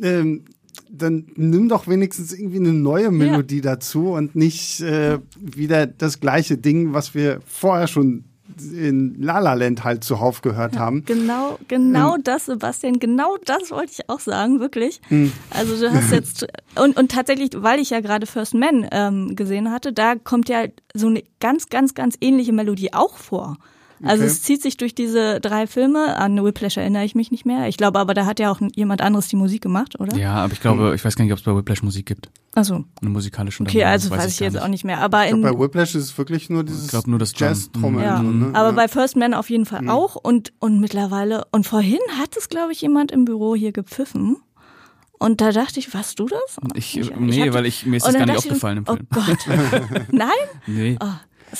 ähm, 0.00 0.44
dann 0.88 1.26
nimm 1.34 1.68
doch 1.68 1.88
wenigstens 1.88 2.32
irgendwie 2.32 2.58
eine 2.58 2.72
neue 2.72 3.10
Melodie 3.10 3.60
dazu 3.60 4.10
und 4.12 4.36
nicht 4.36 4.80
äh, 4.82 5.18
wieder 5.38 5.86
das 5.86 6.20
gleiche 6.20 6.56
Ding, 6.58 6.94
was 6.94 7.14
wir 7.14 7.40
vorher 7.44 7.88
schon 7.88 8.24
in 8.60 9.20
La 9.20 9.38
La 9.38 9.54
Land 9.54 9.84
halt 9.84 10.04
zuhauf 10.04 10.42
gehört 10.42 10.78
haben. 10.78 11.04
Genau, 11.04 11.58
genau 11.68 12.16
das, 12.22 12.46
Sebastian, 12.46 12.98
genau 12.98 13.36
das 13.44 13.70
wollte 13.70 13.92
ich 13.92 14.08
auch 14.08 14.20
sagen, 14.20 14.60
wirklich. 14.60 15.00
Also 15.50 15.76
du 15.78 15.92
hast 15.92 16.12
jetzt, 16.12 16.46
und, 16.74 16.96
und 16.96 17.10
tatsächlich, 17.10 17.50
weil 17.56 17.80
ich 17.80 17.90
ja 17.90 18.00
gerade 18.00 18.26
First 18.26 18.54
Man 18.54 18.86
ähm, 18.90 19.36
gesehen 19.36 19.70
hatte, 19.70 19.92
da 19.92 20.14
kommt 20.16 20.48
ja 20.48 20.64
so 20.94 21.08
eine 21.08 21.22
ganz, 21.40 21.68
ganz, 21.68 21.94
ganz 21.94 22.16
ähnliche 22.20 22.52
Melodie 22.52 22.92
auch 22.92 23.16
vor. 23.16 23.58
Also 24.02 24.22
Okay. 24.24 24.30
es 24.32 24.42
zieht 24.42 24.60
sich 24.62 24.76
durch 24.76 24.94
diese 24.94 25.40
drei 25.40 25.66
Filme, 25.66 26.16
an 26.16 26.42
Whiplash 26.44 26.76
erinnere 26.76 27.04
ich 27.04 27.14
mich 27.14 27.30
nicht 27.30 27.46
mehr. 27.46 27.66
Ich 27.68 27.76
glaube 27.78 27.98
aber, 27.98 28.12
da 28.12 28.26
hat 28.26 28.38
ja 28.38 28.50
auch 28.50 28.60
jemand 28.74 29.00
anderes 29.00 29.28
die 29.28 29.36
Musik 29.36 29.62
gemacht, 29.62 29.98
oder? 29.98 30.14
Ja, 30.16 30.34
aber 30.34 30.52
ich 30.52 30.60
glaube, 30.60 30.92
ich 30.94 31.02
weiß 31.04 31.16
gar 31.16 31.24
nicht, 31.24 31.32
ob 31.32 31.38
es 31.38 31.44
bei 31.44 31.56
Whiplash 31.56 31.82
Musik 31.82 32.04
gibt. 32.06 32.28
Also, 32.54 32.84
Eine 33.00 33.10
musikalische. 33.10 33.62
okay, 33.62 33.78
Nummer, 33.78 33.90
also 33.90 34.08
das 34.10 34.18
weiß 34.18 34.32
ich 34.32 34.40
jetzt 34.40 34.60
auch 34.60 34.68
nicht 34.68 34.84
mehr. 34.84 34.98
Aber 35.00 35.24
Ich 35.24 35.30
in, 35.30 35.40
glaub, 35.40 35.56
bei 35.58 35.64
Whiplash 35.64 35.94
ist 35.94 36.04
es 36.04 36.18
wirklich 36.18 36.50
nur 36.50 36.62
dieses 36.64 36.84
Ich 36.84 36.90
glaub, 36.90 37.06
nur 37.06 37.18
das 37.18 37.32
Drum. 37.32 37.48
Jazz-Trommeln. 37.48 38.04
Ja, 38.04 38.16
so, 38.18 38.22
ne? 38.24 38.50
aber 38.54 38.68
ja. 38.68 38.72
bei 38.74 38.88
First 38.88 39.16
Man 39.16 39.32
auf 39.34 39.48
jeden 39.50 39.64
Fall 39.66 39.88
auch 39.88 40.16
und 40.16 40.52
und 40.58 40.78
mittlerweile 40.80 41.44
und 41.52 41.66
vorhin 41.66 41.98
hat 42.20 42.36
es 42.36 42.48
glaube 42.48 42.72
ich 42.72 42.80
jemand 42.82 43.12
im 43.12 43.24
Büro 43.24 43.54
hier 43.54 43.72
gepfiffen 43.72 44.36
und 45.18 45.40
da 45.40 45.52
dachte 45.52 45.80
ich, 45.80 45.94
warst 45.94 46.18
du 46.18 46.26
das? 46.26 46.56
Ich, 46.74 46.98
Ich- 46.98 47.10
ich 47.10 47.16
nee, 47.18 47.46
hab- 47.48 47.54
weil 47.54 47.64
ich, 47.66 47.86
mir 47.86 47.96
ist 47.96 48.06
das 48.06 48.14
gar 48.14 48.26
nicht 48.26 48.32
ich, 48.40 48.46
aufgefallen 48.46 48.78
im 48.78 48.84
Oh 48.86 48.94
Film. 48.94 49.06
Gott, 49.10 49.38
nein? 50.12 50.28
Nee. 50.66 50.98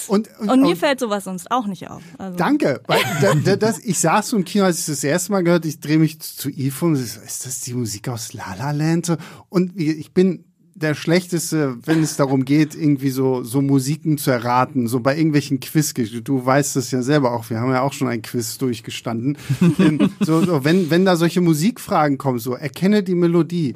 Und, 0.09 0.29
und, 0.39 0.51
Und 0.51 0.61
mir 0.63 0.69
und- 0.69 0.79
fällt 0.79 1.01
sowas 1.01 1.25
sonst 1.25 1.51
auch 1.51 1.67
nicht 1.67 1.91
auf. 1.91 2.03
Also, 2.19 2.37
Danke. 2.37 2.81
Weil 2.87 3.01
da, 3.21 3.35
da, 3.35 3.57
das, 3.57 3.79
ich 3.79 3.99
saß 3.99 4.29
so 4.29 4.37
im 4.37 4.45
Kino, 4.45 4.65
als 4.65 4.81
ich 4.81 4.87
das 4.87 5.05
erste 5.05 5.33
Mal 5.33 5.43
gehört, 5.43 5.65
ich 5.65 5.81
drehe 5.81 5.99
mich 5.99 6.21
zu 6.21 6.49
um, 6.81 6.97
sie 6.97 7.05
so, 7.05 7.21
ist 7.21 7.47
das 7.47 7.61
die 7.61 7.75
Musik 7.75 8.09
aus 8.09 8.33
La 8.33 8.55
La 8.55 8.71
Land? 8.71 9.17
Und 9.49 9.79
ich 9.79 10.13
bin 10.13 10.45
der 10.77 10.95
Schlechteste, 10.95 11.79
wenn 11.87 12.03
es 12.03 12.17
darum 12.17 12.45
geht, 12.45 12.75
irgendwie 12.75 13.09
so, 13.09 13.43
so 13.43 13.63
Musiken 13.63 14.19
zu 14.19 14.31
erraten, 14.31 14.89
so 14.89 15.01
bei 15.01 15.17
irgendwelchen 15.17 15.59
Quiz. 15.59 15.95
Du 16.23 16.45
weißt 16.45 16.77
das 16.77 16.91
ja 16.91 17.01
selber 17.01 17.33
auch, 17.33 17.49
wir 17.49 17.59
haben 17.61 17.71
ja 17.71 17.81
auch 17.81 17.95
schon 17.95 18.09
ein 18.09 18.23
Quiz 18.23 18.59
durchgestanden. 18.59 19.39
Ähm, 19.79 20.11
so, 20.21 20.43
so, 20.43 20.65
wenn, 20.65 20.91
wenn 20.91 21.05
da 21.05 21.17
solche 21.17 21.41
Musikfragen 21.41 22.19
kommen, 22.19 22.39
so, 22.39 22.55
erkenne 22.55 23.03
die 23.03 23.15
Melodie. 23.15 23.75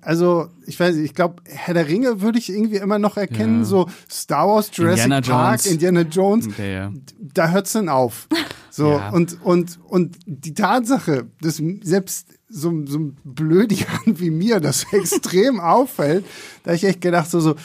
Also, 0.00 0.48
ich 0.66 0.78
weiß 0.78 0.94
nicht, 0.96 1.04
ich 1.06 1.14
glaube, 1.14 1.42
Herr 1.44 1.74
der 1.74 1.88
Ringe 1.88 2.20
würde 2.20 2.38
ich 2.38 2.48
irgendwie 2.50 2.76
immer 2.76 2.98
noch 2.98 3.16
erkennen, 3.16 3.60
Ja. 3.60 3.64
so 3.64 3.88
Star 4.10 4.46
Wars, 4.48 4.70
Jurassic 4.72 5.04
Indiana 5.04 5.20
Park, 5.20 5.50
Jones. 5.64 5.66
Indiana 5.66 6.00
Jones 6.02 6.48
Ja, 6.58 6.64
ja. 6.64 6.92
da 7.18 7.48
hört's 7.50 7.72
dann 7.72 7.88
auf. 7.88 8.28
So, 8.70 8.90
Ja. 8.92 9.10
und, 9.10 9.38
und, 9.42 9.78
und 9.88 10.16
die 10.26 10.54
Tatsache, 10.54 11.26
dass 11.40 11.60
selbst 11.82 12.28
so, 12.48 12.72
so 12.86 12.98
ein 12.98 13.16
Blödian 13.24 13.86
wie 14.06 14.30
mir 14.30 14.60
das 14.60 14.84
extrem 14.92 15.58
auffällt, 15.60 16.24
da 16.62 16.72
ich 16.72 16.84
echt 16.84 17.00
gedacht, 17.00 17.30
so, 17.30 17.40
so, 17.40 17.56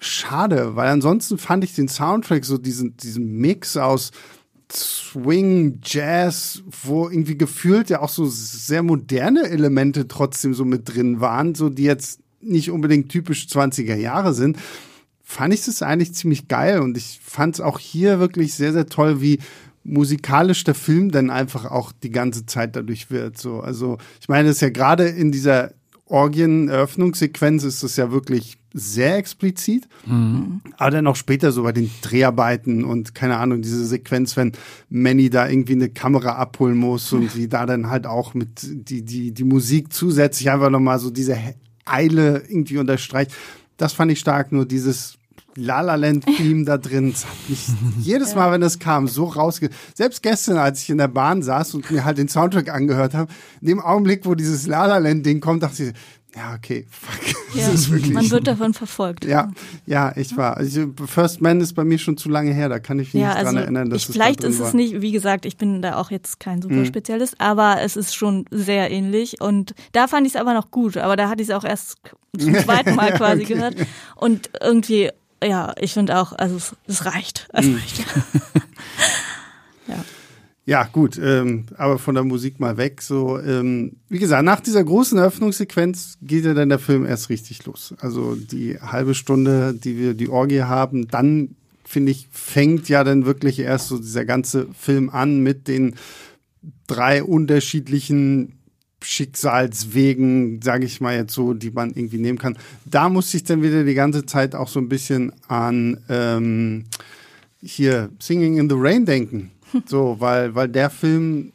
schade, 0.00 0.74
weil 0.76 0.88
ansonsten 0.88 1.38
fand 1.38 1.64
ich 1.64 1.74
den 1.74 1.88
Soundtrack 1.88 2.44
so 2.44 2.58
diesen, 2.58 2.96
diesen 2.96 3.36
Mix 3.38 3.76
aus 3.76 4.10
Swing, 4.72 5.80
Jazz, 5.82 6.62
wo 6.82 7.08
irgendwie 7.08 7.38
gefühlt 7.38 7.90
ja 7.90 8.00
auch 8.00 8.08
so 8.08 8.26
sehr 8.26 8.82
moderne 8.82 9.48
Elemente 9.48 10.08
trotzdem 10.08 10.54
so 10.54 10.64
mit 10.64 10.94
drin 10.94 11.20
waren, 11.20 11.54
so 11.54 11.68
die 11.68 11.84
jetzt 11.84 12.20
nicht 12.40 12.70
unbedingt 12.70 13.08
typisch 13.08 13.46
20er 13.46 13.96
Jahre 13.96 14.34
sind 14.34 14.58
fand 15.24 15.54
ich 15.54 15.64
das 15.64 15.82
eigentlich 15.82 16.14
ziemlich 16.14 16.48
geil 16.48 16.80
und 16.80 16.96
ich 16.96 17.18
fand 17.24 17.54
es 17.54 17.60
auch 17.60 17.78
hier 17.78 18.20
wirklich 18.20 18.54
sehr, 18.54 18.72
sehr 18.72 18.86
toll, 18.86 19.20
wie 19.20 19.40
musikalisch 19.82 20.64
der 20.64 20.74
Film 20.74 21.10
dann 21.10 21.30
einfach 21.30 21.64
auch 21.64 21.92
die 21.92 22.10
ganze 22.10 22.46
Zeit 22.46 22.76
dadurch 22.76 23.10
wird. 23.10 23.38
So, 23.38 23.60
also 23.60 23.98
ich 24.20 24.28
meine, 24.28 24.48
das 24.48 24.56
ist 24.56 24.62
ja 24.62 24.70
gerade 24.70 25.08
in 25.08 25.32
dieser 25.32 25.72
Orgien-Eröffnungssequenz 26.14 27.64
ist 27.64 27.82
das 27.82 27.96
ja 27.96 28.12
wirklich 28.12 28.58
sehr 28.72 29.16
explizit. 29.16 29.88
Aber 30.76 30.90
dann 30.90 31.06
auch 31.08 31.16
später 31.16 31.50
so 31.50 31.64
bei 31.64 31.72
den 31.72 31.90
Dreharbeiten 32.02 32.84
und 32.84 33.14
keine 33.14 33.36
Ahnung, 33.38 33.62
diese 33.62 33.84
Sequenz, 33.84 34.36
wenn 34.36 34.52
Manny 34.88 35.28
da 35.28 35.48
irgendwie 35.48 35.72
eine 35.72 35.88
Kamera 35.88 36.36
abholen 36.36 36.76
muss 36.76 37.12
und 37.12 37.30
sie 37.32 37.48
da 37.48 37.66
dann 37.66 37.90
halt 37.90 38.06
auch 38.06 38.34
mit 38.34 38.60
die, 38.62 39.02
die, 39.02 39.32
die 39.32 39.44
Musik 39.44 39.92
zusätzlich 39.92 40.50
einfach 40.50 40.70
nochmal 40.70 41.00
so 41.00 41.10
diese 41.10 41.36
Eile 41.84 42.44
irgendwie 42.48 42.78
unterstreicht. 42.78 43.32
Das 43.76 43.92
fand 43.92 44.12
ich 44.12 44.20
stark, 44.20 44.52
nur 44.52 44.66
dieses 44.66 45.18
La 45.56 45.80
La 45.80 45.94
Land 45.94 46.26
Theme 46.26 46.64
da 46.64 46.78
drin. 46.78 47.12
Das 47.12 47.24
hat 47.26 47.32
mich 47.48 47.66
jedes 48.00 48.34
Mal, 48.34 48.50
wenn 48.52 48.60
das 48.60 48.78
kam, 48.78 49.06
so 49.08 49.24
rausge... 49.26 49.70
Selbst 49.94 50.22
gestern, 50.22 50.56
als 50.58 50.82
ich 50.82 50.90
in 50.90 50.98
der 50.98 51.08
Bahn 51.08 51.42
saß 51.42 51.74
und 51.74 51.90
mir 51.90 52.04
halt 52.04 52.18
den 52.18 52.28
Soundtrack 52.28 52.68
angehört 52.70 53.14
habe, 53.14 53.32
in 53.60 53.68
dem 53.68 53.80
Augenblick, 53.80 54.26
wo 54.26 54.34
dieses 54.34 54.66
La 54.66 54.86
La 54.86 54.98
Land 54.98 55.24
Ding 55.26 55.40
kommt, 55.40 55.62
dachte 55.62 55.84
ich, 55.84 55.92
ja, 56.36 56.54
okay, 56.56 56.84
fuck. 56.90 57.36
ja, 57.54 57.66
Das 57.66 57.74
ist 57.74 57.90
wirklich 57.92 58.12
man 58.12 58.28
wird 58.32 58.48
davon 58.48 58.74
verfolgt. 58.74 59.24
ja, 59.24 59.52
ja, 59.86 60.12
ich 60.16 60.36
war. 60.36 60.56
Also 60.56 60.92
First 61.06 61.40
Man 61.40 61.60
ist 61.60 61.74
bei 61.74 61.84
mir 61.84 61.96
schon 61.98 62.16
zu 62.16 62.28
lange 62.28 62.52
her, 62.52 62.68
da 62.68 62.80
kann 62.80 62.98
ich 62.98 63.14
mich 63.14 63.22
Ja, 63.22 63.28
nicht 63.28 63.36
also 63.36 63.52
dran 63.52 63.56
erinnern, 63.62 63.90
dass 63.90 64.02
ich, 64.02 64.08
es 64.08 64.12
vielleicht 64.14 64.42
ist 64.42 64.58
war. 64.58 64.66
es 64.66 64.74
nicht, 64.74 65.00
wie 65.00 65.12
gesagt, 65.12 65.46
ich 65.46 65.56
bin 65.56 65.80
da 65.80 65.94
auch 65.96 66.10
jetzt 66.10 66.40
kein 66.40 66.58
Mhm. 66.58 66.62
Superspezialist, 66.62 67.40
aber 67.40 67.80
es 67.82 67.94
ist 67.96 68.16
schon 68.16 68.46
sehr 68.50 68.90
ähnlich 68.90 69.40
und 69.40 69.74
da 69.92 70.08
fand 70.08 70.26
ich 70.26 70.34
es 70.34 70.40
aber 70.40 70.54
noch 70.54 70.72
gut, 70.72 70.96
aber 70.96 71.14
da 71.14 71.28
hatte 71.28 71.40
ich 71.40 71.48
es 71.50 71.54
auch 71.54 71.62
erst 71.64 71.98
zum 72.36 72.54
zweiten 72.64 72.96
Mal 72.96 73.12
quasi 73.12 73.44
gehört 73.44 73.76
und 74.16 74.50
irgendwie, 74.60 75.10
ja, 75.44 75.74
ich 75.80 75.92
finde 75.94 76.18
auch, 76.18 76.32
also 76.32 76.56
es, 76.56 76.74
es 76.86 77.04
reicht, 77.06 77.48
es 77.52 77.66
Mhm. 77.66 77.74
reicht. 77.76 77.98
ja. 79.88 80.04
Ja, 80.66 80.84
gut, 80.84 81.20
ähm, 81.22 81.66
aber 81.76 81.98
von 81.98 82.14
der 82.14 82.24
Musik 82.24 82.58
mal 82.58 82.78
weg. 82.78 83.02
So, 83.02 83.38
ähm, 83.38 83.96
wie 84.08 84.18
gesagt, 84.18 84.44
nach 84.46 84.60
dieser 84.60 84.82
großen 84.82 85.18
Eröffnungssequenz 85.18 86.16
geht 86.22 86.46
ja 86.46 86.54
dann 86.54 86.70
der 86.70 86.78
Film 86.78 87.04
erst 87.04 87.28
richtig 87.28 87.66
los. 87.66 87.94
Also 88.00 88.34
die 88.34 88.78
halbe 88.80 89.14
Stunde, 89.14 89.74
die 89.74 89.98
wir 89.98 90.14
die 90.14 90.30
Orgie 90.30 90.62
haben, 90.62 91.06
dann 91.08 91.56
finde 91.84 92.12
ich, 92.12 92.28
fängt 92.30 92.88
ja 92.88 93.04
dann 93.04 93.26
wirklich 93.26 93.58
erst 93.58 93.88
so 93.88 93.98
dieser 93.98 94.24
ganze 94.24 94.68
Film 94.72 95.10
an 95.10 95.40
mit 95.40 95.68
den 95.68 95.96
drei 96.86 97.22
unterschiedlichen 97.22 98.54
Schicksalswegen, 99.04 100.60
sage 100.62 100.86
ich 100.86 101.00
mal 101.00 101.16
jetzt 101.16 101.34
so, 101.34 101.54
die 101.54 101.70
man 101.70 101.90
irgendwie 101.90 102.18
nehmen 102.18 102.38
kann. 102.38 102.56
Da 102.84 103.08
musste 103.08 103.36
ich 103.36 103.44
dann 103.44 103.62
wieder 103.62 103.84
die 103.84 103.94
ganze 103.94 104.26
Zeit 104.26 104.54
auch 104.54 104.68
so 104.68 104.80
ein 104.80 104.88
bisschen 104.88 105.32
an 105.48 105.98
ähm, 106.08 106.84
hier 107.62 108.10
Singing 108.18 108.58
in 108.58 108.68
the 108.68 108.76
Rain 108.78 109.04
denken. 109.04 109.50
So, 109.86 110.14
weil, 110.20 110.54
weil 110.54 110.68
der 110.68 110.88
Film 110.88 111.50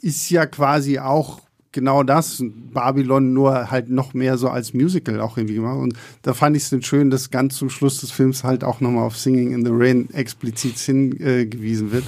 ist 0.00 0.30
ja 0.30 0.46
quasi 0.46 1.00
auch 1.00 1.40
genau 1.72 2.02
das, 2.02 2.42
Babylon 2.72 3.34
nur 3.34 3.70
halt 3.70 3.90
noch 3.90 4.14
mehr 4.14 4.38
so 4.38 4.48
als 4.48 4.72
Musical 4.72 5.20
auch 5.20 5.36
irgendwie 5.36 5.56
gemacht. 5.56 5.78
Und 5.78 5.94
da 6.22 6.32
fand 6.32 6.56
ich 6.56 6.62
es 6.62 6.70
dann 6.70 6.82
schön, 6.82 7.10
dass 7.10 7.30
ganz 7.30 7.56
zum 7.56 7.70
Schluss 7.70 7.98
des 7.98 8.12
Films 8.12 8.44
halt 8.44 8.62
auch 8.64 8.80
nochmal 8.80 9.04
auf 9.04 9.18
Singing 9.18 9.52
in 9.52 9.64
the 9.64 9.72
Rain 9.74 10.08
explizit 10.12 10.78
hingewiesen 10.78 11.92
wird. 11.92 12.04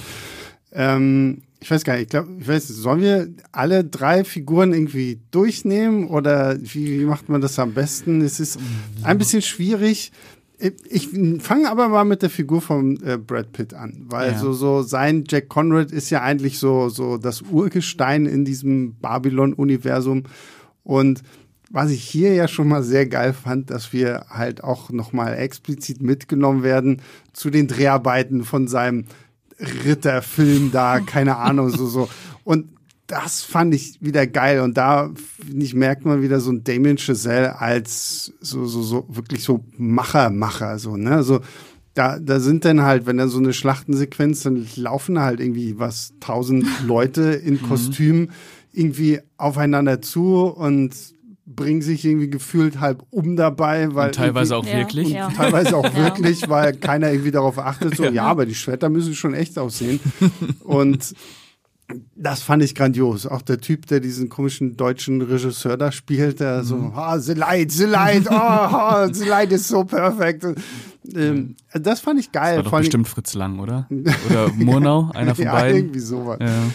Ähm, 0.71 1.41
ich 1.61 1.69
weiß 1.69 1.83
gar 1.83 1.93
nicht, 1.93 2.03
ich 2.03 2.09
glaube, 2.09 2.29
ich 2.39 2.47
weiß, 2.47 2.67
sollen 2.67 3.01
wir 3.01 3.29
alle 3.51 3.83
drei 3.83 4.23
Figuren 4.23 4.73
irgendwie 4.73 5.19
durchnehmen 5.31 6.07
oder 6.07 6.57
wie, 6.61 7.01
wie 7.01 7.05
macht 7.05 7.27
man 7.27 7.41
das 7.41 7.59
am 7.59 7.73
besten? 7.73 8.21
Es 8.21 8.39
ist 8.39 8.59
ein 9.03 9.17
bisschen 9.17 9.41
schwierig. 9.41 10.11
Ich 10.89 11.09
fange 11.39 11.69
aber 11.69 11.87
mal 11.87 12.03
mit 12.03 12.21
der 12.21 12.29
Figur 12.29 12.61
von 12.61 13.01
äh, 13.03 13.17
Brad 13.17 13.53
Pitt 13.53 13.73
an, 13.73 14.05
weil 14.09 14.31
ja. 14.31 14.37
so, 14.37 14.51
so 14.51 14.81
sein 14.81 15.23
Jack 15.27 15.47
Conrad 15.47 15.91
ist 15.91 16.09
ja 16.09 16.21
eigentlich 16.21 16.59
so, 16.59 16.89
so 16.89 17.17
das 17.17 17.41
Urgestein 17.43 18.25
in 18.25 18.43
diesem 18.43 18.95
Babylon-Universum. 18.95 20.23
Und 20.83 21.23
was 21.69 21.91
ich 21.91 22.03
hier 22.03 22.33
ja 22.33 22.47
schon 22.47 22.67
mal 22.67 22.83
sehr 22.83 23.05
geil 23.05 23.33
fand, 23.33 23.69
dass 23.69 23.93
wir 23.93 24.25
halt 24.29 24.63
auch 24.63 24.89
nochmal 24.89 25.37
explizit 25.37 26.01
mitgenommen 26.01 26.63
werden 26.63 27.01
zu 27.31 27.49
den 27.49 27.67
Dreharbeiten 27.67 28.43
von 28.43 28.67
seinem 28.67 29.05
Ritterfilm 29.59 30.71
da, 30.71 30.99
keine 30.99 31.37
Ahnung, 31.37 31.69
so, 31.69 31.85
so. 31.85 32.09
Und 32.43 32.69
das 33.07 33.41
fand 33.41 33.73
ich 33.73 33.97
wieder 34.01 34.27
geil. 34.27 34.61
Und 34.61 34.77
da, 34.77 35.11
ich, 35.57 35.73
merkt 35.73 36.05
man 36.05 36.21
wieder 36.21 36.39
so 36.39 36.51
ein 36.51 36.63
Damien 36.63 36.97
Chazelle 36.97 37.59
als 37.59 38.33
so, 38.39 38.65
so, 38.65 38.81
so, 38.81 39.05
wirklich 39.09 39.43
so 39.43 39.65
Macher, 39.77 40.29
Macher, 40.29 40.79
so, 40.79 40.95
ne, 40.95 41.23
so. 41.23 41.41
Da, 41.95 42.19
da 42.19 42.39
sind 42.39 42.63
dann 42.65 42.83
halt, 42.83 43.07
wenn 43.07 43.17
da 43.17 43.27
so 43.27 43.39
eine 43.39 43.51
Schlachtensequenz, 43.51 44.43
dann 44.43 44.67
laufen 44.75 45.19
halt 45.19 45.39
irgendwie 45.39 45.79
was, 45.79 46.13
tausend 46.19 46.65
Leute 46.85 47.21
in 47.21 47.53
mhm. 47.61 47.63
Kostümen 47.63 48.31
irgendwie 48.71 49.19
aufeinander 49.37 50.01
zu 50.01 50.45
und 50.45 50.93
bringen 51.55 51.81
sich 51.81 52.05
irgendwie 52.05 52.29
gefühlt 52.29 52.79
halb 52.79 53.03
um 53.09 53.35
dabei, 53.35 53.93
weil 53.95 54.07
und 54.07 54.15
teilweise 54.15 54.55
auch 54.55 54.65
wirklich, 54.65 55.09
ja. 55.13 55.29
teilweise 55.29 55.75
auch 55.75 55.95
wirklich, 55.95 56.47
weil 56.47 56.73
keiner 56.79 57.11
irgendwie 57.11 57.31
darauf 57.31 57.57
achtet, 57.57 57.95
so 57.95 58.05
ja, 58.05 58.23
aber 58.23 58.45
die 58.45 58.55
Schwerter 58.55 58.89
müssen 58.89 59.15
schon 59.15 59.33
echt 59.33 59.57
aussehen 59.57 59.99
und 60.63 61.13
das 62.15 62.41
fand 62.41 62.63
ich 62.63 62.75
grandios. 62.75 63.25
Auch 63.25 63.41
der 63.41 63.59
Typ, 63.59 63.87
der 63.87 63.99
diesen 63.99 64.29
komischen 64.29 64.77
deutschen 64.77 65.21
Regisseur 65.21 65.77
da 65.77 65.91
spielt, 65.91 66.39
der 66.39 66.59
mhm. 66.59 66.63
so, 66.63 66.75
ah, 66.95 67.15
oh, 67.15 67.19
The 67.19 67.33
Light, 67.33 67.71
The 67.71 67.85
Light, 67.85 68.27
oh, 68.29 68.35
oh, 69.09 69.11
The 69.11 69.25
Light 69.25 69.51
ist 69.51 69.67
so 69.67 69.83
perfekt. 69.83 70.45
Ähm, 71.15 71.55
das 71.73 71.99
fand 71.99 72.19
ich 72.19 72.31
geil. 72.31 72.57
Das 72.57 72.65
war 72.65 72.71
doch 72.71 72.77
bestimmt 72.79 73.07
Fritz 73.07 73.33
Lang, 73.33 73.59
oder? 73.59 73.87
Oder 74.29 74.49
Murnau, 74.53 75.09
einer 75.15 75.33
von 75.33 75.45
ja, 75.45 75.53
beiden. 75.53 75.77
irgendwie 75.77 75.99
sowas. 75.99 76.37
Ja. 76.41 76.71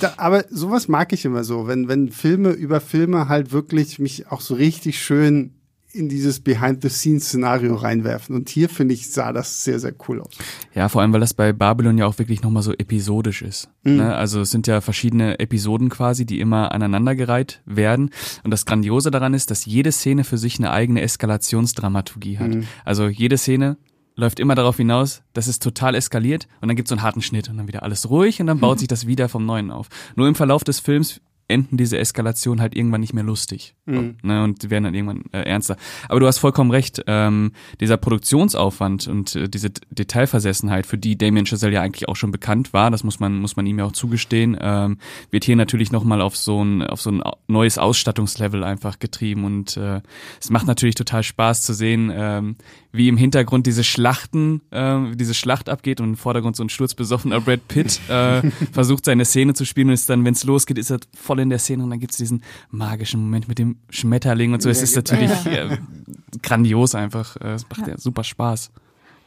Da, 0.00 0.14
aber 0.16 0.44
sowas 0.50 0.88
mag 0.88 1.12
ich 1.12 1.24
immer 1.24 1.44
so, 1.44 1.66
wenn, 1.66 1.88
wenn 1.88 2.10
Filme 2.10 2.50
über 2.50 2.80
Filme 2.80 3.28
halt 3.28 3.52
wirklich 3.52 3.98
mich 3.98 4.28
auch 4.28 4.40
so 4.40 4.54
richtig 4.54 5.00
schön 5.02 5.52
in 5.96 6.08
dieses 6.08 6.40
Behind-the-Scenes-Szenario 6.40 7.74
reinwerfen. 7.74 8.36
Und 8.36 8.48
hier, 8.48 8.68
finde 8.68 8.94
ich, 8.94 9.10
sah 9.10 9.32
das 9.32 9.64
sehr, 9.64 9.80
sehr 9.80 9.94
cool 10.06 10.20
aus. 10.20 10.30
Ja, 10.74 10.88
vor 10.88 11.00
allem, 11.00 11.12
weil 11.12 11.20
das 11.20 11.32
bei 11.34 11.52
Babylon 11.52 11.98
ja 11.98 12.06
auch 12.06 12.18
wirklich 12.18 12.42
nochmal 12.42 12.62
so 12.62 12.72
episodisch 12.72 13.42
ist. 13.42 13.68
Mhm. 13.82 13.96
Ne? 13.96 14.14
Also 14.14 14.42
es 14.42 14.50
sind 14.50 14.66
ja 14.66 14.80
verschiedene 14.80 15.38
Episoden 15.38 15.88
quasi, 15.88 16.26
die 16.26 16.38
immer 16.38 16.72
aneinandergereiht 16.72 17.62
werden. 17.64 18.10
Und 18.44 18.50
das 18.50 18.66
Grandiose 18.66 19.10
daran 19.10 19.34
ist, 19.34 19.50
dass 19.50 19.64
jede 19.64 19.90
Szene 19.90 20.24
für 20.24 20.38
sich 20.38 20.58
eine 20.58 20.70
eigene 20.70 21.00
Eskalationsdramaturgie 21.00 22.38
hat. 22.38 22.54
Mhm. 22.54 22.64
Also 22.84 23.08
jede 23.08 23.38
Szene 23.38 23.78
läuft 24.16 24.40
immer 24.40 24.54
darauf 24.54 24.78
hinaus, 24.78 25.22
dass 25.34 25.46
es 25.46 25.58
total 25.58 25.94
eskaliert 25.94 26.48
und 26.60 26.68
dann 26.68 26.76
gibt 26.76 26.88
es 26.88 26.90
so 26.90 26.94
einen 26.94 27.02
harten 27.02 27.22
Schnitt 27.22 27.48
und 27.48 27.58
dann 27.58 27.68
wieder 27.68 27.82
alles 27.82 28.10
ruhig 28.10 28.40
und 28.40 28.46
dann 28.46 28.58
baut 28.58 28.78
sich 28.78 28.88
das 28.88 29.06
wieder 29.06 29.28
vom 29.28 29.46
Neuen 29.46 29.70
auf. 29.70 29.88
Nur 30.16 30.26
im 30.26 30.34
Verlauf 30.34 30.64
des 30.64 30.80
Films 30.80 31.20
enden 31.48 31.76
diese 31.76 31.98
Eskalation 31.98 32.60
halt 32.60 32.74
irgendwann 32.74 33.00
nicht 33.00 33.14
mehr 33.14 33.22
lustig 33.22 33.74
mhm. 33.86 34.16
ne, 34.22 34.42
und 34.42 34.68
werden 34.68 34.84
dann 34.84 34.94
irgendwann 34.94 35.24
äh, 35.32 35.42
ernster. 35.42 35.76
Aber 36.08 36.20
du 36.20 36.26
hast 36.26 36.38
vollkommen 36.38 36.70
recht, 36.70 37.02
ähm, 37.06 37.52
dieser 37.80 37.96
Produktionsaufwand 37.96 39.06
und 39.06 39.36
äh, 39.36 39.48
diese 39.48 39.70
Detailversessenheit, 39.90 40.86
für 40.86 40.98
die 40.98 41.16
Damien 41.16 41.46
Chazelle 41.46 41.74
ja 41.74 41.82
eigentlich 41.82 42.08
auch 42.08 42.16
schon 42.16 42.32
bekannt 42.32 42.72
war, 42.72 42.90
das 42.90 43.04
muss 43.04 43.20
man 43.20 43.38
muss 43.38 43.56
man 43.56 43.66
ihm 43.66 43.78
ja 43.78 43.84
auch 43.84 43.92
zugestehen, 43.92 44.56
ähm, 44.60 44.98
wird 45.30 45.44
hier 45.44 45.56
natürlich 45.56 45.92
nochmal 45.92 46.20
auf 46.20 46.36
so 46.36 46.62
ein 46.62 46.82
auf 46.82 47.00
so 47.00 47.10
ein 47.10 47.22
neues 47.46 47.78
Ausstattungslevel 47.78 48.64
einfach 48.64 48.98
getrieben 48.98 49.44
und 49.44 49.76
äh, 49.76 50.00
es 50.40 50.50
macht 50.50 50.66
natürlich 50.66 50.96
total 50.96 51.22
Spaß 51.22 51.62
zu 51.62 51.74
sehen, 51.74 52.10
ähm, 52.12 52.56
wie 52.96 53.08
im 53.08 53.16
Hintergrund 53.16 53.66
diese 53.66 53.84
Schlachten, 53.84 54.62
äh, 54.70 55.14
diese 55.14 55.34
Schlacht 55.34 55.68
abgeht 55.68 56.00
und 56.00 56.10
im 56.10 56.16
Vordergrund 56.16 56.56
so 56.56 56.64
ein 56.64 56.68
sturzbesoffener 56.68 57.40
Brad 57.40 57.66
Pitt 57.68 58.00
äh, 58.08 58.42
versucht 58.72 59.04
seine 59.04 59.24
Szene 59.24 59.54
zu 59.54 59.64
spielen 59.64 59.88
und 59.88 59.94
ist 59.94 60.08
dann, 60.08 60.24
wenn 60.24 60.34
es 60.34 60.44
losgeht, 60.44 60.78
ist 60.78 60.90
er 60.90 60.98
voll 61.14 61.40
in 61.40 61.50
der 61.50 61.58
Szene 61.58 61.84
und 61.84 61.90
dann 61.90 62.00
gibt's 62.00 62.16
diesen 62.16 62.42
magischen 62.70 63.20
Moment 63.20 63.48
mit 63.48 63.58
dem 63.58 63.76
Schmetterling 63.90 64.52
und 64.52 64.62
so. 64.62 64.68
Es 64.68 64.82
ist 64.82 64.96
natürlich 64.96 65.30
äh, 65.46 65.78
grandios 66.42 66.94
einfach. 66.94 67.36
Äh, 67.36 67.54
es 67.54 67.68
macht 67.68 67.82
ja, 67.82 67.88
ja 67.88 67.98
super 67.98 68.24
Spaß. 68.24 68.70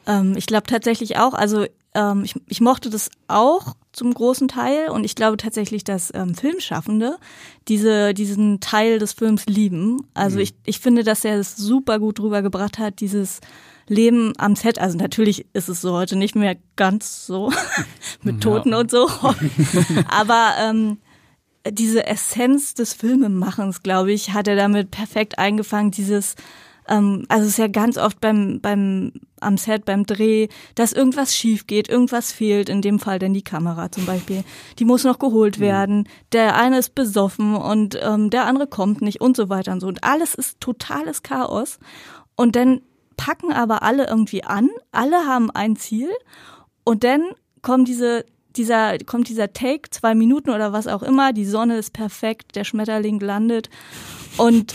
Ähm, 0.08 0.36
ich 0.38 0.45
glaube 0.45 0.67
tatsächlich 0.67 1.17
auch, 1.17 1.34
also 1.34 1.65
ähm, 1.93 2.23
ich, 2.23 2.36
ich 2.47 2.62
mochte 2.62 2.89
das 2.89 3.10
auch 3.27 3.75
zum 3.99 4.13
großen 4.13 4.47
Teil 4.47 4.89
und 4.89 5.03
ich 5.03 5.13
glaube 5.13 5.35
tatsächlich, 5.35 5.83
dass 5.83 6.09
ähm, 6.15 6.33
Filmschaffende 6.33 7.17
diese, 7.67 8.13
diesen 8.13 8.62
Teil 8.62 8.97
des 8.97 9.12
Films 9.12 9.45
lieben. 9.45 10.07
Also 10.13 10.38
mhm. 10.38 10.43
ich, 10.43 10.53
ich 10.63 10.79
finde, 10.79 11.03
dass 11.03 11.25
er 11.25 11.38
es 11.38 11.57
super 11.57 11.99
gut 11.99 12.21
rübergebracht 12.21 12.79
hat, 12.79 13.01
dieses 13.01 13.41
Leben 13.89 14.31
am 14.38 14.55
Set. 14.55 14.79
Also 14.79 14.97
natürlich 14.97 15.47
ist 15.51 15.67
es 15.67 15.81
so 15.81 15.91
heute 15.91 16.15
nicht 16.15 16.33
mehr 16.33 16.55
ganz 16.77 17.25
so 17.25 17.51
mit 18.23 18.41
Toten 18.41 18.69
ja. 18.71 18.79
und 18.79 18.89
so. 18.89 19.09
Aber 20.07 20.53
ähm, 20.62 20.99
diese 21.69 22.07
Essenz 22.07 22.73
des 22.73 22.93
Filmemachens, 22.93 23.83
glaube 23.83 24.13
ich, 24.13 24.31
hat 24.31 24.47
er 24.47 24.55
damit 24.55 24.91
perfekt 24.91 25.38
eingefangen. 25.38 25.91
Dieses 25.91 26.35
ähm, 26.89 27.25
also 27.30 27.43
es 27.43 27.52
ist 27.52 27.58
ja 27.58 27.67
ganz 27.67 27.97
oft 27.97 28.19
beim, 28.19 28.60
beim, 28.62 29.13
am 29.39 29.58
Set, 29.58 29.86
beim 29.86 30.06
Dreh, 30.06 30.47
dass 30.75 30.91
irgendwas 30.91 31.36
schief 31.36 31.67
geht, 31.67 31.88
irgendwas 31.88 32.32
fehlt, 32.32 32.67
in 32.69 32.82
dem 32.82 32.99
Fall 32.99 33.19
denn 33.19 33.34
die 33.34 33.43
Kamera 33.43 33.91
zum 33.91 34.06
Beispiel. 34.06 34.43
Die 34.80 34.86
muss 34.86 35.04
noch 35.04 35.19
geholt 35.19 35.60
mhm. 35.60 35.63
werden, 35.63 36.10
der 36.32 36.56
eine 36.56 36.80
ist 36.80 36.95
besoffen 36.95 37.56
und 37.56 37.97
ähm, 38.02 38.30
der 38.30 38.45
andere 38.45 38.67
kommt 38.67 39.02
nicht 39.02 39.21
und 39.21 39.38
so 39.38 39.49
weiter 39.49 39.71
und 39.71 39.80
so. 39.80 39.88
Und 39.88 40.04
alles 40.04 40.34
ist 40.34 40.60
totales 40.60 41.23
Chaos. 41.23 41.80
Und 42.36 42.56
dann 42.56 42.82
packen 43.17 43.52
aber 43.52 43.84
alle 43.84 44.08
irgendwie 44.08 44.43
an, 44.43 44.69
alle 44.91 45.25
haben 45.28 45.52
ein 45.52 45.75
Ziel 45.75 46.10
und 46.84 47.04
dann 47.04 47.23
kommt 47.62 47.88
diese 47.88 48.25
dieser, 48.56 48.97
kommt 48.97 49.30
dieser 49.30 49.54
Take, 49.54 49.89
zwei 49.91 50.15
Minuten 50.15 50.49
oder 50.49 50.73
was 50.73 50.88
auch 50.88 51.04
immer, 51.04 51.34
die 51.34 51.45
Sonne 51.45 51.78
ist 51.78 51.93
perfekt, 51.93 52.56
der 52.56 52.63
Schmetterling 52.63 53.19
landet 53.19 53.69
und 54.38 54.73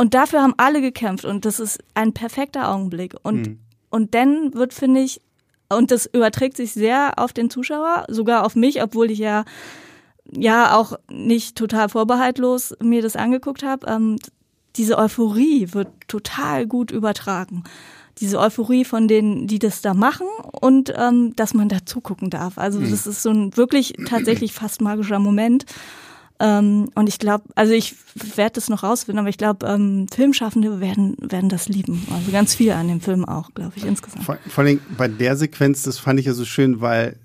und 0.00 0.14
dafür 0.14 0.40
haben 0.40 0.54
alle 0.56 0.80
gekämpft 0.80 1.26
und 1.26 1.44
das 1.44 1.60
ist 1.60 1.78
ein 1.92 2.14
perfekter 2.14 2.70
Augenblick. 2.70 3.16
Und, 3.22 3.48
mhm. 3.48 3.58
und 3.90 4.14
dann 4.14 4.54
wird, 4.54 4.72
finde 4.72 5.02
ich, 5.02 5.20
und 5.68 5.90
das 5.90 6.06
überträgt 6.06 6.56
sich 6.56 6.72
sehr 6.72 7.18
auf 7.18 7.34
den 7.34 7.50
Zuschauer, 7.50 8.06
sogar 8.08 8.46
auf 8.46 8.56
mich, 8.56 8.82
obwohl 8.82 9.10
ich 9.10 9.18
ja 9.18 9.44
ja 10.32 10.74
auch 10.74 10.94
nicht 11.10 11.54
total 11.54 11.90
vorbehaltlos 11.90 12.74
mir 12.82 13.02
das 13.02 13.14
angeguckt 13.14 13.62
habe. 13.62 13.86
Ähm, 13.88 14.16
diese 14.76 14.96
Euphorie 14.96 15.68
wird 15.72 15.88
total 16.08 16.66
gut 16.66 16.92
übertragen. 16.92 17.64
Diese 18.20 18.38
Euphorie 18.38 18.86
von 18.86 19.06
denen, 19.06 19.48
die 19.48 19.58
das 19.58 19.82
da 19.82 19.92
machen 19.92 20.28
und 20.62 20.94
ähm, 20.96 21.36
dass 21.36 21.52
man 21.52 21.68
da 21.68 21.84
zugucken 21.84 22.30
darf. 22.30 22.56
Also 22.56 22.80
mhm. 22.80 22.90
das 22.90 23.06
ist 23.06 23.22
so 23.22 23.28
ein 23.28 23.54
wirklich 23.54 23.92
tatsächlich 24.06 24.54
fast 24.54 24.80
magischer 24.80 25.18
Moment. 25.18 25.66
Ähm, 26.42 26.88
und 26.94 27.06
ich 27.06 27.18
glaube, 27.18 27.44
also 27.54 27.74
ich 27.74 27.94
werde 28.34 28.54
das 28.54 28.70
noch 28.70 28.82
rausfinden, 28.82 29.18
aber 29.18 29.28
ich 29.28 29.36
glaube, 29.36 29.66
ähm, 29.66 30.06
Filmschaffende 30.10 30.80
werden, 30.80 31.14
werden 31.20 31.50
das 31.50 31.68
lieben. 31.68 32.06
Also 32.10 32.32
ganz 32.32 32.54
viel 32.54 32.72
an 32.72 32.88
dem 32.88 33.02
Film 33.02 33.26
auch, 33.26 33.52
glaube 33.52 33.72
ich, 33.76 33.84
insgesamt. 33.84 34.24
Vor, 34.24 34.38
vor 34.48 34.64
allem 34.64 34.80
bei 34.96 35.06
der 35.06 35.36
Sequenz, 35.36 35.82
das 35.82 35.98
fand 35.98 36.18
ich 36.18 36.24
ja 36.24 36.32
so 36.32 36.46
schön, 36.46 36.80
weil 36.80 37.16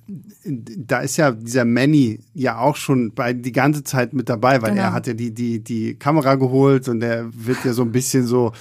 da 0.45 0.99
ist 0.99 1.15
ja 1.15 1.31
dieser 1.31 1.63
Manny 1.63 2.19
ja 2.33 2.57
auch 2.57 2.75
schon 2.75 3.13
bei 3.13 3.31
die 3.31 3.53
ganze 3.53 3.85
Zeit 3.85 4.13
mit 4.13 4.27
dabei, 4.27 4.61
weil 4.61 4.71
genau. 4.71 4.83
er 4.83 4.93
hat 4.93 5.07
ja 5.07 5.13
die, 5.13 5.33
die, 5.33 5.63
die 5.63 5.95
Kamera 5.95 6.35
geholt 6.35 6.89
und 6.89 7.01
er 7.01 7.25
wird 7.33 7.63
ja 7.63 7.71
so 7.71 7.83
ein 7.83 7.93
bisschen 7.93 8.27
so 8.27 8.51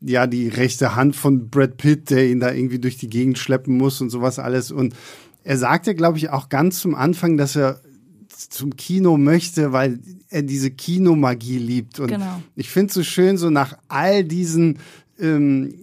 ja, 0.00 0.28
die 0.28 0.48
rechte 0.48 0.94
Hand 0.94 1.16
von 1.16 1.48
Brad 1.50 1.78
Pitt, 1.78 2.10
der 2.10 2.28
ihn 2.28 2.38
da 2.38 2.52
irgendwie 2.52 2.78
durch 2.78 2.96
die 2.96 3.10
Gegend 3.10 3.38
schleppen 3.38 3.76
muss 3.76 4.00
und 4.00 4.10
sowas 4.10 4.38
alles. 4.38 4.70
Und 4.70 4.94
er 5.42 5.58
sagte, 5.58 5.94
glaube 5.94 6.18
ich, 6.18 6.30
auch 6.30 6.48
ganz 6.48 6.78
zum 6.78 6.94
Anfang, 6.94 7.36
dass 7.36 7.56
er 7.56 7.80
zum 8.36 8.76
Kino 8.76 9.16
möchte, 9.16 9.72
weil 9.72 9.98
er 10.28 10.42
diese 10.42 10.70
Kinomagie 10.70 11.58
liebt. 11.58 12.00
Und 12.00 12.08
genau. 12.08 12.42
ich 12.54 12.68
finde 12.68 12.88
es 12.88 12.94
so 12.94 13.02
schön, 13.02 13.38
so 13.38 13.50
nach 13.50 13.78
all 13.88 14.24
diesen 14.24 14.78
ähm, 15.18 15.74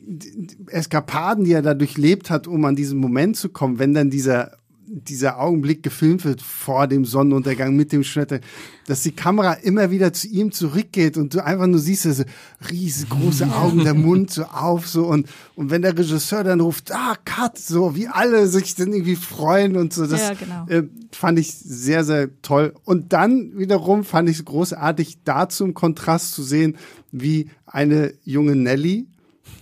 Eskapaden, 0.67 1.45
die 1.45 1.53
er 1.53 1.61
da 1.61 1.73
durchlebt 1.73 2.29
hat, 2.29 2.47
um 2.47 2.65
an 2.65 2.75
diesen 2.75 2.99
Moment 2.99 3.37
zu 3.37 3.49
kommen, 3.49 3.79
wenn 3.79 3.93
dann 3.93 4.09
dieser 4.09 4.57
dieser 4.93 5.39
Augenblick 5.39 5.81
gefilmt 5.81 6.23
wird 6.23 6.41
vor 6.41 6.87
dem 6.87 7.05
Sonnenuntergang 7.05 7.75
mit 7.75 7.91
dem 7.91 8.03
Schnitt, 8.03 8.41
dass 8.85 9.01
die 9.01 9.11
Kamera 9.11 9.53
immer 9.53 9.89
wieder 9.89 10.13
zu 10.13 10.27
ihm 10.27 10.51
zurückgeht 10.51 11.17
und 11.17 11.33
du 11.33 11.43
einfach 11.43 11.67
nur 11.67 11.79
siehst, 11.79 12.05
diese 12.05 12.25
riesengroße 12.69 13.47
Augen, 13.55 13.83
der 13.83 13.93
Mund 13.93 14.29
so 14.31 14.43
auf, 14.43 14.87
so 14.87 15.05
und, 15.05 15.27
und 15.55 15.69
wenn 15.71 15.81
der 15.81 15.97
Regisseur 15.97 16.43
dann 16.43 16.59
ruft, 16.59 16.91
ah, 16.91 17.15
Cut, 17.25 17.57
so 17.57 17.95
wie 17.95 18.07
alle 18.07 18.47
sich 18.47 18.75
dann 18.75 18.93
irgendwie 18.93 19.15
freuen 19.15 19.77
und 19.77 19.93
so, 19.93 20.05
das 20.05 20.21
Ja, 20.21 20.33
genau. 20.33 20.65
äh, 20.67 20.83
fand 21.11 21.39
ich 21.39 21.53
sehr, 21.53 22.03
sehr 22.03 22.29
toll. 22.41 22.73
Und 22.83 23.13
dann 23.13 23.57
wiederum 23.57 24.03
fand 24.03 24.29
ich 24.29 24.37
es 24.39 24.45
großartig, 24.45 25.19
dazu 25.23 25.65
im 25.65 25.73
Kontrast 25.73 26.33
zu 26.33 26.43
sehen, 26.43 26.77
wie 27.11 27.49
eine 27.65 28.13
junge 28.23 28.55
Nelly 28.55 29.07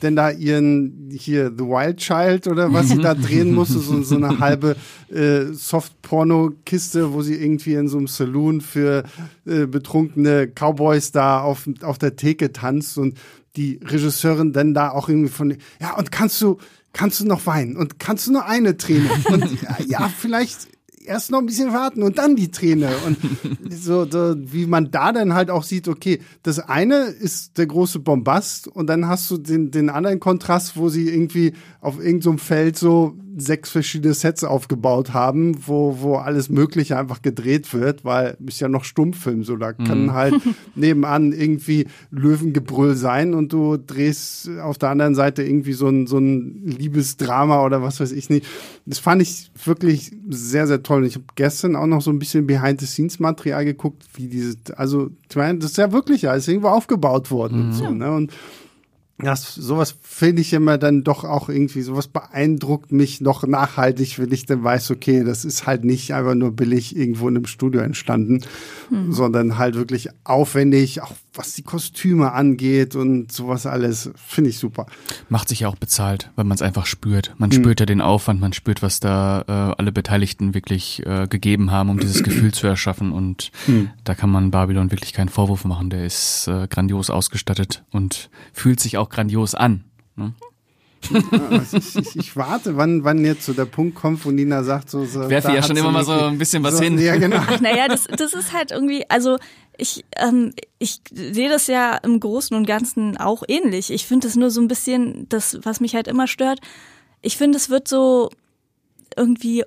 denn 0.02 0.16
da 0.16 0.32
ihren 0.32 1.10
hier 1.12 1.52
The 1.56 1.64
Wild 1.64 1.98
Child 1.98 2.48
oder 2.48 2.74
was 2.74 2.90
sie 2.90 2.98
da 2.98 3.14
drehen 3.16 3.54
musste, 3.54 3.80
so, 3.80 4.02
so 4.02 4.16
eine 4.16 4.40
halbe 4.40 4.76
äh, 5.10 5.46
Soft-Porno-Kiste, 5.52 7.14
wo 7.14 7.22
sie 7.22 7.36
irgendwie 7.36 7.74
in 7.74 7.88
so 7.88 7.98
einem 7.98 8.08
Saloon 8.08 8.62
für 8.62 9.04
äh, 9.46 9.66
betrunkene 9.66 10.48
Cowboys 10.48 11.12
da 11.12 11.42
auf, 11.42 11.70
auf 11.82 11.98
der 11.98 12.16
Theke 12.16 12.52
tanzt 12.52 12.98
und 12.98 13.18
die 13.56 13.80
Regisseurin 13.84 14.54
dann 14.54 14.74
da 14.74 14.92
auch 14.92 15.10
irgendwie 15.10 15.30
von, 15.30 15.56
ja, 15.80 15.96
und 15.96 16.12
kannst 16.12 16.42
du, 16.42 16.58
kannst 16.94 17.20
du 17.20 17.26
noch 17.26 17.46
weinen? 17.46 17.76
Und 17.76 18.00
kannst 18.00 18.28
du 18.28 18.34
nur 18.34 18.46
eine 18.46 18.78
Träne? 18.78 19.10
Und 19.30 19.62
ja, 19.62 19.78
ja 19.86 20.12
vielleicht 20.18 20.68
erst 21.12 21.30
noch 21.30 21.40
ein 21.40 21.46
bisschen 21.46 21.74
warten 21.74 22.04
und 22.04 22.18
dann 22.18 22.36
die 22.36 22.50
Träne. 22.50 22.90
Und 23.06 23.18
so, 23.70 24.10
so, 24.10 24.36
wie 24.38 24.66
man 24.66 24.92
da 24.92 25.12
dann 25.12 25.34
halt 25.34 25.50
auch 25.50 25.64
sieht, 25.64 25.88
okay, 25.88 26.20
das 26.44 26.60
eine 26.60 26.96
ist 26.96 27.58
der 27.58 27.68
große 27.68 28.00
Bombast 28.00 28.68
und 28.68 28.88
dann 28.88 29.08
hast 29.08 29.30
du 29.30 29.38
den, 29.38 29.72
den 29.72 29.90
anderen 29.90 30.20
Kontrast, 30.20 30.78
wo 30.78 30.90
sie 30.90 31.10
irgendwie 31.10 31.54
auf 31.82 31.98
irgendeinem 31.98 32.38
so 32.38 32.44
Feld 32.44 32.78
so 32.78 33.16
sechs 33.38 33.70
verschiedene 33.70 34.14
Sets 34.14 34.44
aufgebaut 34.44 35.14
haben, 35.14 35.56
wo, 35.66 35.98
wo 36.00 36.16
alles 36.16 36.50
Mögliche 36.50 36.98
einfach 36.98 37.22
gedreht 37.22 37.74
wird, 37.74 38.04
weil 38.04 38.38
ist 38.46 38.60
ja 38.60 38.68
noch 38.68 38.84
Stummfilm, 38.84 39.44
so 39.44 39.56
da 39.56 39.74
kann 39.74 40.14
halt 40.14 40.36
nebenan 40.76 41.32
irgendwie 41.32 41.88
Löwengebrüll 42.10 42.96
sein 42.96 43.34
und 43.34 43.54
du 43.54 43.78
drehst 43.78 44.50
auf 44.62 44.78
der 44.78 44.90
anderen 44.90 45.16
Seite 45.16 45.44
irgendwie 45.44 45.74
so 45.74 45.88
ein, 45.88 46.08
so 46.08 46.18
ein 46.18 46.66
Liebesdrama 46.66 47.66
oder 47.66 47.82
was 47.82 48.00
weiß 48.00 48.12
ich 48.12 48.30
nicht. 48.30 48.46
Das 48.86 49.00
fand 49.00 49.22
ich 49.22 49.52
wirklich 49.64 50.12
sehr, 50.30 50.68
sehr 50.68 50.84
toll. 50.84 51.02
Und 51.02 51.08
ich 51.08 51.16
habe 51.16 51.26
gestern 51.36 51.76
auch 51.76 51.88
noch 51.88 52.02
so 52.02 52.12
ein 52.12 52.20
bisschen 52.20 52.48
Behind-the-Scenes-Material 52.48 53.66
geguckt, 53.66 54.04
wie 54.16 54.28
diese, 54.28 54.58
also 54.76 55.10
ich 55.30 55.36
meine, 55.36 55.60
das 55.60 55.72
ist 55.72 55.78
ja 55.78 55.92
wirklich 55.92 56.30
alles 56.30 56.48
irgendwo 56.48 56.70
aufgebaut 56.70 57.32
worden 57.32 57.66
und 57.66 57.74
so, 57.74 57.90
ne? 57.92 58.12
Und 58.12 58.32
das, 59.24 59.56
sowas 59.56 59.96
finde 60.02 60.42
ich 60.42 60.54
immer 60.54 60.78
dann 60.78 61.04
doch 61.04 61.24
auch 61.24 61.50
irgendwie, 61.50 61.82
sowas 61.82 62.08
beeindruckt 62.08 62.92
mich 62.92 63.22
noch 63.22 63.46
nachhaltig, 63.46 64.20
wenn 64.20 64.32
ich 64.32 64.46
dann 64.46 64.64
weiß, 64.64 64.92
okay, 64.92 65.24
das 65.24 65.46
ist 65.46 65.68
halt 65.68 65.84
nicht 65.84 66.14
einfach 66.14 66.36
nur 66.36 66.52
billig 66.52 66.96
irgendwo 66.96 67.28
in 67.28 67.36
einem 67.36 67.46
Studio 67.46 67.82
entstanden, 67.82 68.42
sondern 69.10 69.58
halt 69.58 69.76
wirklich 69.76 70.10
aufwendig, 70.24 71.02
auch 71.02 71.14
was 71.34 71.54
die 71.54 71.64
Kostüme 71.64 72.34
angeht 72.34 72.96
und 72.96 73.32
sowas 73.32 73.66
alles, 73.66 74.12
finde 74.16 74.50
ich 74.50 74.58
super. 74.58 74.86
Macht 75.30 75.50
sich 75.50 75.62
ja 75.62 75.70
auch 75.70 75.76
bezahlt, 75.76 76.30
weil 76.36 76.46
man 76.46 76.56
es 76.56 76.62
einfach 76.62 76.86
spürt. 76.86 77.34
Man 77.38 77.52
spürt 77.52 77.80
ja 77.80 77.86
den 77.86 78.02
Aufwand, 78.02 78.42
man 78.42 78.54
spürt, 78.54 78.82
was 78.82 79.00
da 79.00 79.44
äh, 79.48 79.76
alle 79.78 79.92
Beteiligten 79.92 80.54
wirklich 80.54 81.06
äh, 81.06 81.28
gegeben 81.28 81.72
haben, 81.72 81.90
um 81.90 82.00
dieses 82.00 82.24
Gefühl 82.24 82.54
zu 82.54 82.68
erschaffen. 82.68 83.12
Und 83.12 83.52
da 84.04 84.16
kann 84.16 84.30
man 84.30 84.52
Babylon 84.52 84.92
wirklich 84.92 85.14
keinen 85.14 85.30
Vorwurf 85.30 85.64
machen. 85.64 85.90
Der 85.90 86.06
ist 86.06 86.48
äh, 86.48 86.68
grandios 86.68 87.10
ausgestattet 87.10 87.84
und 87.92 88.30
fühlt 88.52 88.80
sich 88.80 88.98
auch 88.98 89.10
grandios 89.10 89.56
an. 89.56 89.86
Ne? 90.16 90.34
Ich, 91.74 91.96
ich, 91.96 92.16
ich 92.16 92.36
warte, 92.36 92.78
wann, 92.78 93.04
wann 93.04 93.24
jetzt 93.24 93.46
so 93.46 93.54
der 93.54 93.66
Punkt 93.66 93.96
kommt, 93.96 94.26
wo 94.26 94.32
Nina 94.32 94.64
sagt, 94.64 94.90
so, 94.90 95.06
so 95.06 95.30
Werfe 95.30 95.54
ja 95.54 95.64
schon 95.64 95.78
immer 95.78 95.92
mal 95.92 96.04
so 96.04 96.12
ein 96.12 96.38
bisschen 96.38 96.64
was 96.64 96.78
so, 96.78 96.84
hin. 96.84 97.00
Ja, 97.00 97.16
genau. 97.16 97.38
Ach, 97.40 97.60
naja, 97.62 97.88
das, 97.88 98.06
das 98.06 98.34
ist 98.34 98.54
halt 98.54 98.72
irgendwie, 98.72 99.06
also 99.10 99.38
ich, 99.78 100.06
ähm, 100.18 100.54
ich 100.80 101.02
sehe 101.12 101.50
das 101.50 101.68
ja 101.68 101.96
im 101.98 102.20
Großen 102.20 102.56
und 102.56 102.66
Ganzen 102.66 103.18
auch 103.18 103.44
ähnlich. 103.48 103.92
Ich 103.92 104.06
finde 104.06 104.28
es 104.28 104.36
nur 104.36 104.52
so 104.52 104.62
ein 104.62 104.68
bisschen, 104.68 105.28
das, 105.30 105.60
was 105.64 105.80
mich 105.80 105.96
halt 105.96 106.08
immer 106.08 106.28
stört, 106.28 106.60
ich 107.22 107.38
finde, 107.38 107.58
es 107.58 107.70
wird 107.70 107.88
so 107.88 108.30
irgendwie 109.16 109.64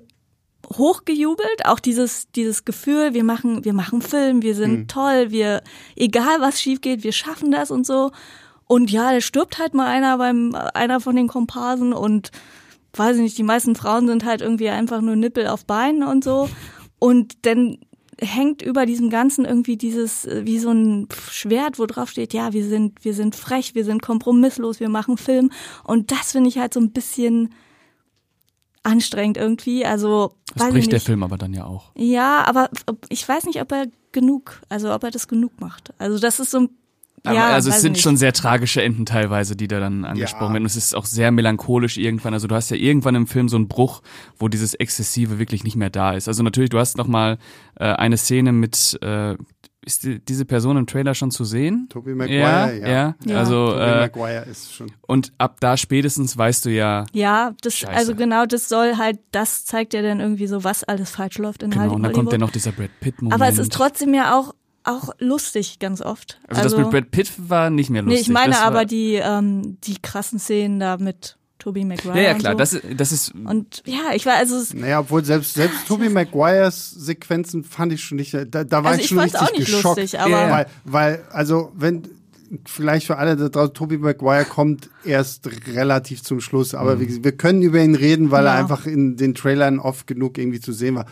hochgejubelt, 0.73 1.66
auch 1.66 1.81
dieses, 1.81 2.31
dieses 2.33 2.64
Gefühl, 2.64 3.14
wir 3.14 3.25
machen, 3.25 3.64
wir 3.64 3.75
machen 3.75 4.03
Film, 4.03 4.42
wir 4.42 4.55
sind 4.55 4.90
toll, 4.90 5.31
wir, 5.31 5.62
egal 5.97 6.40
was 6.40 6.61
schief 6.61 6.81
geht, 6.81 7.05
wir 7.05 7.12
schaffen 7.12 7.51
das 7.51 7.70
und 7.70 7.87
so. 7.87 8.11
Und 8.66 8.90
ja, 8.90 9.12
da 9.12 9.20
stirbt 9.20 9.59
halt 9.59 9.74
mal 9.74 9.87
einer 9.87 10.18
beim, 10.18 10.55
einer 10.74 11.00
von 11.00 11.16
den 11.16 11.29
Komparsen 11.29 11.92
und 11.92 12.31
weiß 12.94 13.16
ich 13.16 13.22
nicht, 13.22 13.38
die 13.38 13.42
meisten 13.42 13.74
Frauen 13.77 14.07
sind 14.07 14.24
halt 14.24 14.40
irgendwie 14.40 14.68
einfach 14.68 15.00
nur 15.00 15.16
Nippel 15.16 15.46
auf 15.48 15.66
Beinen 15.66 16.03
und 16.03 16.24
so. 16.24 16.48
Und 16.98 17.44
dann 17.46 17.79
hängt 18.20 18.62
über 18.62 18.87
diesem 18.87 19.11
Ganzen 19.11 19.44
irgendwie 19.44 19.77
dieses, 19.77 20.24
äh, 20.24 20.42
wie 20.44 20.59
so 20.59 20.70
ein 20.70 21.09
Schwert, 21.31 21.79
wo 21.79 21.87
drauf 21.87 22.11
steht, 22.11 22.33
ja, 22.33 22.53
wir 22.53 22.64
sind, 22.64 23.05
wir 23.05 23.14
sind 23.14 23.35
frech, 23.35 23.74
wir 23.74 23.85
sind 23.85 24.03
kompromisslos, 24.03 24.81
wir 24.81 24.88
machen 24.88 25.16
Film. 25.16 25.50
Und 25.83 26.12
das 26.12 26.33
finde 26.33 26.48
ich 26.48 26.59
halt 26.59 26.74
so 26.74 26.81
ein 26.81 26.92
bisschen 26.92 27.55
anstrengend 28.83 29.37
irgendwie. 29.37 29.85
Also, 29.85 30.35
Das 30.55 30.68
bricht 30.70 30.92
der. 30.92 31.00
Film 31.00 31.22
aber 31.22 31.37
dann 31.37 31.53
ja 31.53 31.64
auch. 31.64 31.90
Ja, 31.96 32.44
aber 32.44 32.70
ich 33.09 33.29
weiß 33.29 33.44
nicht, 33.46 33.61
ob 33.61 33.72
er 33.72 33.87
genug, 34.12 34.61
also 34.68 34.94
ob 34.94 35.03
er 35.03 35.11
das 35.11 35.27
genug 35.27 35.61
macht. 35.61 35.92
Also 35.98 36.18
das 36.18 36.38
ist 36.38 36.50
so 36.53 36.61
ein 36.61 36.68
ja, 37.32 37.48
also 37.48 37.70
es 37.70 37.80
sind 37.80 37.96
ich 37.96 38.02
schon 38.02 38.14
nicht. 38.14 38.20
sehr 38.20 38.32
tragische 38.32 38.82
Enden 38.82 39.06
teilweise, 39.06 39.56
die 39.56 39.68
da 39.68 39.80
dann 39.80 40.04
angesprochen 40.04 40.48
Ja. 40.48 40.52
werden. 40.54 40.62
Und 40.64 40.66
es 40.66 40.76
ist 40.76 40.94
auch 40.94 41.06
sehr 41.06 41.30
melancholisch 41.30 41.96
irgendwann. 41.96 42.34
Also 42.34 42.46
du 42.48 42.54
hast 42.54 42.70
ja 42.70 42.76
irgendwann 42.76 43.14
im 43.14 43.26
Film 43.26 43.48
so 43.48 43.56
einen 43.56 43.68
Bruch, 43.68 44.02
wo 44.38 44.48
dieses 44.48 44.74
Exzessive 44.74 45.38
wirklich 45.38 45.64
nicht 45.64 45.76
mehr 45.76 45.90
da 45.90 46.12
ist. 46.12 46.28
Also 46.28 46.42
natürlich, 46.42 46.70
du 46.70 46.78
hast 46.78 46.98
noch 46.98 47.06
mal 47.06 47.38
äh, 47.78 47.84
eine 47.84 48.16
Szene 48.18 48.52
mit, 48.52 48.98
äh, 49.02 49.37
ist 49.87 50.02
die, 50.04 50.18
diese 50.24 50.46
Person 50.46 50.78
im 50.78 50.87
Trailer 50.87 51.14
schon 51.14 51.30
zu 51.30 51.44
sehen? 51.44 51.88
Tobey 51.90 52.14
Maguire, 52.14 52.38
ja, 52.40 52.70
ja. 52.70 52.88
ja. 52.88 53.14
Ja. 53.26 53.38
Also 53.38 53.68
Tobey 53.72 53.82
äh, 53.82 54.00
Maguire 54.00 54.44
ist 54.50 54.74
schon. 54.74 54.90
und 55.06 55.32
ab 55.38 55.58
da 55.60 55.76
spätestens 55.76 56.37
weißt 56.38 56.64
du 56.64 56.70
ja, 56.70 57.04
Ja, 57.12 57.52
das, 57.62 57.74
Scheiße. 57.76 57.92
also 57.94 58.14
genau, 58.14 58.46
das 58.46 58.68
soll 58.70 58.96
halt, 58.96 59.18
das 59.30 59.66
zeigt 59.66 59.92
ja 59.92 60.00
dann 60.00 60.20
irgendwie 60.20 60.46
so, 60.46 60.64
was 60.64 60.84
alles 60.84 61.10
falsch 61.10 61.37
läuft 61.38 61.62
in 61.62 61.70
genau. 61.70 61.84
Und 61.94 62.02
dann 62.02 62.12
kommt 62.12 62.28
Hollywood. 62.28 62.32
ja 62.32 62.38
noch 62.38 62.50
dieser 62.50 62.72
Brad 62.72 62.90
Pitt 63.00 63.20
Moment. 63.20 63.34
Aber 63.40 63.50
es 63.50 63.58
ist 63.58 63.72
trotzdem 63.72 64.14
ja 64.14 64.38
auch, 64.38 64.54
auch 64.85 65.11
lustig 65.18 65.79
ganz 65.79 66.01
oft. 66.03 66.38
also, 66.49 66.62
das 66.62 66.77
mit 66.77 66.90
Brad 66.90 67.11
Pitt 67.11 67.33
war 67.49 67.70
nicht 67.70 67.90
mehr 67.90 68.03
lustig. 68.03 68.18
nee, 68.20 68.23
ich 68.23 68.33
meine 68.33 68.61
aber 68.61 68.85
die, 68.85 69.14
ähm, 69.14 69.79
die 69.85 69.97
krassen 70.01 70.38
Szenen 70.38 70.79
da 70.81 70.97
mit 70.99 71.37
Tobey 71.59 71.85
Maguire. 71.85 72.16
Ja, 72.16 72.23
ja 72.23 72.33
und 72.33 72.38
klar. 72.40 72.53
So. 72.53 72.59
Das, 72.59 72.73
ist- 72.75 72.85
das 72.99 73.12
ist 73.12 73.35
und 73.35 73.83
ja, 73.87 74.12
ich 74.14 74.27
war, 74.27 74.35
also, 74.35 74.62
Naja, 74.77 75.01
obwohl 75.01 75.25
selbst, 75.25 75.55
selbst 75.55 75.87
Tobey 75.88 76.11
Maguires 76.11 76.90
Sequenzen 76.90 77.64
fand 77.64 77.92
ich 77.92 78.03
schon 78.05 78.16
nicht, 78.16 78.35
da, 78.35 78.64
da 78.64 78.85
war 78.85 78.90
Also 78.92 78.99
ich 78.99 79.05
ich 79.05 79.09
schon 79.09 79.18
richtig 79.20 79.40
auch 79.40 79.51
nicht 79.53 79.66
geschockt. 79.66 79.85
lustig, 79.99 80.20
aber- 80.20 80.31
Ja. 80.31 80.51
Weil, 80.51 80.66
weil, 80.85 81.25
also, 81.31 81.73
wenn, 81.75 82.03
vielleicht 82.66 83.07
für 83.07 83.16
alle 83.16 83.37
da 83.37 83.49
draußen, 83.49 83.73
Tobey 83.73 83.97
Maguire 83.97 84.44
kommt 84.44 84.90
erst 85.05 85.49
relativ 85.75 86.23
zum 86.23 86.40
Schluss, 86.40 86.75
aber 86.75 87.01
wie 87.01 87.07
gesagt, 87.07 87.25
wir 87.25 87.33
können 87.33 87.62
über 87.62 87.81
ihn 87.83 87.94
reden, 87.94 88.31
weil 88.31 88.47
er 88.47 88.55
Ja. 88.55 88.61
einfach 88.61 88.85
in 88.87 89.16
den 89.16 89.35
Trailern 89.35 89.79
oft 89.79 90.07
genug 90.07 90.37
irgendwie 90.37 90.61
zu 90.61 90.73
sehen 90.73 90.94
war. 90.97 91.07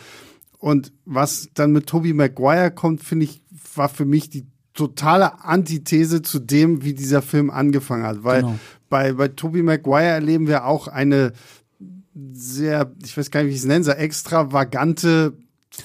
Und 0.59 0.93
was 1.05 1.49
dann 1.55 1.71
mit 1.71 1.87
Tobey 1.87 2.13
Maguire 2.13 2.71
kommt, 2.71 3.03
finde 3.03 3.25
ich, 3.25 3.41
war 3.75 3.89
für 3.89 4.05
mich 4.05 4.29
die 4.29 4.45
totale 4.73 5.43
Antithese 5.43 6.21
zu 6.21 6.39
dem, 6.39 6.83
wie 6.83 6.93
dieser 6.93 7.21
Film 7.21 7.49
angefangen 7.51 8.03
hat. 8.03 8.23
Weil 8.23 8.41
Genau. 8.41 8.59
bei, 8.89 9.13
bei 9.13 9.27
Tobey 9.27 9.61
Maguire 9.63 10.05
erleben 10.05 10.47
wir 10.47 10.65
auch 10.65 10.87
eine 10.87 11.33
sehr, 12.33 12.91
ich 13.03 13.17
weiß 13.17 13.31
gar 13.31 13.41
nicht, 13.41 13.49
wie 13.51 13.53
ich 13.55 13.59
es 13.61 13.65
nennen 13.65 13.83
soll, 13.83 13.95
extravagante 13.95 15.33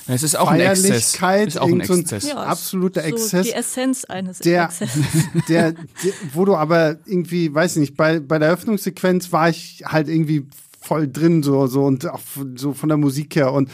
es 0.06 0.22
ist 0.22 0.36
auch 0.38 0.48
ein 0.50 0.60
Exzess. 0.60 1.16
Feierlichkeit, 1.16 1.48
Ist 1.48 1.58
auch 1.58 1.66
ein 1.68 1.80
Exzess. 1.80 2.28
ja, 2.28 2.36
absoluter 2.36 3.00
so 3.00 3.06
Exzess. 3.08 3.46
die 3.46 3.52
Essenz 3.54 4.04
eines 4.04 4.38
Der- 4.40 4.64
Exzesses. 4.64 5.02
der, 5.48 5.72
der, 5.72 5.82
wo 6.34 6.44
du 6.44 6.56
aber 6.56 6.98
irgendwie, 7.06 7.54
weiß 7.54 7.76
ich 7.76 7.80
nicht, 7.80 7.96
bei, 7.96 8.20
bei 8.20 8.38
der 8.38 8.50
Öffnungssequenz 8.50 9.32
war 9.32 9.48
ich 9.48 9.82
halt 9.86 10.08
irgendwie 10.08 10.46
voll 10.78 11.08
drin, 11.10 11.42
so, 11.42 11.66
so 11.68 11.84
und 11.84 12.06
auch 12.06 12.20
so 12.56 12.74
von 12.74 12.90
der 12.90 12.98
Musik 12.98 13.34
her. 13.36 13.50
Und 13.54 13.70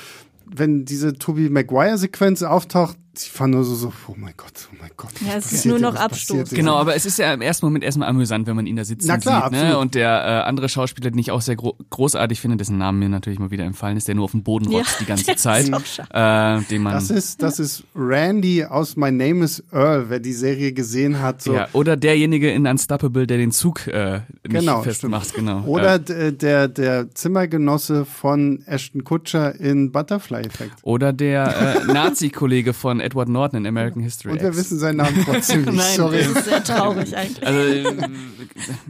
wenn 0.47 0.85
diese 0.85 1.15
Tobey 1.15 1.49
Maguire-Sequenz 1.49 2.43
auftaucht, 2.45 2.97
ich 3.23 3.31
fand 3.31 3.55
nur 3.55 3.65
so, 3.65 3.75
so, 3.75 3.93
oh 4.09 4.15
mein 4.17 4.35
Gott, 4.37 4.69
oh 4.73 4.77
mein 4.81 4.91
Gott. 4.97 5.11
Ja, 5.27 5.37
es 5.37 5.53
ist 5.53 5.67
nur 5.67 5.79
noch 5.79 5.95
Abstoß. 5.95 6.51
Genau, 6.51 6.77
aber 6.77 6.95
es 6.97 7.07
ist 7.07 7.19
ja 7.19 7.33
im 7.35 7.41
ersten 7.43 7.67
Moment 7.67 7.85
erstmal 7.85 8.09
amüsant, 8.09 8.47
wenn 8.47 8.57
man 8.57 8.67
ihn 8.67 8.77
da 8.77 8.85
sitzen 8.85 9.07
Na 9.09 9.19
klar, 9.19 9.45
sieht. 9.45 9.53
Ne? 9.53 9.59
absolut. 9.61 9.83
Und 9.83 9.95
der 9.95 10.09
äh, 10.11 10.49
andere 10.49 10.69
Schauspieler, 10.69 11.11
den 11.11 11.19
ich 11.19 11.31
auch 11.31 11.41
sehr 11.41 11.57
gro 11.57 11.77
großartig 11.91 12.41
finde, 12.41 12.57
dessen 12.57 12.79
Namen 12.79 12.99
mir 12.99 13.09
natürlich 13.09 13.39
mal 13.39 13.51
wieder 13.51 13.65
entfallen 13.65 13.97
ist, 13.97 14.09
der 14.09 14.15
nur 14.15 14.25
auf 14.25 14.31
dem 14.33 14.43
Boden 14.43 14.71
Ja, 14.71 14.79
rotzt 14.79 15.01
die 15.01 15.05
ganze 15.07 15.33
ist 15.33 15.39
Zeit. 15.41 15.69
Äh, 15.69 16.61
den 16.71 16.83
man, 16.83 16.93
Das 16.95 17.11
ist, 17.11 17.43
das 17.43 17.59
ist 17.59 17.85
Randy 17.95 18.65
aus 18.65 18.97
My 18.97 19.11
Name 19.13 19.45
is 19.45 19.63
Earl, 19.73 20.11
wer 20.11 20.21
die 20.21 20.33
Serie 20.33 20.73
gesehen 20.73 21.21
hat. 21.21 21.43
So. 21.43 21.55
ja, 21.55 21.69
oder 21.73 21.97
derjenige 21.97 22.51
in 22.51 22.67
Unstoppable, 22.67 23.27
der 23.27 23.39
den 23.39 23.51
Zug 23.53 23.87
äh, 23.87 24.21
nicht 24.47 24.61
Genau, 24.61 24.83
festmacht. 24.83 25.35
Genau. 25.35 25.63
Oder 25.65 25.95
Äh, 26.09 26.33
der, 26.33 26.69
der 26.69 27.11
Zimmergenosse 27.15 28.05
von 28.05 28.63
Ashton 28.67 29.05
Kutcher 29.05 29.59
in 29.59 29.93
Butterfly 29.93 30.43
Effect. 30.43 30.73
oder 30.83 31.13
der 31.13 31.85
äh, 31.89 31.93
Nazi-Kollege 31.93 32.73
von 32.73 33.01
Edward 33.05 33.29
Norton 33.29 33.59
in 33.61 33.67
American 33.67 34.03
History 34.03 34.33
Und 34.33 34.41
wir 34.41 34.49
X. 34.49 34.57
wissen 34.59 34.79
seinen 34.79 34.97
Namen 34.97 35.23
trotzdem 35.25 35.65
nicht. 35.65 35.75
Nein, 35.77 35.97
Sorry. 35.97 36.19
Das 36.19 36.27
ist 36.29 36.45
sehr 36.47 36.65
traurig 36.65 37.17
eigentlich. 37.17 37.47
Also, 37.47 37.61
äh, 37.61 38.09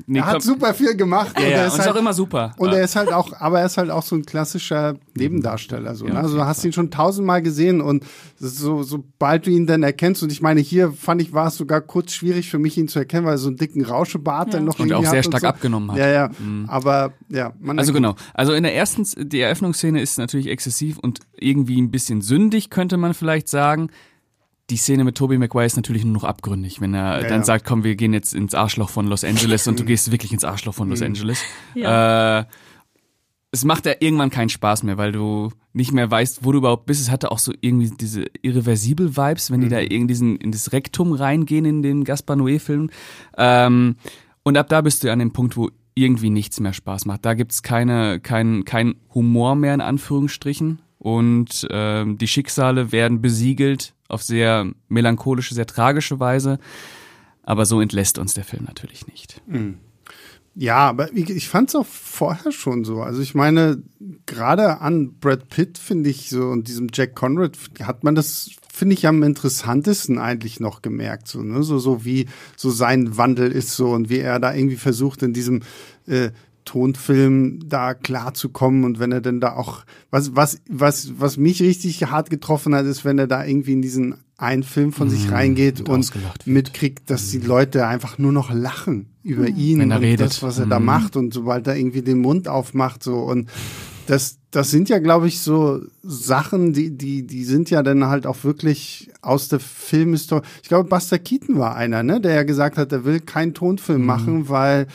nee, 0.06 0.18
Er 0.18 0.26
hat 0.26 0.32
komm, 0.34 0.40
super 0.42 0.74
viel 0.74 0.96
gemacht. 0.96 1.34
ja, 1.38 1.44
und 1.44 1.50
ja, 1.50 1.56
er 1.56 1.60
und 1.62 1.66
ist 1.68 1.74
ist 1.74 1.80
halt 1.86 1.90
auch 1.96 2.00
immer 2.00 2.12
super. 2.12 2.54
Und 2.58 2.72
er 2.72 2.82
ist 2.84 2.96
halt 2.96 3.12
auch, 3.12 3.32
aber 3.40 3.60
er 3.60 3.66
ist 3.66 3.76
halt 3.76 3.90
auch 3.90 4.02
so 4.02 4.16
ein 4.16 4.24
klassischer 4.24 4.94
Nebendarsteller. 5.16 5.94
So, 5.94 6.06
Ja, 6.06 6.14
ne? 6.14 6.20
Also 6.20 6.36
du 6.36 6.44
hast 6.44 6.64
ihn 6.64 6.72
schon 6.72 6.90
tausendmal 6.90 7.42
gesehen 7.42 7.80
und 7.80 8.04
so, 8.38 8.82
sobald 8.82 9.46
du 9.46 9.50
ihn 9.50 9.66
dann 9.66 9.82
erkennst, 9.82 10.22
und 10.22 10.30
ich 10.32 10.42
meine, 10.42 10.60
hier 10.60 10.92
fand 10.92 11.20
ich, 11.22 11.32
war 11.32 11.48
es 11.48 11.56
sogar 11.56 11.80
kurz 11.80 12.12
schwierig 12.12 12.50
für 12.50 12.58
mich, 12.58 12.76
ihn 12.78 12.88
zu 12.88 12.98
erkennen, 12.98 13.24
weil 13.26 13.34
er 13.34 13.38
so 13.38 13.48
einen 13.48 13.56
dicken 13.56 13.84
Rauschebart 13.84 14.48
Ja. 14.48 14.52
dann 14.54 14.64
noch 14.64 14.78
Und 14.78 14.86
irgendwie 14.90 15.06
auch 15.06 15.10
sehr 15.10 15.18
hat 15.18 15.26
stark 15.26 15.40
so. 15.42 15.46
abgenommen 15.48 15.90
hat. 15.90 15.96
Mhm. 15.96 16.02
Ja, 16.02 16.08
ja. 16.10 16.30
Aber 16.68 17.12
ja, 17.28 17.52
man 17.60 17.78
Also 17.78 17.92
genau. 17.92 18.14
Also 18.34 18.52
in 18.52 18.62
der 18.62 18.74
ersten, 18.74 19.04
die 19.28 19.40
Eröffnungsszene 19.40 20.00
ist 20.00 20.18
natürlich 20.18 20.48
exzessiv 20.48 20.98
und 20.98 21.20
irgendwie 21.36 21.80
ein 21.80 21.90
bisschen 21.90 22.20
sündig, 22.22 22.70
könnte 22.70 22.96
man 22.96 23.14
vielleicht 23.14 23.48
sagen. 23.48 23.90
Die 24.70 24.76
Szene 24.78 25.04
mit 25.04 25.16
Tobey 25.16 25.36
Maguire 25.36 25.66
ist 25.66 25.76
natürlich 25.76 26.04
nur 26.04 26.14
noch 26.14 26.24
abgründig, 26.24 26.80
wenn 26.80 26.94
er 26.94 27.20
Ja, 27.22 27.28
dann 27.28 27.40
ja. 27.40 27.44
sagt, 27.44 27.66
komm, 27.66 27.84
wir 27.84 27.96
gehen 27.96 28.14
jetzt 28.14 28.34
ins 28.34 28.54
Arschloch 28.54 28.88
von 28.88 29.06
Los 29.06 29.22
Angeles 29.24 29.66
und 29.68 29.78
du 29.78 29.84
gehst 29.86 30.10
wirklich 30.10 30.32
ins 30.32 30.44
Arschloch 30.44 30.74
von 30.74 30.88
Los 30.88 31.00
Mhm. 31.00 31.06
Angeles. 31.06 31.42
Ja. 31.74 32.40
Äh, 32.40 32.44
es 33.50 33.64
macht 33.64 33.86
ja 33.86 33.92
irgendwann 34.00 34.30
keinen 34.30 34.48
Spaß 34.48 34.82
mehr, 34.82 34.96
weil 34.96 35.12
du 35.12 35.50
nicht 35.74 35.92
mehr 35.92 36.10
weißt, 36.10 36.44
wo 36.44 36.50
du 36.52 36.58
überhaupt 36.58 36.86
bist. 36.86 37.00
Es 37.00 37.10
hatte 37.10 37.30
auch 37.30 37.38
so 37.38 37.52
irgendwie 37.60 37.90
diese 37.90 38.24
irreversibel 38.42 39.16
Vibes, 39.16 39.50
wenn 39.52 39.60
die 39.60 39.68
da 39.68 39.78
irgendwie 39.80 40.06
diesen, 40.08 40.36
in 40.36 40.50
das 40.50 40.72
Rektum 40.72 41.12
reingehen 41.12 41.64
in 41.64 41.82
den 41.82 42.02
Gaspar 42.04 42.34
Noé-Film. 42.36 42.90
Ähm, 43.36 43.96
und 44.42 44.56
ab 44.56 44.68
da 44.70 44.80
bist 44.80 45.04
du 45.04 45.12
an 45.12 45.20
dem 45.20 45.32
Punkt, 45.32 45.56
wo 45.56 45.70
irgendwie 45.94 46.30
nichts 46.30 46.58
mehr 46.58 46.72
Spaß 46.72 47.04
macht. 47.06 47.24
Da 47.24 47.34
gibt's 47.34 47.62
keine, 47.62 48.18
kein, 48.18 48.64
kein 48.64 48.96
Humor 49.14 49.54
mehr 49.54 49.74
in 49.74 49.80
Anführungsstrichen. 49.80 50.80
Und 50.98 51.66
ähm, 51.70 52.18
die 52.18 52.26
Schicksale 52.28 52.90
werden 52.90 53.20
besiegelt 53.20 53.94
auf 54.14 54.22
sehr 54.22 54.70
melancholische, 54.88 55.54
sehr 55.54 55.66
tragische 55.66 56.20
Weise. 56.20 56.58
Aber 57.42 57.66
so 57.66 57.80
entlässt 57.80 58.18
uns 58.18 58.32
der 58.32 58.44
Film 58.44 58.64
natürlich 58.64 59.06
nicht. 59.06 59.42
Ja, 60.56 60.88
aber 60.88 61.12
ich, 61.12 61.28
ich 61.30 61.48
fand 61.48 61.68
es 61.68 61.74
auch 61.74 61.86
vorher 61.86 62.52
schon 62.52 62.84
so. 62.84 63.02
Also 63.02 63.20
ich 63.20 63.34
meine, 63.34 63.82
gerade 64.24 64.80
an 64.80 65.14
Brad 65.18 65.48
Pitt 65.48 65.78
finde 65.78 66.10
ich 66.10 66.30
so 66.30 66.46
und 66.46 66.68
diesem 66.68 66.88
Jack 66.92 67.16
Conrad 67.16 67.58
hat 67.82 68.04
man 68.04 68.14
das 68.14 68.50
finde 68.72 68.94
ich 68.94 69.06
am 69.06 69.22
interessantesten 69.22 70.18
eigentlich 70.18 70.58
noch 70.58 70.82
gemerkt 70.82 71.28
so 71.28 71.40
ne 71.42 71.62
so 71.62 71.78
so 71.78 72.04
wie 72.04 72.26
so 72.56 72.70
sein 72.70 73.16
Wandel 73.16 73.52
ist 73.52 73.76
so 73.76 73.90
und 73.90 74.10
wie 74.10 74.18
er 74.18 74.40
da 74.40 74.52
irgendwie 74.52 74.76
versucht 74.76 75.22
in 75.22 75.32
diesem 75.32 75.62
äh, 76.08 76.30
Tonfilm 76.64 77.60
da 77.66 77.94
klar 77.94 78.34
zu 78.34 78.48
kommen 78.48 78.84
und 78.84 78.98
wenn 78.98 79.12
er 79.12 79.20
denn 79.20 79.40
da 79.40 79.54
auch 79.54 79.84
was 80.10 80.34
was 80.34 80.60
was 80.68 81.12
was 81.18 81.36
mich 81.36 81.60
richtig 81.62 82.02
hart 82.04 82.30
getroffen 82.30 82.74
hat 82.74 82.86
ist 82.86 83.04
wenn 83.04 83.18
er 83.18 83.26
da 83.26 83.44
irgendwie 83.44 83.72
in 83.72 83.82
diesen 83.82 84.16
einen 84.36 84.62
Film 84.64 84.92
von 84.92 85.08
sich 85.08 85.30
reingeht 85.30 85.88
und 85.88 85.88
und 85.88 86.46
mitkriegt, 86.46 87.08
dass 87.08 87.30
die 87.30 87.38
Leute 87.38 87.86
einfach 87.86 88.18
nur 88.18 88.32
noch 88.32 88.52
lachen 88.52 89.06
über 89.22 89.46
ihn 89.48 89.78
Wenn 89.78 89.90
er 89.90 89.98
und 89.98 90.02
redet. 90.02 90.26
das, 90.26 90.42
was 90.42 90.58
er 90.58 90.66
da 90.66 90.80
macht 90.80 91.16
und 91.16 91.32
sobald 91.32 91.66
er 91.66 91.76
irgendwie 91.76 92.02
den 92.02 92.18
Mund 92.18 92.48
aufmacht 92.48 93.02
so. 93.02 93.18
Und 93.20 93.48
das 94.06 94.38
das 94.50 94.70
sind 94.70 94.88
ja 94.88 94.98
glaube 94.98 95.28
ich 95.28 95.40
so 95.40 95.80
Sachen 96.02 96.72
die 96.72 96.90
die 96.90 97.26
die 97.26 97.44
sind 97.44 97.70
ja 97.70 97.82
dann 97.82 98.04
halt 98.06 98.26
auch 98.26 98.42
wirklich 98.44 99.10
aus 99.22 99.48
der 99.48 99.60
Filmhistorie. 99.60 100.44
Ich 100.62 100.68
glaube 100.68 100.88
Buster 100.88 101.18
Keaton 101.18 101.58
war 101.58 101.76
einer, 101.76 102.02
ne, 102.02 102.20
der 102.20 102.34
ja 102.34 102.42
gesagt 102.42 102.76
hat, 102.76 102.92
er 102.92 103.04
will 103.04 103.20
keinen 103.20 103.54
Tonfilm 103.54 104.04
machen, 104.04 104.48
weil 104.48 104.88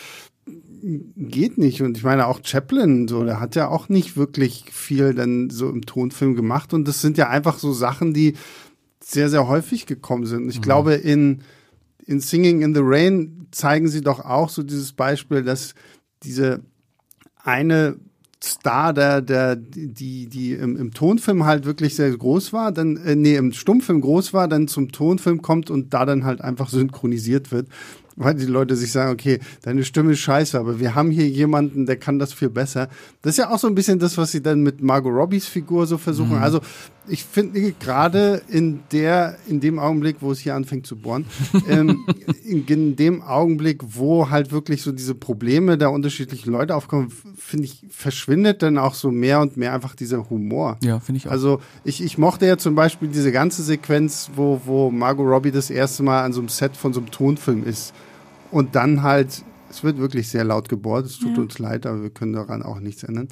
geht 0.81 1.57
nicht. 1.57 1.81
Und 1.81 1.97
ich 1.97 2.03
meine 2.03 2.27
auch 2.27 2.39
Chaplin 2.43 3.07
so 3.07 3.23
der 3.23 3.39
hat 3.39 3.55
ja 3.55 3.67
auch 3.67 3.89
nicht 3.89 4.17
wirklich 4.17 4.65
viel 4.71 5.13
dann 5.13 5.49
so 5.49 5.69
im 5.69 5.85
Tonfilm 5.85 6.35
gemacht. 6.35 6.73
Und 6.73 6.87
das 6.87 7.01
sind 7.01 7.17
ja 7.17 7.29
einfach 7.29 7.59
so 7.59 7.73
Sachen 7.73 8.13
die 8.13 8.33
sehr 9.01 9.29
sehr 9.29 9.47
häufig 9.47 9.85
gekommen 9.85 10.25
sind. 10.25 10.43
Und 10.43 10.49
ich 10.49 10.61
glaube 10.61 10.93
in 10.95 11.41
in 12.05 12.19
Singing 12.19 12.61
in 12.61 12.73
the 12.73 12.81
Rain 12.83 13.47
zeigen 13.51 13.87
sie 13.87 14.01
doch 14.01 14.19
auch 14.19 14.49
so 14.49 14.63
dieses 14.63 14.93
Beispiel, 14.93 15.43
dass 15.43 15.75
diese 16.23 16.61
eine 17.43 17.97
Star, 18.41 18.93
der, 18.93 19.21
der, 19.21 19.57
die, 19.57 20.27
die 20.27 20.53
im, 20.53 20.77
im 20.77 20.93
Tonfilm 20.93 21.45
halt 21.45 21.65
wirklich 21.65 21.95
sehr 21.95 22.09
groß 22.15 22.53
war, 22.53 22.71
dann, 22.71 22.95
äh, 22.97 23.15
nee, 23.15 23.35
im 23.35 23.51
Stummfilm 23.51 23.99
groß 23.99 24.33
war, 24.33 24.47
dann 24.47 24.69
zum 24.69 24.91
Tonfilm 24.91 25.41
kommt 25.41 25.69
und 25.69 25.93
da 25.93 26.05
dann 26.05 26.23
halt 26.23 26.39
einfach 26.39 26.69
synchronisiert 26.69 27.51
wird. 27.51 27.67
Weil 28.19 28.35
die 28.35 28.45
Leute 28.45 28.75
sich 28.75 28.91
sagen, 28.91 29.11
okay, 29.11 29.39
deine 29.61 29.85
Stimme 29.85 30.11
ist 30.11 30.19
scheiße, 30.19 30.59
aber 30.59 30.79
wir 30.79 30.93
haben 30.93 31.09
hier 31.09 31.27
jemanden, 31.27 31.85
der 31.85 31.95
kann 31.95 32.19
das 32.19 32.33
viel 32.33 32.49
besser. 32.49 32.89
Das 33.21 33.31
ist 33.31 33.37
ja 33.37 33.49
auch 33.49 33.59
so 33.59 33.67
ein 33.67 33.75
bisschen 33.75 33.97
das, 33.97 34.17
was 34.17 34.31
sie 34.31 34.41
dann 34.41 34.61
mit 34.61 34.81
Margot 34.81 35.13
Robbies 35.13 35.47
Figur 35.47 35.87
so 35.87 35.97
versuchen. 35.97 36.35
Also 36.35 36.59
ich 37.07 37.23
finde 37.23 37.71
gerade 37.73 38.41
in 38.47 38.81
der, 38.91 39.37
in 39.47 39.59
dem 39.59 39.79
Augenblick, 39.79 40.17
wo 40.19 40.31
es 40.31 40.39
hier 40.39 40.55
anfängt 40.55 40.85
zu 40.85 40.95
bohren, 40.95 41.25
ähm, 41.67 42.05
in, 42.43 42.65
in 42.65 42.95
dem 42.95 43.21
Augenblick, 43.21 43.81
wo 43.95 44.29
halt 44.29 44.51
wirklich 44.51 44.81
so 44.83 44.91
diese 44.91 45.15
Probleme 45.15 45.77
der 45.77 45.91
unterschiedlichen 45.91 46.51
Leute 46.51 46.75
aufkommen, 46.75 47.11
finde 47.35 47.65
ich, 47.65 47.85
verschwindet 47.89 48.61
dann 48.61 48.77
auch 48.77 48.93
so 48.93 49.11
mehr 49.11 49.41
und 49.41 49.57
mehr 49.57 49.73
einfach 49.73 49.95
dieser 49.95 50.29
Humor. 50.29 50.77
Ja, 50.83 50.99
finde 50.99 51.17
ich 51.17 51.27
auch. 51.27 51.31
Also 51.31 51.61
ich, 51.83 52.03
ich 52.03 52.17
mochte 52.17 52.45
ja 52.45 52.57
zum 52.57 52.75
Beispiel 52.75 53.07
diese 53.07 53.31
ganze 53.31 53.63
Sequenz, 53.63 54.29
wo, 54.35 54.61
wo 54.65 54.91
Margot 54.91 55.27
Robbie 55.27 55.51
das 55.51 55.69
erste 55.69 56.03
Mal 56.03 56.23
an 56.23 56.33
so 56.33 56.39
einem 56.39 56.49
Set 56.49 56.77
von 56.77 56.93
so 56.93 56.99
einem 56.99 57.11
Tonfilm 57.11 57.63
ist. 57.65 57.93
Und 58.51 58.75
dann 58.75 59.03
halt, 59.03 59.43
es 59.69 59.83
wird 59.83 59.97
wirklich 59.99 60.27
sehr 60.29 60.43
laut 60.43 60.69
gebohrt, 60.69 61.05
es 61.05 61.19
tut 61.19 61.35
Ja. 61.35 61.41
uns 61.43 61.59
leid, 61.59 61.85
aber 61.85 62.01
wir 62.03 62.09
können 62.09 62.33
daran 62.33 62.63
auch 62.63 62.79
nichts 62.79 63.03
ändern. 63.03 63.27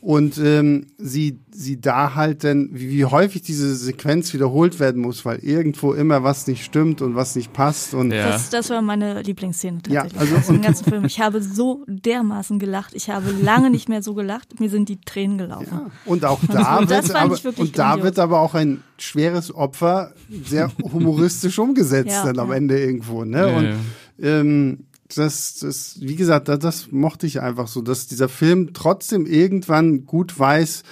Und 0.00 0.38
ähm, 0.38 0.86
sie, 0.96 1.40
sie 1.50 1.80
da 1.80 2.14
halt 2.14 2.44
dann, 2.44 2.68
wie, 2.72 2.88
wie 2.90 3.04
häufig 3.04 3.42
diese 3.42 3.74
Sequenz 3.74 4.32
wiederholt 4.32 4.78
werden 4.78 5.02
muss, 5.02 5.24
weil 5.24 5.40
irgendwo 5.40 5.92
immer 5.92 6.22
was 6.22 6.46
nicht 6.46 6.64
stimmt 6.64 7.02
und 7.02 7.16
was 7.16 7.34
nicht 7.34 7.52
passt. 7.52 7.94
Und 7.94 8.12
Ja. 8.12 8.28
Das, 8.28 8.48
das 8.48 8.70
war 8.70 8.80
meine 8.80 9.22
Lieblingsszene 9.22 9.80
Ja, 9.88 10.02
tatsächlich 10.02 10.20
also- 10.20 10.36
aus 10.36 10.46
dem 10.46 10.62
ganzen 10.62 10.84
Film. 10.84 11.04
Ich 11.04 11.18
habe 11.18 11.42
so 11.42 11.84
dermaßen 11.88 12.60
gelacht. 12.60 12.92
Ich 12.94 13.10
habe 13.10 13.32
lange 13.42 13.70
nicht 13.70 13.88
mehr 13.88 14.00
so 14.00 14.14
gelacht. 14.14 14.60
Mir 14.60 14.70
sind 14.70 14.88
die 14.88 15.00
Tränen 15.00 15.36
gelaufen. 15.36 15.66
Ja, 15.72 15.90
und 16.04 16.24
auch 16.24 16.38
da 16.46 16.78
Und 16.78 16.90
wird 16.90 17.10
aber, 17.16 17.36
und 17.56 17.76
da 17.76 18.00
wird 18.00 18.20
aber 18.20 18.40
auch 18.40 18.54
ein 18.54 18.84
schweres 18.98 19.52
Opfer 19.52 20.12
sehr 20.44 20.70
humoristisch 20.80 21.58
umgesetzt 21.58 22.10
Ja, 22.12 22.24
dann 22.26 22.38
am 22.38 22.50
ja. 22.50 22.54
Ende 22.54 22.78
irgendwo, 22.78 23.24
ne? 23.24 23.38
Ja, 23.50 23.56
und 23.56 23.64
ja. 23.64 23.74
Ähm, 24.20 24.86
das, 25.14 25.58
das, 25.60 25.96
wie 26.00 26.16
gesagt, 26.16 26.48
das, 26.48 26.58
das 26.58 26.92
mochte 26.92 27.26
ich 27.26 27.40
einfach 27.40 27.68
so, 27.68 27.80
dass 27.80 28.06
dieser 28.06 28.28
Film 28.28 28.72
trotzdem 28.74 29.26
irgendwann 29.26 30.04
gut 30.04 30.38
weiß, 30.38 30.82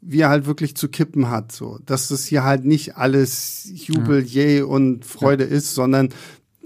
wie 0.00 0.20
er 0.20 0.28
halt 0.28 0.46
wirklich 0.46 0.76
zu 0.76 0.88
kippen 0.88 1.30
hat, 1.30 1.50
so, 1.50 1.80
dass 1.84 2.08
das 2.08 2.26
hier 2.26 2.44
halt 2.44 2.64
nicht 2.64 2.96
alles 2.96 3.68
Jubel, 3.72 4.22
Yay 4.22 4.62
und 4.62 5.04
Freude 5.04 5.44
ist, 5.44 5.74
sondern 5.74 6.10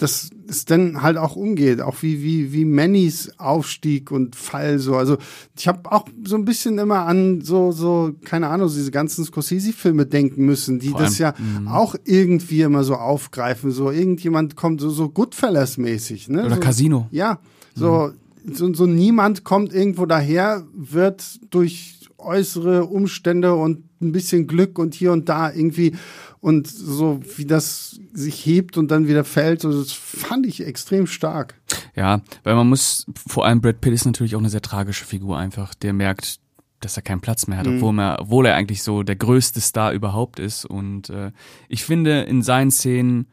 dass 0.01 0.31
es 0.49 0.65
dann 0.65 1.03
halt 1.03 1.19
auch 1.19 1.37
umgeht, 1.37 1.83
auch 1.83 2.01
wie 2.01 2.23
wie 2.23 2.55
wie 2.55 2.65
Mannys 2.65 3.33
Aufstieg 3.39 4.11
und 4.11 4.35
Fall 4.35 4.79
so. 4.79 4.97
Also 4.97 5.19
ich 5.59 5.69
habe 5.69 5.93
auch 5.93 6.07
so 6.25 6.37
ein 6.37 6.47
bisschen 6.47 6.79
immer 6.79 7.01
an 7.01 7.43
so 7.43 7.71
so 7.71 8.15
keine 8.25 8.49
Ahnung 8.49 8.69
diese 8.69 8.91
ganzen 8.91 9.27
Scorsese-Filme 9.27 10.07
denken 10.07 10.47
müssen, 10.47 10.79
die 10.79 10.89
Vor 10.89 11.01
das 11.01 11.19
ja 11.19 11.35
allem, 11.35 11.69
auch 11.69 11.97
irgendwie 12.05 12.63
immer 12.63 12.83
so 12.83 12.95
aufgreifen. 12.95 13.73
So 13.73 13.91
irgendjemand 13.91 14.57
kommt 14.57 14.81
so 14.81 14.89
so 14.89 15.11
Goodfellas-mäßig, 15.11 16.31
ne? 16.31 16.47
Oder 16.47 16.55
so, 16.55 16.61
Casino. 16.61 17.07
Ja, 17.11 17.39
so, 17.75 18.13
so 18.51 18.73
so 18.73 18.87
niemand 18.87 19.45
kommt 19.45 19.75
irgendwo 19.75 20.07
daher, 20.07 20.65
wird 20.75 21.41
durch 21.51 22.01
äußere 22.17 22.87
Umstände 22.87 23.55
und 23.55 23.85
ein 24.01 24.13
bisschen 24.13 24.47
Glück 24.47 24.79
und 24.79 24.95
hier 24.95 25.13
und 25.13 25.29
da 25.29 25.53
irgendwie 25.53 25.93
und 26.41 26.67
so 26.67 27.21
wie 27.37 27.45
das 27.45 28.01
sich 28.13 28.45
hebt 28.47 28.77
und 28.77 28.91
dann 28.91 29.09
wieder 29.09 29.25
fällt, 29.25 29.61
so, 29.61 29.71
das 29.71 29.93
fand 29.93 30.47
ich 30.47 30.65
extrem 30.67 31.07
stark. 31.07 31.55
Ja, 31.95 32.23
weil 32.45 32.55
man 32.55 32.69
muss, 32.69 33.07
vor 33.15 33.47
allem 33.47 33.61
Brad 33.61 33.81
Pitt 33.81 33.93
ist 33.93 34.07
natürlich 34.07 34.35
auch 34.35 34.41
eine 34.41 34.51
sehr 34.51 34.63
tragische 34.63 35.05
Figur 35.05 35.39
einfach, 35.39 35.75
der 35.75 35.93
merkt, 35.93 36.41
dass 36.81 36.97
er 36.97 37.03
keinen 37.03 37.21
Platz 37.21 37.47
mehr 37.47 37.59
hat, 37.59 37.67
obwohl, 37.67 37.99
er, 38.01 38.21
obwohl 38.21 38.47
er 38.47 38.55
eigentlich 38.55 38.83
so 38.83 39.03
der 39.03 39.17
größte 39.17 39.61
Star 39.61 39.93
überhaupt 39.93 40.39
ist. 40.39 40.65
Und 40.65 41.11
äh, 41.11 41.31
ich 41.69 41.85
finde, 41.85 42.23
in 42.23 42.41
seinen 42.43 42.71
Szenen 42.71 43.27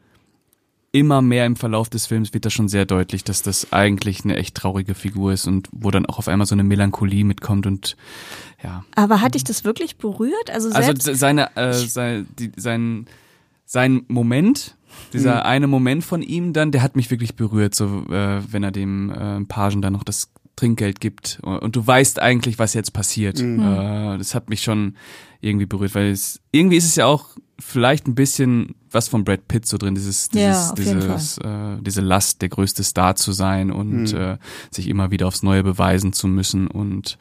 immer 0.92 1.20
mehr 1.20 1.44
im 1.44 1.56
Verlauf 1.56 1.90
des 1.90 2.06
Films 2.06 2.32
wird 2.32 2.44
das 2.44 2.52
schon 2.52 2.68
sehr 2.68 2.86
deutlich, 2.86 3.22
dass 3.24 3.42
das 3.42 3.72
eigentlich 3.72 4.24
eine 4.24 4.36
echt 4.36 4.54
traurige 4.54 4.94
Figur 4.94 5.32
ist 5.32 5.46
und 5.46 5.68
wo 5.70 5.90
dann 5.90 6.06
auch 6.06 6.18
auf 6.18 6.28
einmal 6.28 6.46
so 6.46 6.54
eine 6.54 6.64
Melancholie 6.64 7.24
mitkommt 7.24 7.66
und 7.66 7.96
ja. 8.62 8.84
Aber 8.94 9.20
hat 9.20 9.34
dich 9.34 9.44
das 9.44 9.64
wirklich 9.64 9.98
berührt? 9.98 10.50
Also 10.50 10.70
Also 10.70 11.12
seine, 11.14 11.54
äh, 11.56 11.72
sein, 11.74 12.26
die, 12.38 12.52
sein, 12.56 13.06
sein 13.66 14.02
Moment, 14.08 14.76
dieser 15.12 15.44
eine 15.44 15.66
Moment 15.66 16.04
von 16.04 16.22
ihm 16.22 16.52
dann, 16.54 16.72
der 16.72 16.82
hat 16.82 16.96
mich 16.96 17.10
wirklich 17.10 17.36
berührt, 17.36 17.74
so 17.74 18.04
äh, 18.10 18.40
wenn 18.50 18.62
er 18.62 18.72
dem 18.72 19.10
äh, 19.10 19.44
Pagen 19.44 19.82
dann 19.82 19.92
noch 19.92 20.04
das 20.04 20.30
Trinkgeld 20.56 21.00
gibt 21.00 21.38
und, 21.42 21.76
du 21.76 21.86
weißt 21.86 22.20
eigentlich, 22.20 22.58
was 22.58 22.74
jetzt 22.74 22.92
passiert. 22.92 23.38
Äh, 23.40 24.18
das 24.18 24.34
hat 24.34 24.48
mich 24.48 24.62
schon 24.62 24.96
irgendwie 25.40 25.66
berührt, 25.66 25.94
weil 25.94 26.10
es 26.10 26.40
irgendwie 26.50 26.78
ist 26.78 26.86
es 26.86 26.96
ja 26.96 27.06
auch 27.06 27.26
vielleicht 27.60 28.08
ein 28.08 28.14
bisschen 28.14 28.74
was 28.90 29.08
von 29.08 29.24
Brad 29.24 29.48
Pitt 29.48 29.66
so 29.66 29.76
drin, 29.78 29.94
dieses, 29.94 30.28
Ja, 30.32 30.72
dieses, 30.74 30.88
jeden 30.88 31.00
dieses 31.00 31.38
äh, 31.38 31.76
diese 31.80 32.00
Last, 32.00 32.42
der 32.42 32.48
größte 32.48 32.82
Star 32.84 33.14
zu 33.16 33.32
sein 33.32 33.70
und 33.70 34.12
Hm. 34.12 34.16
äh, 34.20 34.38
sich 34.70 34.88
immer 34.88 35.10
wieder 35.10 35.26
aufs 35.26 35.42
Neue 35.42 35.62
beweisen 35.62 36.12
zu 36.12 36.26
müssen. 36.28 36.66
Und 36.68 37.18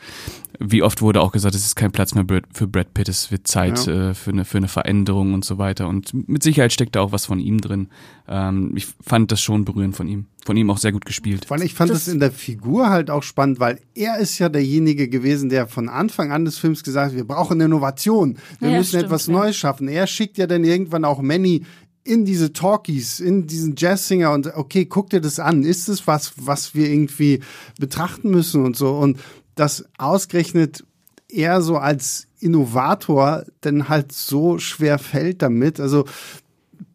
wie 0.59 0.81
oft 0.81 1.01
wurde 1.01 1.21
auch 1.21 1.31
gesagt, 1.31 1.53
es 1.55 1.65
ist 1.65 1.75
kein 1.75 1.91
Platz 1.91 2.15
mehr 2.15 2.25
für 2.53 2.67
Brad 2.67 2.93
Pitt, 2.93 3.09
es 3.09 3.31
wird 3.31 3.47
Zeit 3.47 3.85
Ja. 3.85 4.09
äh, 4.09 4.13
für 4.13 4.31
eine 4.31 4.45
für 4.45 4.57
eine 4.57 4.67
Veränderung 4.67 5.33
und 5.33 5.45
so 5.45 5.57
weiter. 5.57 5.87
Und 5.87 6.27
mit 6.27 6.43
Sicherheit 6.43 6.73
steckt 6.73 6.95
da 6.95 7.01
auch 7.01 7.11
was 7.11 7.25
von 7.25 7.39
ihm 7.39 7.59
drin. 7.61 7.89
Ähm, 8.27 8.73
ich 8.75 8.87
fand 9.05 9.31
das 9.31 9.39
schon 9.41 9.63
berührend 9.65 9.95
von 9.95 10.07
ihm, 10.07 10.25
von 10.45 10.57
ihm 10.57 10.69
auch 10.69 10.77
sehr 10.77 10.91
gut 10.91 11.05
gespielt. 11.05 11.45
Vor 11.45 11.55
allem, 11.57 11.65
ich 11.65 11.73
fand 11.73 11.91
Das- 11.91 12.05
das 12.05 12.13
in 12.13 12.19
der 12.19 12.31
Figur 12.31 12.89
halt 12.89 13.09
auch 13.09 13.23
spannend, 13.23 13.59
weil 13.59 13.79
er 13.95 14.17
ist 14.17 14.37
ja 14.39 14.49
derjenige 14.49 15.07
gewesen, 15.07 15.49
der 15.49 15.67
von 15.67 15.87
Anfang 15.89 16.31
an 16.31 16.43
des 16.43 16.57
Films 16.57 16.83
gesagt 16.83 17.11
hat, 17.11 17.15
wir 17.17 17.25
brauchen 17.25 17.61
Innovation, 17.61 18.37
wir 18.59 18.69
Ja, 18.71 18.77
müssen 18.77 18.89
stimmt, 18.89 19.03
etwas 19.05 19.27
ja. 19.27 19.33
Neues 19.33 19.55
schaffen. 19.55 19.87
Er 19.87 20.07
schickt 20.07 20.37
ja 20.37 20.47
dann 20.47 20.63
irgendwann 20.63 21.05
auch 21.05 21.21
Manny 21.21 21.63
in 22.07 22.25
diese 22.25 22.53
Talkies, 22.53 23.19
in 23.19 23.47
diesen 23.47 23.75
Jazzsinger 23.77 24.31
und 24.31 24.47
okay, 24.55 24.85
guck 24.85 25.09
dir 25.09 25.21
das 25.21 25.39
an. 25.39 25.63
Ist 25.63 25.89
es 25.89 26.07
was, 26.07 26.33
was 26.37 26.73
wir 26.73 26.89
irgendwie 26.89 27.41
betrachten 27.79 28.29
müssen 28.29 28.63
und 28.63 28.77
so? 28.77 28.97
Und 28.97 29.19
das 29.55 29.85
ausgerechnet 29.97 30.83
er 31.29 31.61
so 31.61 31.77
als 31.77 32.27
Innovator 32.39 33.43
denn 33.63 33.89
halt 33.89 34.11
so 34.11 34.59
schwer 34.59 34.99
fällt 34.99 35.41
damit. 35.41 35.79
Also 35.79 36.05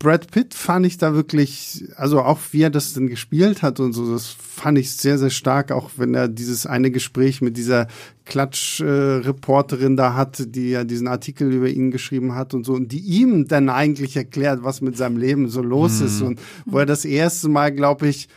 Brad 0.02 0.32
Pitt 0.32 0.52
fand 0.52 0.84
ich 0.84 0.98
da 0.98 1.14
wirklich, 1.14 1.84
also 1.94 2.22
auch 2.22 2.40
wie 2.50 2.62
er 2.62 2.70
das 2.70 2.92
denn 2.92 3.06
gespielt 3.06 3.62
hat 3.62 3.78
und 3.78 3.92
so, 3.92 4.12
das 4.12 4.26
fand 4.26 4.76
ich 4.76 4.90
sehr, 4.90 5.16
sehr 5.16 5.30
stark, 5.30 5.70
auch 5.70 5.90
wenn 5.96 6.12
er 6.12 6.26
dieses 6.26 6.66
eine 6.66 6.90
Gespräch 6.90 7.40
mit 7.40 7.56
dieser 7.56 7.86
Klatsch-Reporterin 8.24 9.96
da 9.96 10.14
hatte, 10.14 10.48
die 10.48 10.70
ja 10.70 10.82
diesen 10.82 11.06
Artikel 11.06 11.52
über 11.52 11.68
ihn 11.68 11.92
geschrieben 11.92 12.34
hat 12.34 12.52
und 12.52 12.66
so, 12.66 12.72
und 12.72 12.90
die 12.90 12.98
ihm 12.98 13.46
dann 13.46 13.68
eigentlich 13.68 14.16
erklärt, 14.16 14.64
was 14.64 14.80
mit 14.80 14.96
seinem 14.96 15.18
Leben 15.18 15.48
so 15.48 15.62
los 15.62 16.00
ist 16.00 16.20
und 16.20 16.40
wo 16.66 16.78
er 16.78 16.86
das 16.86 17.04
erste 17.04 17.48
Mal, 17.48 17.70
glaube 17.70 18.08
ich, 18.08 18.28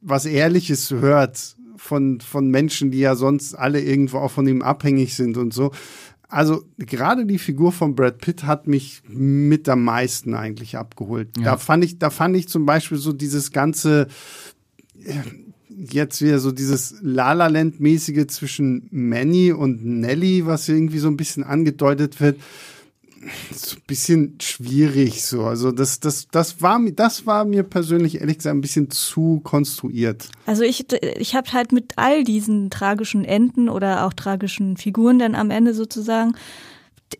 was 0.00 0.24
Ehrliches 0.24 0.92
hört 0.92 1.56
von, 1.76 2.20
von 2.20 2.48
Menschen, 2.48 2.92
die 2.92 3.00
ja 3.00 3.16
sonst 3.16 3.54
alle 3.54 3.80
irgendwo 3.80 4.18
auch 4.18 4.30
von 4.30 4.46
ihm 4.46 4.62
abhängig 4.62 5.16
sind 5.16 5.36
und 5.36 5.52
so. 5.52 5.72
Also 6.32 6.64
gerade 6.78 7.26
die 7.26 7.38
Figur 7.38 7.72
von 7.72 7.94
Brad 7.94 8.16
Pitt 8.16 8.44
hat 8.44 8.66
mich 8.66 9.02
mit 9.06 9.68
am 9.68 9.84
meisten 9.84 10.32
eigentlich 10.32 10.78
abgeholt. 10.78 11.28
Ja. 11.36 11.44
Da 11.44 11.56
fand 11.58 11.84
ich, 11.84 11.98
da 11.98 12.08
fand 12.08 12.34
ich 12.36 12.48
zum 12.48 12.64
Beispiel 12.64 12.96
so 12.96 13.12
dieses 13.12 13.52
ganze 13.52 14.08
äh, 15.04 15.12
jetzt 15.68 16.22
wieder 16.22 16.38
so 16.38 16.50
dieses 16.50 16.96
La 17.02 17.34
La 17.34 17.48
Land 17.48 17.80
mäßige 17.80 18.28
zwischen 18.28 18.88
Manny 18.90 19.52
und 19.52 19.84
Nelly, 19.84 20.46
was 20.46 20.70
irgendwie 20.70 21.00
so 21.00 21.08
ein 21.08 21.18
bisschen 21.18 21.44
angedeutet 21.44 22.18
wird, 22.18 22.40
so 23.52 23.76
ein 23.76 23.82
bisschen 23.86 24.38
schwierig 24.40 25.24
so. 25.24 25.44
Also 25.44 25.72
das, 25.72 26.00
das, 26.00 26.28
das 26.28 26.60
war 26.60 26.78
mir, 26.78 26.92
das 26.92 27.26
war 27.26 27.44
mir 27.44 27.62
persönlich 27.62 28.20
ehrlich 28.20 28.38
gesagt 28.38 28.56
ein 28.56 28.60
bisschen 28.60 28.90
zu 28.90 29.40
konstruiert. 29.44 30.28
Also 30.46 30.62
ich, 30.62 30.86
ich 31.18 31.34
habe 31.34 31.52
halt 31.52 31.72
mit 31.72 31.92
all 31.96 32.24
diesen 32.24 32.70
tragischen 32.70 33.24
Enden 33.24 33.68
oder 33.68 34.06
auch 34.06 34.12
tragischen 34.12 34.76
Figuren 34.76 35.18
dann 35.18 35.34
am 35.34 35.50
Ende 35.50 35.74
sozusagen, 35.74 36.34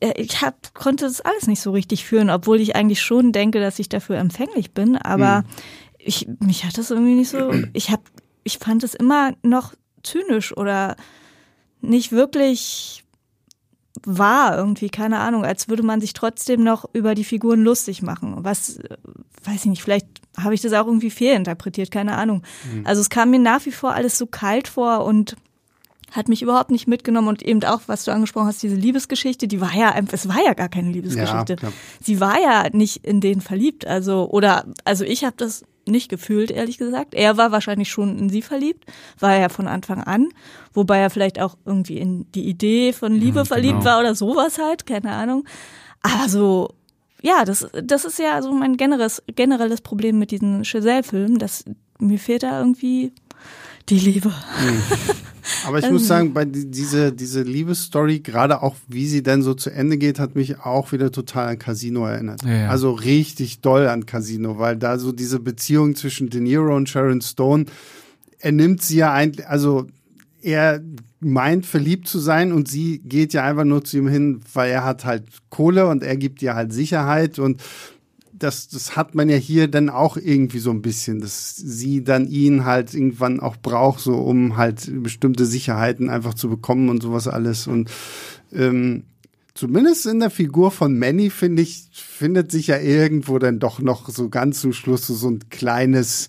äh, 0.01 0.21
ich 0.21 0.43
hab, 0.43 0.75
konnte 0.75 1.05
das 1.05 1.21
alles 1.21 1.47
nicht 1.47 1.61
so 1.61 1.73
richtig 1.73 2.05
führen, 2.05 2.31
obwohl 2.31 2.61
ich 2.61 2.77
eigentlich 2.77 3.03
schon 3.03 3.33
denke, 3.33 3.61
dass 3.61 3.79
ich 3.79 3.89
dafür 3.89 4.17
empfänglich 4.17 4.73
bin. 4.73 4.97
Aber 4.97 5.45
ich, 5.99 6.29
mich 6.41 6.65
hat 6.65 6.79
das 6.79 6.91
irgendwie 6.91 7.15
nicht 7.15 7.31
so. 7.31 7.53
Ich 7.73 7.91
hab, 7.91 8.01
ich 8.45 8.59
fand 8.59 8.83
es 8.85 8.95
immer 8.95 9.35
noch 9.43 9.75
zynisch 10.03 10.57
oder 10.57 10.97
nicht 11.81 12.13
wirklich 12.13 13.05
wahr 14.05 14.57
irgendwie, 14.57 14.89
keine 14.89 15.19
Ahnung, 15.19 15.45
als 15.45 15.69
würde 15.69 15.83
man 15.83 16.01
sich 16.01 16.13
trotzdem 16.13 16.63
noch 16.63 16.87
über 16.93 17.15
die 17.15 17.25
Figuren 17.25 17.63
lustig 17.63 18.03
machen. 18.03 18.37
Was, 18.39 18.79
äh, 18.79 18.97
weiß 19.45 19.61
ich 19.61 19.67
nicht, 19.67 19.83
vielleicht 19.83 20.07
habe 20.39 20.55
ich 20.55 20.63
das 20.63 20.73
auch 20.73 20.87
irgendwie 20.87 21.11
fehlinterpretiert, 21.11 21.91
keine 21.91 22.17
Ahnung. 22.17 22.43
Also 22.85 23.03
es 23.03 23.11
kam 23.11 23.31
mir 23.31 23.39
nach 23.39 23.67
wie 23.67 23.73
vor 23.73 23.93
alles 23.93 24.17
so 24.17 24.27
kalt 24.27 24.67
vor 24.67 25.05
und 25.05 25.37
hat 26.13 26.29
mich 26.29 26.43
überhaupt 26.43 26.71
nicht 26.71 26.87
mitgenommen 26.87 27.29
und 27.29 27.43
eben 27.43 27.63
auch, 27.65 27.83
was 27.87 28.05
du 28.05 28.13
angesprochen 28.13 28.47
hast, 28.47 28.63
diese 28.63 28.77
Liebesgeschichte, 28.77 29.49
die 29.49 29.61
war 29.61 29.75
ja 29.75 29.91
einfach, 29.91 30.13
es 30.15 30.29
war 30.29 30.45
ja 30.45 30.53
gar 30.53 30.69
keine 30.69 30.91
Liebesgeschichte. 30.91 31.57
Ja. 31.61 31.73
Sie 32.01 32.21
war 32.21 32.39
ja 32.41 32.69
nicht 32.71 33.05
in 33.05 33.21
den 33.21 33.41
verliebt, 33.41 33.87
also 33.87 34.29
oder 34.31 34.67
also 34.85 35.05
ich 35.05 35.25
habe 35.25 35.35
das 35.39 35.65
nicht 35.87 36.09
gefühlt, 36.09 36.51
ehrlich 36.51 36.79
gesagt. 36.79 37.15
Er 37.15 37.37
war 37.37 37.53
wahrscheinlich 37.53 37.91
schon 37.91 38.19
in 38.19 38.29
sie 38.31 38.43
verliebt, 38.43 38.85
war 39.19 39.35
er 39.35 39.51
von 39.51 39.67
Anfang 39.67 40.03
an, 40.03 40.29
wobei 40.73 40.99
er 40.99 41.11
vielleicht 41.11 41.41
auch 41.41 41.57
irgendwie 41.65 41.99
in 41.99 42.31
die 42.33 42.49
Idee 42.49 42.93
von 42.93 43.13
Liebe 43.13 43.41
Ja, 43.41 43.45
verliebt 43.45 43.81
genau. 43.81 43.85
war 43.85 44.01
oder 44.01 44.15
sowas 44.15 44.59
halt, 44.59 44.87
keine 44.87 45.13
Ahnung. 45.13 45.45
Aber 46.03 46.29
so 46.29 46.69
ja, 47.23 47.45
das, 47.45 47.69
das 47.73 48.05
ist 48.05 48.19
ja 48.19 48.43
so 48.43 48.53
mein 48.53 48.77
generelles, 48.77 49.23
generelles 49.37 49.81
Problem 49.81 50.19
mit 50.19 50.33
diesen 50.33 50.65
Chazelle-Filmen, 50.65 51.39
dass 51.39 51.65
mir 52.01 52.19
fehlt 52.19 52.43
da 52.43 52.59
irgendwie 52.59 53.13
die 53.89 53.99
Liebe. 53.99 54.33
Aber 55.67 55.79
ich 55.79 55.85
Ähm. 55.87 55.93
muss 55.95 56.07
sagen, 56.07 56.33
bei 56.33 56.45
die- 56.45 56.71
diese, 56.71 57.13
diese 57.13 57.43
Liebesstory, 57.43 58.21
gerade 58.21 58.63
auch 58.63 58.77
wie 58.89 59.07
sie 59.07 59.23
dann 59.23 59.43
so 59.43 59.55
zu 59.55 59.71
Ende 59.71 59.99
geht, 59.99 60.19
hat 60.19 60.35
mich 60.37 60.61
auch 60.61 60.93
wieder 60.93 61.11
total 61.11 61.49
an 61.49 61.59
Casino 61.59 62.07
erinnert. 62.07 62.43
Ja, 62.45 62.53
ja. 62.53 62.69
Also 62.69 62.93
richtig 62.93 63.61
doll 63.61 63.89
an 63.89 64.07
Casino, 64.07 64.59
weil 64.59 64.77
da 64.77 64.99
so 64.99 65.13
diese 65.13 65.41
Beziehung 65.41 65.95
zwischen 65.97 66.31
De 66.31 66.41
Niro 66.41 66.75
und 66.77 66.89
Sharon 66.89 67.21
Stone, 67.21 67.67
er 68.39 68.53
nimmt 68.53 68.83
sie 68.83 68.97
ja 68.99 69.13
eigentlich, 69.13 69.47
also 69.47 69.87
er 70.43 70.81
meint 71.21 71.67
verliebt 71.67 72.09
zu 72.09 72.19
sein 72.19 72.53
und 72.53 72.67
sie 72.69 72.99
geht 73.05 73.33
ja 73.33 73.45
einfach 73.45 73.65
nur 73.65 73.85
zu 73.85 73.99
ihm 73.99 74.09
hin, 74.09 74.41
weil 74.55 74.71
er 74.73 74.85
hat 74.85 75.05
halt 75.05 75.25
Kohle 75.51 75.87
und 75.87 76.03
er 76.03 76.17
gibt 76.17 76.43
ihr 76.43 76.55
halt 76.55 76.73
Sicherheit 76.73 77.39
und 77.39 77.61
das, 78.43 78.69
das 78.69 78.97
hat 78.97 79.15
man 79.15 79.29
ja 79.29 79.37
hier 79.37 79.69
dann 79.69 79.89
auch 79.89 80.17
irgendwie 80.17 80.59
so 80.59 80.71
ein 80.71 80.83
bisschen, 80.83 81.21
dass 81.21 81.57
sie 81.57 82.03
dann 82.03 82.27
ihn 82.27 82.65
halt 82.65 82.95
irgendwann 82.95 83.41
auch 83.41 83.57
braucht, 83.57 84.01
so 84.01 84.17
um 84.17 84.57
halt 84.57 84.91
bestimmte 85.03 85.47
Sicherheiten 85.47 86.11
einfach 86.11 86.35
zu 86.35 86.49
bekommen 86.49 86.89
und 86.89 87.03
sowas 87.03 87.29
alles. 87.29 87.67
Und 87.67 87.91
ähm, 88.53 89.05
zumindest 89.55 90.07
in 90.07 90.21
der 90.21 90.31
Figur 90.31 90.71
von 90.71 90.99
Manny, 90.99 91.31
finde 91.31 91.63
ich, 91.63 91.85
findet 91.93 92.51
sich 92.51 92.69
ja 92.69 92.79
irgendwo 92.79 93.39
dann 93.39 93.59
doch 93.59 93.81
noch 93.81 94.09
so 94.09 94.29
ganz 94.29 94.61
zum 94.61 94.73
Schluss 94.73 95.07
so, 95.07 95.15
so 95.15 95.31
ein 95.31 95.49
kleines 95.51 96.29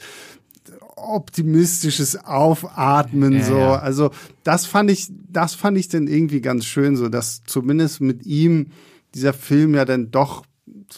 optimistisches 0.95 2.23
Aufatmen 2.25 3.33
Ja, 3.33 3.43
so. 3.43 3.57
ja. 3.57 3.75
Also 3.75 4.11
das 4.43 4.65
fand 4.65 4.89
ich, 4.89 5.07
das 5.29 5.53
fand 5.55 5.77
ich 5.77 5.89
dann 5.89 6.07
irgendwie 6.07 6.41
ganz 6.41 6.65
schön, 6.65 6.95
so 6.95 7.09
dass 7.09 7.43
zumindest 7.45 8.01
mit 8.01 8.25
ihm 8.25 8.67
dieser 9.13 9.33
Film 9.33 9.75
ja 9.75 9.85
dann 9.85 10.11
doch 10.11 10.43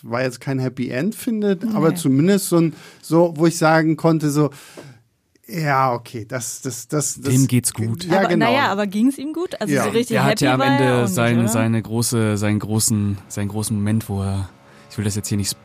war 0.03 0.23
jetzt 0.23 0.41
kein 0.41 0.59
Happy 0.59 0.89
End 0.89 1.15
findet, 1.15 1.63
aber 1.73 1.89
Nee. 1.89 1.95
zumindest 1.95 2.49
so 2.49 2.57
ein 2.57 2.73
so, 3.01 3.33
wo 3.35 3.45
ich 3.45 3.57
sagen 3.57 3.95
konnte 3.95 4.29
so 4.29 4.49
ja, 5.47 5.93
okay, 5.93 6.25
das 6.27 6.61
das 6.61 6.87
das, 6.87 7.21
das 7.21 7.31
Dem 7.33 7.45
geht's 7.47 7.71
gut. 7.73 8.03
Ja, 8.05 8.19
aber, 8.21 8.29
genau. 8.29 8.45
Naja, 8.51 8.71
aber 8.71 8.87
ging 8.87 9.07
es 9.09 9.17
ihm 9.19 9.31
gut? 9.31 9.59
Also 9.61 9.73
Ja. 9.75 9.83
so 9.83 9.89
richtig 9.91 10.17
happy 10.17 10.29
hat 10.31 10.41
ja 10.41 10.53
am 10.55 10.61
er 10.61 10.67
Ende 10.79 11.07
seine, 11.07 11.39
oder? 11.41 11.47
seine 11.49 11.81
große, 11.83 12.37
seinen 12.37 12.57
großen, 12.59 13.19
seinen 13.27 13.49
großen 13.49 13.75
Moment, 13.77 14.09
wo 14.09 14.23
er, 14.23 14.49
ich 14.89 14.97
will 14.97 15.05
das 15.05 15.15
jetzt 15.15 15.27
hier 15.27 15.37
nicht 15.37 15.55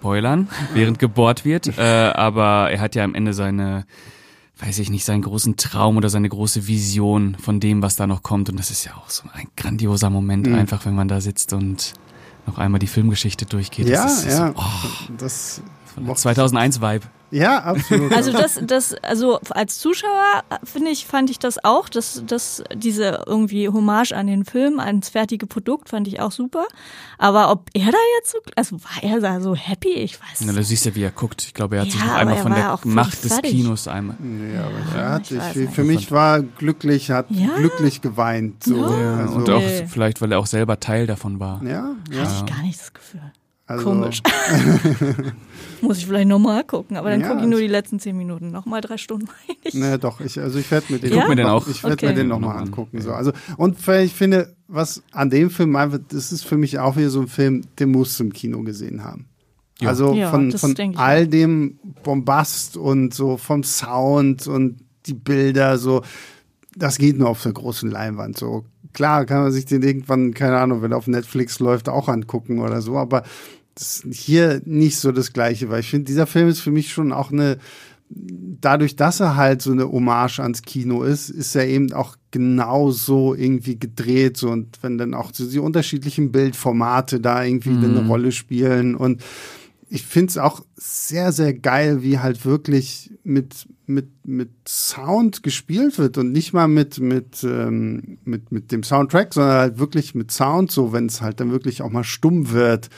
spoilern, 0.00 0.48
während 0.72 0.98
gebohrt 0.98 1.44
wird, 1.44 1.76
äh, 1.76 1.82
aber 1.82 2.70
er 2.70 2.80
hat 2.80 2.94
ja 2.94 3.04
am 3.04 3.14
Ende 3.14 3.34
seine, 3.34 3.84
weiß 4.60 4.78
ich 4.78 4.88
nicht, 4.88 5.04
seinen 5.04 5.20
großen 5.22 5.56
Traum 5.56 5.98
oder 5.98 6.08
seine 6.08 6.30
große 6.30 6.66
Vision 6.66 7.36
von 7.38 7.60
dem, 7.60 7.82
was 7.82 7.96
da 7.96 8.06
noch 8.06 8.22
kommt. 8.22 8.48
Und 8.48 8.58
das 8.58 8.70
ist 8.70 8.84
ja 8.86 8.92
auch 8.96 9.10
so 9.10 9.24
ein 9.34 9.48
grandioser 9.58 10.08
Moment, 10.08 10.46
Mhm. 10.46 10.54
einfach, 10.54 10.86
wenn 10.86 10.94
man 10.94 11.06
da 11.08 11.20
sitzt 11.20 11.52
und 11.52 11.92
noch 12.48 12.58
einmal 12.58 12.78
die 12.78 12.86
Filmgeschichte 12.86 13.46
durchgeht. 13.46 13.88
ja, 13.88 14.02
das 14.04 14.24
ist 14.24 14.38
ja, 14.38 14.48
So, 14.48 14.54
oh, 14.56 15.12
das 15.18 15.62
von 15.94 16.06
der 16.06 16.14
2001-Vibe. 16.14 17.06
Ja, 17.30 17.58
absolut. 17.62 18.12
Also 18.12 18.32
das, 18.32 18.58
das, 18.62 18.94
also 19.02 19.38
als 19.50 19.78
Zuschauer 19.78 20.42
finde 20.64 20.90
ich, 20.90 21.06
fand 21.06 21.30
ich 21.30 21.38
das 21.38 21.62
auch, 21.64 21.88
dass, 21.88 22.22
dass 22.26 22.62
diese 22.74 23.22
irgendwie 23.26 23.68
Hommage 23.68 24.12
an 24.12 24.26
den 24.26 24.44
Film, 24.44 24.80
ans 24.80 25.08
fertige 25.10 25.46
Produkt, 25.46 25.88
fand 25.90 26.08
ich 26.08 26.20
auch 26.20 26.32
super. 26.32 26.66
Aber 27.18 27.50
ob 27.50 27.68
er 27.74 27.86
da 27.92 27.98
jetzt 28.18 28.30
so, 28.32 28.38
also 28.56 28.76
war 28.82 29.02
er 29.02 29.20
da 29.20 29.40
so 29.40 29.54
happy? 29.54 29.92
Ich 29.92 30.20
weiß. 30.20 30.40
Na, 30.46 30.52
da 30.52 30.62
siehst 30.62 30.86
du, 30.86 30.94
wie 30.94 31.02
er 31.02 31.10
guckt. 31.10 31.42
Ich 31.42 31.54
glaube, 31.54 31.76
er 31.76 31.82
hat 31.82 31.90
sich 31.90 32.00
Ja, 32.00 32.06
noch 32.06 32.12
aber 32.12 32.20
einmal 32.20 32.36
von 32.38 32.54
der 32.54 32.78
Macht 32.84 33.24
des 33.24 33.32
fertig. 33.34 33.50
Kinos 33.52 33.88
einmal. 33.88 34.16
Ja, 34.54 34.64
aber 34.66 34.98
er 34.98 35.10
hat, 35.12 35.30
ich 35.30 35.38
weiß 35.38 35.50
ich, 35.50 35.56
nicht. 35.62 35.74
für 35.74 35.84
mich 35.84 36.10
war 36.12 36.40
glücklich, 36.42 37.10
hat 37.10 37.26
Ja? 37.30 37.48
glücklich 37.56 38.00
geweint. 38.00 38.64
So. 38.64 38.76
Ja. 38.76 39.16
Also, 39.18 39.34
Und 39.34 39.50
auch 39.50 39.62
vielleicht, 39.88 40.20
weil 40.20 40.32
er 40.32 40.38
auch 40.38 40.46
selber 40.46 40.80
Teil 40.80 41.06
davon 41.06 41.40
war. 41.40 41.62
ja, 41.62 41.94
ja. 42.10 42.20
Hatte 42.22 42.32
ich 42.46 42.46
gar 42.54 42.62
nicht 42.62 42.80
das 42.80 42.92
Gefühl. 42.92 43.20
Also, 43.68 43.84
Komisch. 43.84 44.22
Muss 45.82 45.98
ich 45.98 46.06
vielleicht 46.06 46.26
nochmal 46.28 46.64
gucken, 46.64 46.96
aber 46.96 47.10
dann 47.10 47.20
Ja, 47.20 47.28
gucke 47.28 47.42
ich 47.42 47.48
nur 47.48 47.60
die 47.60 47.66
letzten 47.68 48.00
zehn 48.00 48.16
Minuten. 48.16 48.50
Nochmal 48.50 48.80
drei 48.80 48.96
Stunden. 48.96 49.28
Ich, 49.62 49.74
Ne, 49.74 49.98
doch, 49.98 50.20
ich, 50.20 50.40
also 50.40 50.58
ich 50.58 50.70
werde 50.70 50.92
mir 50.92 50.98
den, 50.98 51.10
guck 51.12 51.28
mir 51.28 51.36
den 51.36 51.46
noch- 51.46 51.64
auch. 51.64 51.68
ich 51.68 51.82
werde 51.82 51.94
Okay. 51.94 52.06
mir 52.08 52.14
den 52.14 52.28
nochmal 52.28 52.54
Noch 52.54 52.60
an. 52.62 52.68
angucken. 52.68 53.00
So. 53.02 53.12
Also, 53.12 53.32
und 53.58 53.76
ich 53.86 54.14
finde, 54.14 54.56
was 54.68 55.02
an 55.12 55.30
dem 55.30 55.50
Film 55.50 55.76
einfach, 55.76 55.98
das 56.08 56.32
ist 56.32 56.44
für 56.44 56.56
mich 56.56 56.78
auch 56.78 56.96
wieder 56.96 57.10
so 57.10 57.20
ein 57.20 57.28
Film, 57.28 57.62
den 57.78 57.90
musst 57.92 58.18
du 58.18 58.24
im 58.24 58.32
Kino 58.32 58.62
gesehen 58.62 59.04
haben. 59.04 59.26
Ja. 59.80 59.90
Also 59.90 60.14
Ja, 60.14 60.30
von, 60.30 60.50
von 60.52 60.74
all 60.96 61.28
dem 61.28 61.78
Bombast 62.02 62.76
und 62.76 63.12
so 63.14 63.36
vom 63.36 63.62
Sound 63.62 64.48
und 64.48 64.80
die 65.06 65.14
Bilder, 65.14 65.78
so, 65.78 66.02
das 66.74 66.98
geht 66.98 67.18
nur 67.18 67.28
auf 67.28 67.42
der 67.42 67.52
großen 67.52 67.90
Leinwand. 67.90 68.36
So, 68.38 68.64
klar 68.92 69.24
kann 69.26 69.42
man 69.42 69.52
sich 69.52 69.66
den 69.66 69.82
irgendwann, 69.82 70.34
keine 70.34 70.58
Ahnung, 70.58 70.82
wenn 70.82 70.90
er 70.92 70.98
auf 70.98 71.06
Netflix 71.06 71.60
läuft, 71.60 71.88
auch 71.88 72.08
angucken 72.08 72.58
oder 72.60 72.80
so, 72.82 72.96
aber 72.96 73.22
das 73.78 74.00
ist 74.00 74.18
hier 74.18 74.60
nicht 74.64 74.98
so 74.98 75.12
das 75.12 75.32
Gleiche, 75.32 75.70
weil 75.70 75.80
ich 75.80 75.90
finde, 75.90 76.04
dieser 76.06 76.26
Film 76.26 76.48
ist 76.48 76.60
für 76.60 76.72
mich 76.72 76.92
schon 76.92 77.12
auch 77.12 77.30
eine, 77.30 77.58
dadurch, 78.10 78.96
dass 78.96 79.20
er 79.20 79.36
halt 79.36 79.62
so 79.62 79.70
eine 79.70 79.90
Hommage 79.90 80.40
ans 80.40 80.62
Kino 80.62 81.04
ist, 81.04 81.30
ist 81.30 81.54
er 81.54 81.68
eben 81.68 81.92
auch 81.92 82.16
genau 82.32 82.90
so 82.90 83.34
irgendwie 83.34 83.78
gedreht. 83.78 84.36
So, 84.36 84.50
und 84.50 84.78
wenn 84.82 84.98
dann 84.98 85.14
auch 85.14 85.30
so 85.32 85.48
die 85.48 85.60
unterschiedlichen 85.60 86.32
Bildformate 86.32 87.20
da 87.20 87.44
irgendwie 87.44 87.70
mhm. 87.70 87.84
eine 87.84 88.06
Rolle 88.08 88.32
spielen. 88.32 88.96
Und 88.96 89.22
ich 89.88 90.02
finde 90.02 90.30
es 90.30 90.38
auch 90.38 90.64
sehr, 90.74 91.30
sehr 91.30 91.54
geil, 91.54 92.02
wie 92.02 92.18
halt 92.18 92.44
wirklich 92.44 93.12
mit, 93.22 93.68
mit, 93.86 94.08
mit 94.26 94.50
Sound 94.66 95.44
gespielt 95.44 95.98
wird 95.98 96.18
und 96.18 96.32
nicht 96.32 96.52
mal 96.52 96.68
mit, 96.68 96.98
mit, 96.98 97.44
ähm, 97.44 98.18
mit, 98.24 98.50
mit 98.50 98.72
dem 98.72 98.82
Soundtrack, 98.82 99.34
sondern 99.34 99.56
halt 99.56 99.78
wirklich 99.78 100.16
mit 100.16 100.32
Sound, 100.32 100.72
so 100.72 100.92
wenn 100.92 101.06
es 101.06 101.20
halt 101.20 101.38
dann 101.38 101.52
wirklich 101.52 101.80
auch 101.82 101.90
mal 101.90 102.04
stumm 102.04 102.50
wird. 102.50 102.90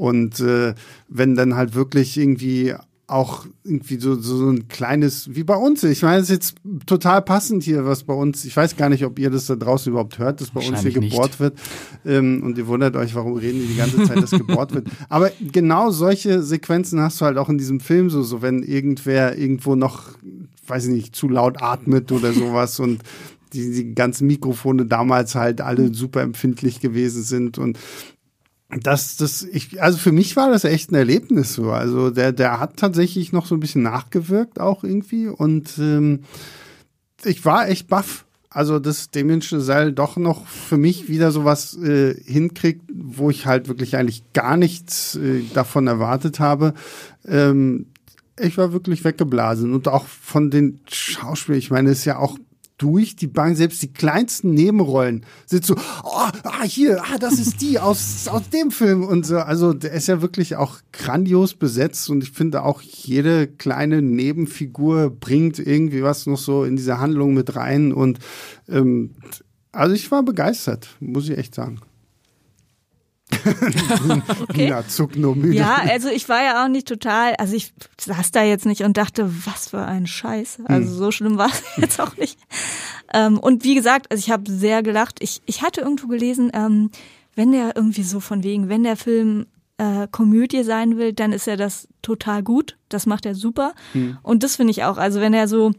Und 0.00 0.40
äh, 0.40 0.72
wenn 1.10 1.34
dann 1.34 1.56
halt 1.56 1.74
wirklich 1.74 2.16
irgendwie 2.16 2.74
auch 3.06 3.44
irgendwie 3.64 4.00
so, 4.00 4.14
so, 4.14 4.48
ein 4.48 4.66
kleines, 4.68 5.34
wie 5.34 5.44
bei 5.44 5.56
uns. 5.56 5.84
Ich 5.84 6.00
meine, 6.02 6.22
es 6.22 6.30
ist 6.30 6.30
jetzt 6.30 6.54
total 6.86 7.20
passend 7.20 7.62
hier, 7.64 7.84
was 7.84 8.04
bei 8.04 8.14
uns, 8.14 8.46
ich 8.46 8.56
weiß 8.56 8.78
gar 8.78 8.88
nicht, 8.88 9.04
ob 9.04 9.18
ihr 9.18 9.28
das 9.28 9.44
da 9.44 9.56
draußen 9.56 9.90
überhaupt 9.90 10.18
hört, 10.18 10.40
dass 10.40 10.52
bei 10.52 10.66
uns 10.66 10.80
hier 10.80 10.92
gebohrt 10.92 11.32
nicht. 11.32 11.40
wird. 11.40 11.58
Ähm, 12.06 12.42
und 12.42 12.56
ihr 12.56 12.66
wundert 12.66 12.96
euch, 12.96 13.14
warum 13.14 13.34
reden 13.34 13.60
die 13.60 13.66
die 13.66 13.76
ganze 13.76 14.02
Zeit, 14.04 14.22
dass 14.22 14.30
gebohrt 14.30 14.72
wird. 14.72 14.86
Aber 15.10 15.30
genau 15.52 15.90
solche 15.90 16.42
Sequenzen 16.42 17.00
hast 17.00 17.20
du 17.20 17.26
halt 17.26 17.36
auch 17.36 17.50
in 17.50 17.58
diesem 17.58 17.80
Film 17.80 18.08
so, 18.08 18.22
so 18.22 18.40
wenn 18.40 18.62
irgendwer 18.62 19.36
irgendwo 19.36 19.74
noch, 19.74 20.04
weiß 20.66 20.86
ich 20.86 20.92
nicht, 20.92 21.14
zu 21.14 21.28
laut 21.28 21.60
atmet 21.60 22.10
oder 22.10 22.32
sowas 22.32 22.80
und 22.80 23.02
die, 23.52 23.70
die 23.70 23.94
ganzen 23.94 24.28
Mikrofone 24.28 24.86
damals 24.86 25.34
halt 25.34 25.60
alle 25.60 25.92
super 25.92 26.22
empfindlich 26.22 26.80
gewesen 26.80 27.22
sind 27.22 27.58
und 27.58 27.76
das, 28.78 29.16
das, 29.16 29.42
ich, 29.42 29.82
also 29.82 29.98
für 29.98 30.12
mich 30.12 30.36
war 30.36 30.50
das 30.50 30.64
echt 30.64 30.92
ein 30.92 30.94
Erlebnis 30.94 31.54
so. 31.54 31.70
Also 31.70 32.10
der, 32.10 32.32
der 32.32 32.60
hat 32.60 32.76
tatsächlich 32.76 33.32
noch 33.32 33.46
so 33.46 33.56
ein 33.56 33.60
bisschen 33.60 33.82
nachgewirkt 33.82 34.60
auch 34.60 34.84
irgendwie 34.84 35.26
und 35.26 35.76
ähm, 35.78 36.20
ich 37.24 37.44
war 37.44 37.68
echt 37.68 37.88
baff. 37.88 38.26
Also 38.48 38.80
dass 38.80 39.10
Damien 39.10 39.42
Chazelle 39.42 39.92
doch 39.92 40.16
noch 40.16 40.46
für 40.46 40.76
mich 40.76 41.08
wieder 41.08 41.30
sowas 41.30 41.76
äh, 41.78 42.14
hinkriegt, 42.24 42.82
wo 42.92 43.30
ich 43.30 43.46
halt 43.46 43.68
wirklich 43.68 43.96
eigentlich 43.96 44.32
gar 44.32 44.56
nichts 44.56 45.14
äh, 45.16 45.42
davon 45.54 45.86
erwartet 45.86 46.40
habe. 46.40 46.74
Ähm, 47.26 47.86
ich 48.38 48.58
war 48.58 48.72
wirklich 48.72 49.04
weggeblasen 49.04 49.72
und 49.72 49.86
auch 49.86 50.06
von 50.06 50.50
den 50.50 50.80
Schauspielern. 50.90 51.58
Ich 51.58 51.70
meine, 51.70 51.90
es 51.90 52.00
ist 52.00 52.04
ja 52.06 52.18
auch 52.18 52.38
durch 52.80 53.14
die 53.14 53.26
Bank, 53.26 53.58
selbst 53.58 53.82
die 53.82 53.92
kleinsten 53.92 54.54
Nebenrollen 54.54 55.26
sind 55.44 55.66
so, 55.66 55.74
oh, 56.02 56.28
ah, 56.44 56.62
hier, 56.64 57.02
ah, 57.02 57.18
das 57.18 57.34
ist 57.34 57.60
die 57.60 57.78
aus, 57.78 58.26
aus 58.26 58.48
dem 58.48 58.70
Film 58.70 59.04
und 59.04 59.26
so. 59.26 59.36
Also 59.36 59.74
der 59.74 59.92
ist 59.92 60.08
ja 60.08 60.22
wirklich 60.22 60.56
auch 60.56 60.78
grandios 60.90 61.52
besetzt 61.52 62.08
und 62.08 62.22
ich 62.22 62.30
finde 62.30 62.62
auch 62.62 62.80
jede 62.80 63.48
kleine 63.48 64.00
Nebenfigur 64.00 65.10
bringt 65.10 65.58
irgendwie 65.58 66.02
was 66.02 66.24
noch 66.24 66.38
so 66.38 66.64
in 66.64 66.76
diese 66.76 66.98
Handlung 66.98 67.34
mit 67.34 67.54
rein 67.54 67.92
und 67.92 68.18
ähm, 68.66 69.10
also 69.72 69.94
ich 69.94 70.10
war 70.10 70.22
begeistert, 70.22 70.96
muss 71.00 71.28
ich 71.28 71.36
echt 71.36 71.54
sagen. 71.54 71.80
okay. 74.42 74.68
Ja, 75.52 75.76
also 75.76 76.08
ich 76.08 76.28
war 76.28 76.42
ja 76.42 76.64
auch 76.64 76.68
nicht 76.68 76.88
total, 76.88 77.34
also 77.36 77.54
ich 77.54 77.72
saß 77.98 78.30
da 78.32 78.42
jetzt 78.42 78.66
nicht 78.66 78.82
und 78.82 78.96
dachte, 78.96 79.30
was 79.44 79.68
für 79.70 79.84
ein 79.84 80.06
Scheiß. 80.06 80.60
Also 80.64 80.90
hm. 80.90 80.96
so 80.96 81.10
schlimm 81.10 81.38
war 81.38 81.48
es 81.48 81.62
jetzt 81.76 82.00
auch 82.00 82.16
nicht. 82.16 82.38
Ähm, 83.12 83.38
und 83.38 83.64
wie 83.64 83.74
gesagt, 83.74 84.10
also 84.10 84.20
ich 84.20 84.30
habe 84.30 84.50
sehr 84.50 84.82
gelacht. 84.82 85.18
Ich, 85.20 85.42
ich 85.46 85.62
hatte 85.62 85.80
irgendwo 85.80 86.06
gelesen, 86.08 86.50
ähm, 86.54 86.90
wenn 87.34 87.52
der 87.52 87.76
irgendwie 87.76 88.02
so 88.02 88.20
von 88.20 88.42
wegen, 88.42 88.68
wenn 88.68 88.82
der 88.82 88.96
Film 88.96 89.46
äh, 89.78 90.06
Komödie 90.10 90.62
sein 90.62 90.96
will, 90.98 91.12
dann 91.12 91.32
ist 91.32 91.48
er 91.48 91.56
das 91.56 91.88
total 92.02 92.42
gut. 92.42 92.76
Das 92.88 93.06
macht 93.06 93.24
er 93.26 93.34
super. 93.34 93.74
Hm. 93.92 94.18
Und 94.22 94.42
das 94.42 94.56
finde 94.56 94.72
ich 94.72 94.84
auch. 94.84 94.98
Also 94.98 95.20
wenn 95.20 95.34
er 95.34 95.48
so, 95.48 95.72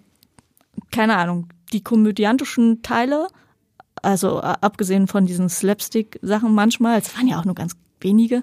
keine 0.92 1.18
Ahnung, 1.18 1.48
die 1.72 1.84
komödiantischen 1.84 2.82
Teile 2.82 3.28
also 4.02 4.40
abgesehen 4.42 5.08
von 5.08 5.26
diesen 5.26 5.50
Slapstick-Sachen 5.50 6.54
manchmal, 6.54 7.00
es 7.00 7.16
waren 7.16 7.28
ja 7.28 7.40
auch 7.40 7.46
nur 7.46 7.56
ganz 7.56 7.74
wenige, 8.00 8.42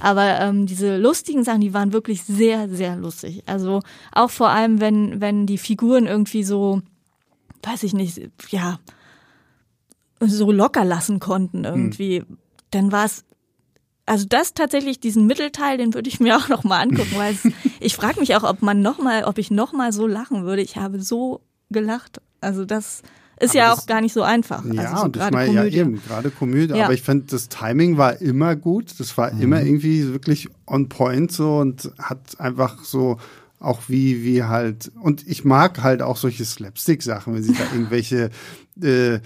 aber 0.00 0.40
ähm, 0.40 0.66
diese 0.66 0.96
lustigen 0.96 1.44
Sachen, 1.44 1.60
die 1.60 1.74
waren 1.74 1.92
wirklich 1.92 2.24
sehr, 2.24 2.68
sehr 2.68 2.96
lustig. 2.96 3.42
Also 3.46 3.80
auch 4.12 4.30
vor 4.30 4.48
allem, 4.48 4.80
wenn, 4.80 5.20
wenn 5.20 5.46
die 5.46 5.58
Figuren 5.58 6.06
irgendwie 6.06 6.42
so, 6.42 6.80
weiß 7.62 7.82
ich 7.82 7.92
nicht, 7.92 8.20
ja, 8.48 8.78
so 10.20 10.50
locker 10.50 10.84
lassen 10.84 11.20
konnten 11.20 11.64
irgendwie, 11.64 12.20
hm. 12.20 12.38
dann 12.70 12.92
war 12.92 13.04
es 13.04 13.24
also 14.06 14.26
das 14.28 14.52
tatsächlich 14.52 15.00
diesen 15.00 15.26
Mittelteil, 15.26 15.78
den 15.78 15.94
würde 15.94 16.08
ich 16.08 16.20
mir 16.20 16.36
auch 16.38 16.48
noch 16.48 16.64
mal 16.64 16.80
angucken, 16.80 17.16
weil 17.16 17.34
es, 17.34 17.48
ich 17.80 17.96
frage 17.96 18.20
mich 18.20 18.36
auch, 18.36 18.44
ob 18.44 18.62
man 18.62 18.82
noch 18.82 18.98
mal, 18.98 19.24
ob 19.24 19.38
ich 19.38 19.50
noch 19.50 19.72
mal 19.72 19.92
so 19.92 20.06
lachen 20.06 20.44
würde. 20.44 20.62
Ich 20.62 20.76
habe 20.76 21.00
so 21.00 21.40
gelacht. 21.70 22.20
Also 22.40 22.64
das 22.64 23.02
ist 23.44 23.50
aber 23.50 23.58
ja 23.58 23.72
auch 23.72 23.86
gar 23.86 24.00
nicht 24.00 24.12
so 24.12 24.22
einfach. 24.22 24.64
Ja, 24.64 24.82
also 24.82 24.96
so 24.96 25.02
und 25.04 25.16
ich 25.16 25.30
meine, 25.30 25.52
ja 25.52 25.64
eben, 25.64 26.02
gerade 26.02 26.30
Komödie. 26.30 26.74
Ja. 26.74 26.84
Aber 26.84 26.94
ich 26.94 27.02
fand, 27.02 27.32
das 27.32 27.48
Timing 27.48 27.96
war 27.96 28.20
immer 28.20 28.56
gut. 28.56 28.94
Das 28.98 29.16
war 29.16 29.32
mhm. 29.32 29.40
immer 29.40 29.62
irgendwie 29.62 30.12
wirklich 30.12 30.48
on 30.66 30.88
point 30.88 31.32
so 31.32 31.58
und 31.58 31.90
hat 31.98 32.40
einfach 32.40 32.84
so 32.84 33.18
auch 33.60 33.82
wie, 33.88 34.22
wie 34.22 34.42
halt, 34.42 34.92
und 35.00 35.26
ich 35.26 35.44
mag 35.44 35.82
halt 35.82 36.02
auch 36.02 36.16
solche 36.16 36.44
Slapstick-Sachen, 36.44 37.34
wenn 37.34 37.42
sie 37.42 37.54
da 37.54 37.64
irgendwelche 37.72 38.30
äh, 38.82 39.20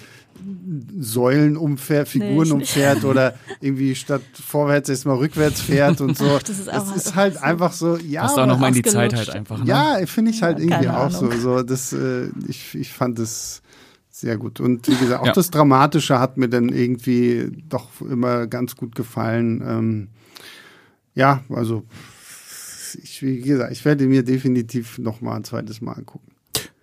Säulen 1.00 1.56
umfährt, 1.56 2.08
Figuren 2.08 2.46
nee, 2.46 2.54
umfährt 2.54 3.04
oder 3.04 3.34
irgendwie 3.60 3.96
statt 3.96 4.22
vorwärts 4.34 4.88
erstmal 4.88 5.16
rückwärts 5.16 5.60
fährt 5.60 6.00
und 6.00 6.16
so. 6.16 6.36
Ach, 6.36 6.42
das 6.42 6.60
ist, 6.60 6.68
das 6.68 6.96
ist 6.96 7.14
halt 7.16 7.34
so. 7.34 7.40
einfach 7.40 7.72
so, 7.72 7.96
ja. 7.96 8.22
Passt 8.22 8.38
auch 8.38 8.46
nochmal 8.46 8.68
in 8.68 8.76
die 8.76 8.82
Zeit 8.82 9.14
halt 9.14 9.30
einfach. 9.30 9.58
Ne? 9.58 9.66
Ja, 9.66 9.98
finde 10.06 10.30
ich 10.30 10.42
halt 10.42 10.60
irgendwie 10.60 10.88
auch 10.88 11.10
so. 11.10 11.30
so 11.32 11.62
das, 11.62 11.92
äh, 11.92 12.28
ich, 12.46 12.76
ich 12.76 12.92
fand 12.92 13.18
das 13.18 13.62
sehr 14.20 14.36
gut. 14.36 14.60
Und 14.60 14.88
wie 14.88 14.96
gesagt, 14.96 15.22
auch 15.22 15.26
ja. 15.26 15.32
das 15.32 15.50
Dramatische 15.50 16.18
hat 16.18 16.36
mir 16.36 16.48
dann 16.48 16.68
irgendwie 16.68 17.50
doch 17.68 17.88
immer 18.00 18.46
ganz 18.46 18.76
gut 18.76 18.94
gefallen. 18.94 19.62
Ähm, 19.64 20.08
ja, 21.14 21.42
also 21.50 21.84
ich, 23.02 23.22
wie 23.22 23.40
gesagt, 23.40 23.72
ich 23.72 23.84
werde 23.84 24.06
mir 24.06 24.22
definitiv 24.22 24.98
noch 24.98 25.20
mal 25.20 25.36
ein 25.36 25.44
zweites 25.44 25.80
Mal 25.80 25.92
angucken. 25.92 26.32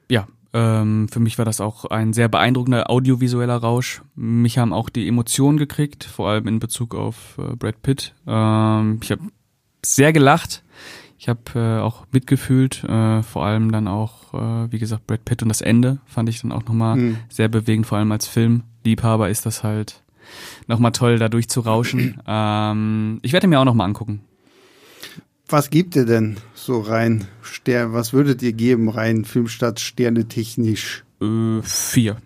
Ja, 0.10 0.28
ähm, 0.54 1.10
für 1.10 1.20
mich 1.20 1.38
war 1.38 1.46
das 1.46 1.60
auch 1.60 1.86
ein 1.86 2.14
sehr 2.14 2.30
beeindruckender 2.30 2.90
audiovisueller 2.90 3.58
Rausch. 3.58 4.02
Mich 4.16 4.58
haben 4.58 4.72
auch 4.72 4.90
die 4.90 5.08
Emotionen 5.08 5.58
gekriegt, 5.58 6.06
vor 6.06 6.30
allem 6.30 6.48
in 6.48 6.60
Bezug 6.60 6.96
auf 6.96 7.38
äh, 7.38 7.56
Brad 7.56 7.82
Pitt. 7.82 8.14
Ähm, 8.26 9.00
ich 9.04 9.12
habe 9.12 9.24
sehr 9.84 10.14
gelacht. 10.14 10.64
Ich 11.18 11.30
habe 11.30 11.42
äh, 11.56 11.80
auch 11.80 12.06
mitgefühlt, 12.12 12.84
äh, 12.84 13.24
vor 13.24 13.46
allem 13.46 13.72
dann 13.72 13.88
auch, 13.88 14.34
äh, 14.34 14.72
wie 14.72 14.80
gesagt, 14.80 15.08
Brad 15.08 15.24
Pitt 15.24 15.42
und 15.42 15.50
das 15.50 15.62
Ende 15.62 16.00
fand 16.06 16.30
ich 16.30 16.42
dann 16.42 16.52
auch 16.52 16.66
nochmal 16.66 16.98
mhm. 16.98 17.18
sehr 17.30 17.48
bewegend, 17.48 17.88
vor 17.88 17.98
allem 17.98 18.12
als 18.12 18.28
Filmliebhaber 18.28 19.30
ist 19.30 19.46
das 19.46 19.64
halt 19.64 20.04
nochmal 20.68 20.92
toll, 20.92 21.18
da 21.18 21.30
durchzurauschen. 21.30 22.22
ähm, 22.28 23.20
ich 23.22 23.34
werde 23.34 23.48
mir 23.48 23.60
auch 23.60 23.66
nochmal 23.66 23.88
angucken. 23.88 24.22
Was 25.48 25.70
gibt 25.70 25.96
ihr 25.96 26.06
denn 26.06 26.38
so 26.54 26.82
rein? 26.82 27.28
Stern, 27.42 27.94
was 27.94 28.14
würdet 28.14 28.42
ihr 28.42 28.54
geben 28.54 28.90
rein 28.90 29.26
Filmstadt 29.26 29.80
Sterne 29.80 30.28
technisch? 30.28 31.06
Äh, 31.22 31.62
vier. 31.62 32.18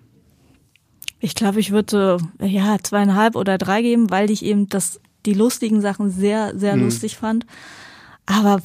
Ich 1.20 1.36
glaube, 1.36 1.60
ich 1.60 1.72
würde 1.72 2.18
ja 2.42 2.78
zweieinhalb 2.82 3.36
oder 3.36 3.58
drei 3.58 3.82
geben, 3.82 4.10
weil 4.10 4.32
ich 4.32 4.44
eben 4.44 4.70
das 4.70 5.02
die 5.26 5.34
lustigen 5.34 5.82
Sachen 5.82 6.10
sehr 6.10 6.58
sehr 6.58 6.78
mhm. 6.78 6.84
lustig 6.84 7.18
fand. 7.18 7.46
Aber 8.30 8.62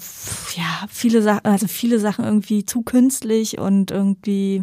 ja, 0.56 0.86
viele 0.90 1.22
Sachen, 1.22 1.46
also 1.46 1.66
viele 1.66 1.98
Sachen 1.98 2.24
irgendwie 2.24 2.66
zu 2.66 2.82
künstlich 2.82 3.58
und 3.58 3.90
irgendwie 3.90 4.62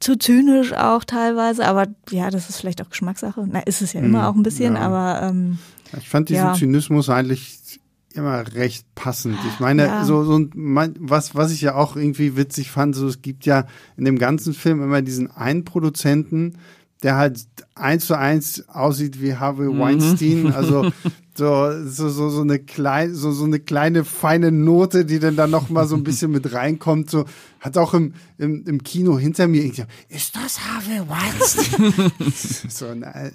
zu 0.00 0.18
zynisch 0.18 0.74
auch 0.74 1.02
teilweise. 1.02 1.66
Aber 1.66 1.86
ja, 2.10 2.30
das 2.30 2.50
ist 2.50 2.58
vielleicht 2.58 2.82
auch 2.82 2.90
Geschmackssache. 2.90 3.48
Na, 3.50 3.60
ist 3.60 3.80
es 3.80 3.94
ja 3.94 4.02
immer 4.02 4.20
hm, 4.20 4.26
auch 4.26 4.34
ein 4.34 4.42
bisschen, 4.42 4.74
ja. 4.74 4.82
aber 4.82 5.26
ähm, 5.26 5.58
ich 5.98 6.10
fand 6.10 6.28
diesen 6.28 6.44
ja. 6.44 6.52
Zynismus 6.52 7.08
eigentlich 7.08 7.80
immer 8.12 8.44
recht 8.54 8.84
passend. 8.94 9.38
Ich 9.48 9.60
meine, 9.60 9.86
ja. 9.86 10.04
so, 10.04 10.24
so 10.24 10.46
was, 10.54 11.34
was 11.34 11.50
ich 11.50 11.62
ja 11.62 11.74
auch 11.74 11.96
irgendwie 11.96 12.36
witzig 12.36 12.70
fand, 12.70 12.94
so 12.94 13.06
es 13.06 13.22
gibt 13.22 13.46
ja 13.46 13.66
in 13.96 14.04
dem 14.04 14.18
ganzen 14.18 14.52
Film 14.52 14.82
immer 14.82 15.00
diesen 15.00 15.30
einen 15.30 15.64
Produzenten, 15.64 16.58
der 17.02 17.16
halt 17.16 17.46
eins 17.74 18.06
zu 18.06 18.16
eins 18.16 18.68
aussieht 18.68 19.20
wie 19.22 19.36
Harvey 19.36 19.68
mhm. 19.72 19.78
Weinstein. 19.78 20.52
Also 20.60 20.92
so, 21.34 21.86
so, 21.86 22.08
so, 22.10 22.28
so 22.28 22.42
eine 22.42 22.58
kleine, 22.58 23.14
so, 23.14 23.32
so 23.32 23.44
eine 23.44 23.60
kleine 23.60 24.04
feine 24.04 24.52
Note, 24.52 25.06
die 25.06 25.18
dann 25.20 25.36
da 25.36 25.46
noch 25.46 25.70
mal 25.70 25.86
so 25.86 25.96
ein 25.96 26.04
bisschen 26.04 26.30
mit 26.32 26.52
reinkommt. 26.52 27.08
So 27.08 27.24
hat 27.60 27.78
auch 27.78 27.94
im, 27.94 28.14
im, 28.36 28.66
im 28.66 28.82
Kino 28.82 29.18
hinter 29.18 29.48
mir 29.48 29.62
irgendwie, 29.62 29.84
ist 30.08 30.36
das 30.36 30.60
Harvey 30.60 31.00
Weinstein? 31.08 32.12
so, 32.68 32.86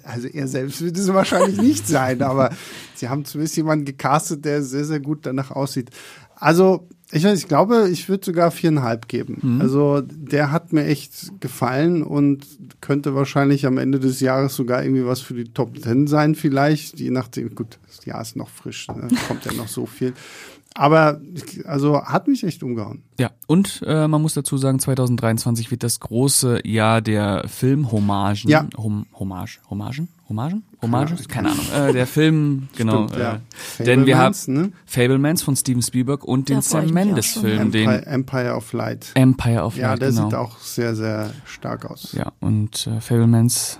also 0.04 0.28
er 0.28 0.46
selbst 0.46 0.82
wird 0.82 0.96
es 0.98 1.12
wahrscheinlich 1.12 1.60
nicht 1.60 1.88
sein, 1.88 2.22
aber 2.22 2.50
sie 2.94 3.08
haben 3.08 3.24
zumindest 3.24 3.56
jemanden 3.56 3.86
gecastet, 3.86 4.44
der 4.44 4.62
sehr, 4.62 4.84
sehr 4.84 5.00
gut 5.00 5.26
danach 5.26 5.50
aussieht. 5.50 5.90
Also 6.36 6.88
Ich 7.12 7.22
weiß, 7.22 7.38
ich 7.38 7.46
glaube, 7.46 7.88
ich 7.88 8.08
würde 8.08 8.24
sogar 8.24 8.50
viereinhalb 8.50 9.06
geben. 9.06 9.38
Mhm. 9.40 9.60
Also 9.60 10.00
der 10.00 10.50
hat 10.50 10.72
mir 10.72 10.84
echt 10.86 11.40
gefallen 11.40 12.02
und 12.02 12.44
könnte 12.80 13.14
wahrscheinlich 13.14 13.64
am 13.64 13.78
Ende 13.78 14.00
des 14.00 14.18
Jahres 14.20 14.56
sogar 14.56 14.82
irgendwie 14.82 15.06
was 15.06 15.20
für 15.20 15.34
die 15.34 15.44
Top 15.44 15.80
Ten 15.80 16.08
sein, 16.08 16.34
vielleicht. 16.34 16.98
Je 16.98 17.10
nachdem, 17.10 17.54
gut, 17.54 17.78
das 17.86 18.04
Jahr 18.04 18.20
ist 18.20 18.34
noch 18.34 18.48
frisch, 18.48 18.88
ne? 18.88 19.06
kommt 19.28 19.44
ja 19.44 19.52
noch 19.52 19.68
so 19.68 19.86
viel. 19.86 20.14
Aber 20.76 21.20
also 21.64 22.02
hat 22.04 22.28
mich 22.28 22.44
echt 22.44 22.62
umgehauen. 22.62 23.02
Ja, 23.18 23.30
und 23.46 23.82
äh, 23.86 24.06
man 24.06 24.20
muss 24.20 24.34
dazu 24.34 24.58
sagen, 24.58 24.78
2023 24.78 25.70
wird 25.70 25.82
das 25.82 26.00
große 26.00 26.66
Jahr 26.66 27.00
der 27.00 27.44
Filmhommagen. 27.48 28.50
Ja. 28.50 28.66
Hom 28.76 29.06
Hommage, 29.18 29.60
Hommagen? 29.70 30.08
Hommagen? 30.28 30.64
Hommages? 30.82 31.28
Keine 31.28 31.52
Ahnung. 31.52 31.64
Äh, 31.72 31.92
der 31.92 32.06
Film, 32.06 32.68
genau. 32.76 33.06
Stimmt, 33.06 33.20
ja. 33.20 33.40
äh, 33.78 33.84
denn 33.84 34.06
wir 34.06 34.18
haben 34.18 34.34
Fablemans, 34.34 34.48
ne? 34.48 34.72
Fablemans 34.84 35.42
von 35.42 35.56
Steven 35.56 35.82
Spielberg 35.82 36.24
und 36.24 36.48
den 36.48 36.60
freu 36.60 36.80
Sam 36.80 36.84
ich 36.86 36.92
mich 36.92 37.02
auch 37.02 37.06
Mendes 37.06 37.26
schon. 37.26 37.42
Film, 37.42 37.70
den 37.70 37.88
Empire, 37.88 38.06
Empire 38.06 38.54
of 38.56 38.72
Light. 38.72 39.10
Empire 39.14 39.62
of 39.64 39.76
Ja, 39.76 39.90
Light, 39.90 40.02
der 40.02 40.10
genau. 40.10 40.24
sieht 40.24 40.34
auch 40.34 40.58
sehr, 40.58 40.94
sehr 40.94 41.30
stark 41.46 41.86
aus. 41.90 42.12
Ja, 42.12 42.32
und 42.40 42.86
äh, 42.86 43.00
Fablemans 43.00 43.78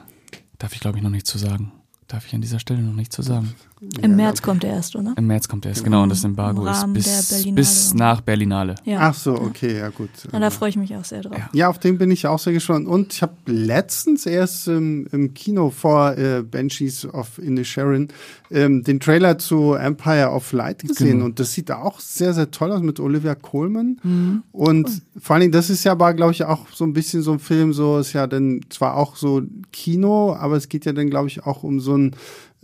darf 0.59 0.73
ich 0.73 0.81
glaube 0.81 0.97
ich 0.99 1.05
noch 1.05 1.11
nicht 1.11 1.27
zu 1.27 1.37
sagen. 1.37 1.73
Darf 2.09 2.27
ich 2.27 2.35
an 2.35 2.41
dieser 2.41 2.61
Stelle 2.61 2.81
noch 2.83 2.95
nicht 2.95 3.13
zu 3.13 3.21
sagen. 3.23 3.55
Im 4.01 4.16
März 4.16 4.41
kommt 4.41 4.64
er 4.64 4.70
erst, 4.70 4.97
oder? 4.97 5.12
Im 5.18 5.27
März 5.27 5.49
kommt 5.49 5.66
er 5.66 5.70
erst, 5.70 5.85
genau, 5.85 6.03
und 6.03 6.09
das 6.09 6.24
Embargo 6.24 6.66
Im 6.66 6.97
ist 6.97 7.29
bis, 7.29 7.55
bis 7.55 7.95
nach 7.95 8.22
Berlinale. 8.22 8.74
Ja. 8.85 9.01
Ach 9.01 9.14
so, 9.14 9.35
okay, 9.35 9.79
ja 9.79 9.91
gut. 9.91 10.09
Na, 10.33 10.39
da 10.39 10.49
freue 10.49 10.70
ich 10.70 10.77
mich 10.77 10.97
auch 10.97 11.05
sehr 11.05 11.20
drauf. 11.20 11.37
Ja. 11.37 11.51
Ja, 11.53 11.68
auf 11.68 11.79
den 11.79 11.99
bin 11.99 12.11
ich 12.11 12.27
auch 12.27 12.39
sehr 12.39 12.55
gespannt. 12.55 12.89
Und 12.89 13.12
ich 13.12 13.20
habe 13.20 13.35
letztens 13.45 14.24
erst 14.24 14.68
ähm, 14.68 15.07
im 15.12 15.35
Kino 15.35 15.68
vor 15.70 16.16
äh, 16.16 16.43
Banshees 16.43 17.05
of 17.05 17.39
Inisherin 17.39 18.09
ähm, 18.51 18.83
den 18.83 18.99
Trailer 18.99 19.37
zu 19.39 19.74
Empire 19.74 20.31
of 20.31 20.53
Light 20.53 20.81
gesehen. 20.81 21.12
Genau. 21.12 21.24
Und 21.27 21.39
das 21.39 21.53
sieht 21.53 21.70
auch 21.70 22.01
sehr, 22.01 22.33
sehr 22.33 22.51
toll 22.51 22.72
aus 22.72 22.81
mit 22.81 22.99
Olivia 22.99 23.35
Colman. 23.35 24.43
Und 24.53 25.03
vor 25.18 25.35
allen 25.35 25.41
Dingen, 25.43 25.53
das 25.53 25.68
ist 25.68 25.85
ja 25.85 25.93
aber, 25.93 26.14
glaube 26.14 26.33
ich, 26.33 26.45
auch 26.45 26.66
so 26.72 26.85
ein 26.85 26.93
bisschen 26.93 27.22
so 27.22 27.33
ein 27.33 27.41
Film, 27.41 27.72
so 27.72 27.99
ist 27.99 28.12
ja 28.12 28.27
dann 28.27 28.61
zwar 28.70 28.97
auch 28.97 29.16
so 29.16 29.43
Kino, 29.72 30.35
aber 30.35 30.57
es 30.57 30.68
geht 30.68 30.85
ja 30.87 30.93
dann, 30.93 31.11
glaube 31.11 31.29
ich, 31.29 31.45
auch 31.45 31.62
um 31.62 31.81
so 31.81 31.95
einen 31.95 32.16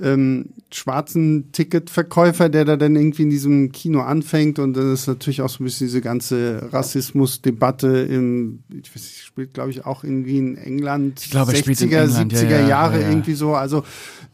ähm, 0.03 0.51
schwarzen 0.73 1.53
Ticketverkäufer, 1.53 2.49
der 2.49 2.65
da 2.65 2.77
dann 2.77 2.97
irgendwie 2.97 3.23
in 3.23 3.31
diesem 3.31 3.71
Kino 3.71 4.01
anfängt 4.01 4.59
und 4.59 4.75
dann 4.75 4.93
ist 4.93 5.07
natürlich 5.07 5.43
auch 5.43 5.49
so 5.49 5.63
ein 5.63 5.65
bisschen 5.65 5.87
diese 5.87 6.01
ganze 6.01 6.69
Rassismusdebatte 6.73 7.87
im, 8.11 8.61
ich 8.71 8.91
weiß 8.95 9.03
nicht, 9.03 9.23
spielt 9.23 9.55
glaube 9.55 9.71
ich 9.71 9.87
auch 9.87 10.03
irgendwie 10.05 10.39
in 10.39 10.57
England, 10.57 11.21
Ich 11.25 11.31
glaube, 11.31 11.53
er 11.53 11.59
60er, 11.59 11.63
spielt 11.63 11.81
in 11.83 11.91
England, 11.93 12.33
ja, 12.33 12.39
70er 12.41 12.51
ja, 12.61 12.69
Jahre 12.69 12.97
ja, 12.97 13.03
ja. 13.03 13.09
irgendwie 13.11 13.35
so, 13.35 13.55
also 13.55 13.85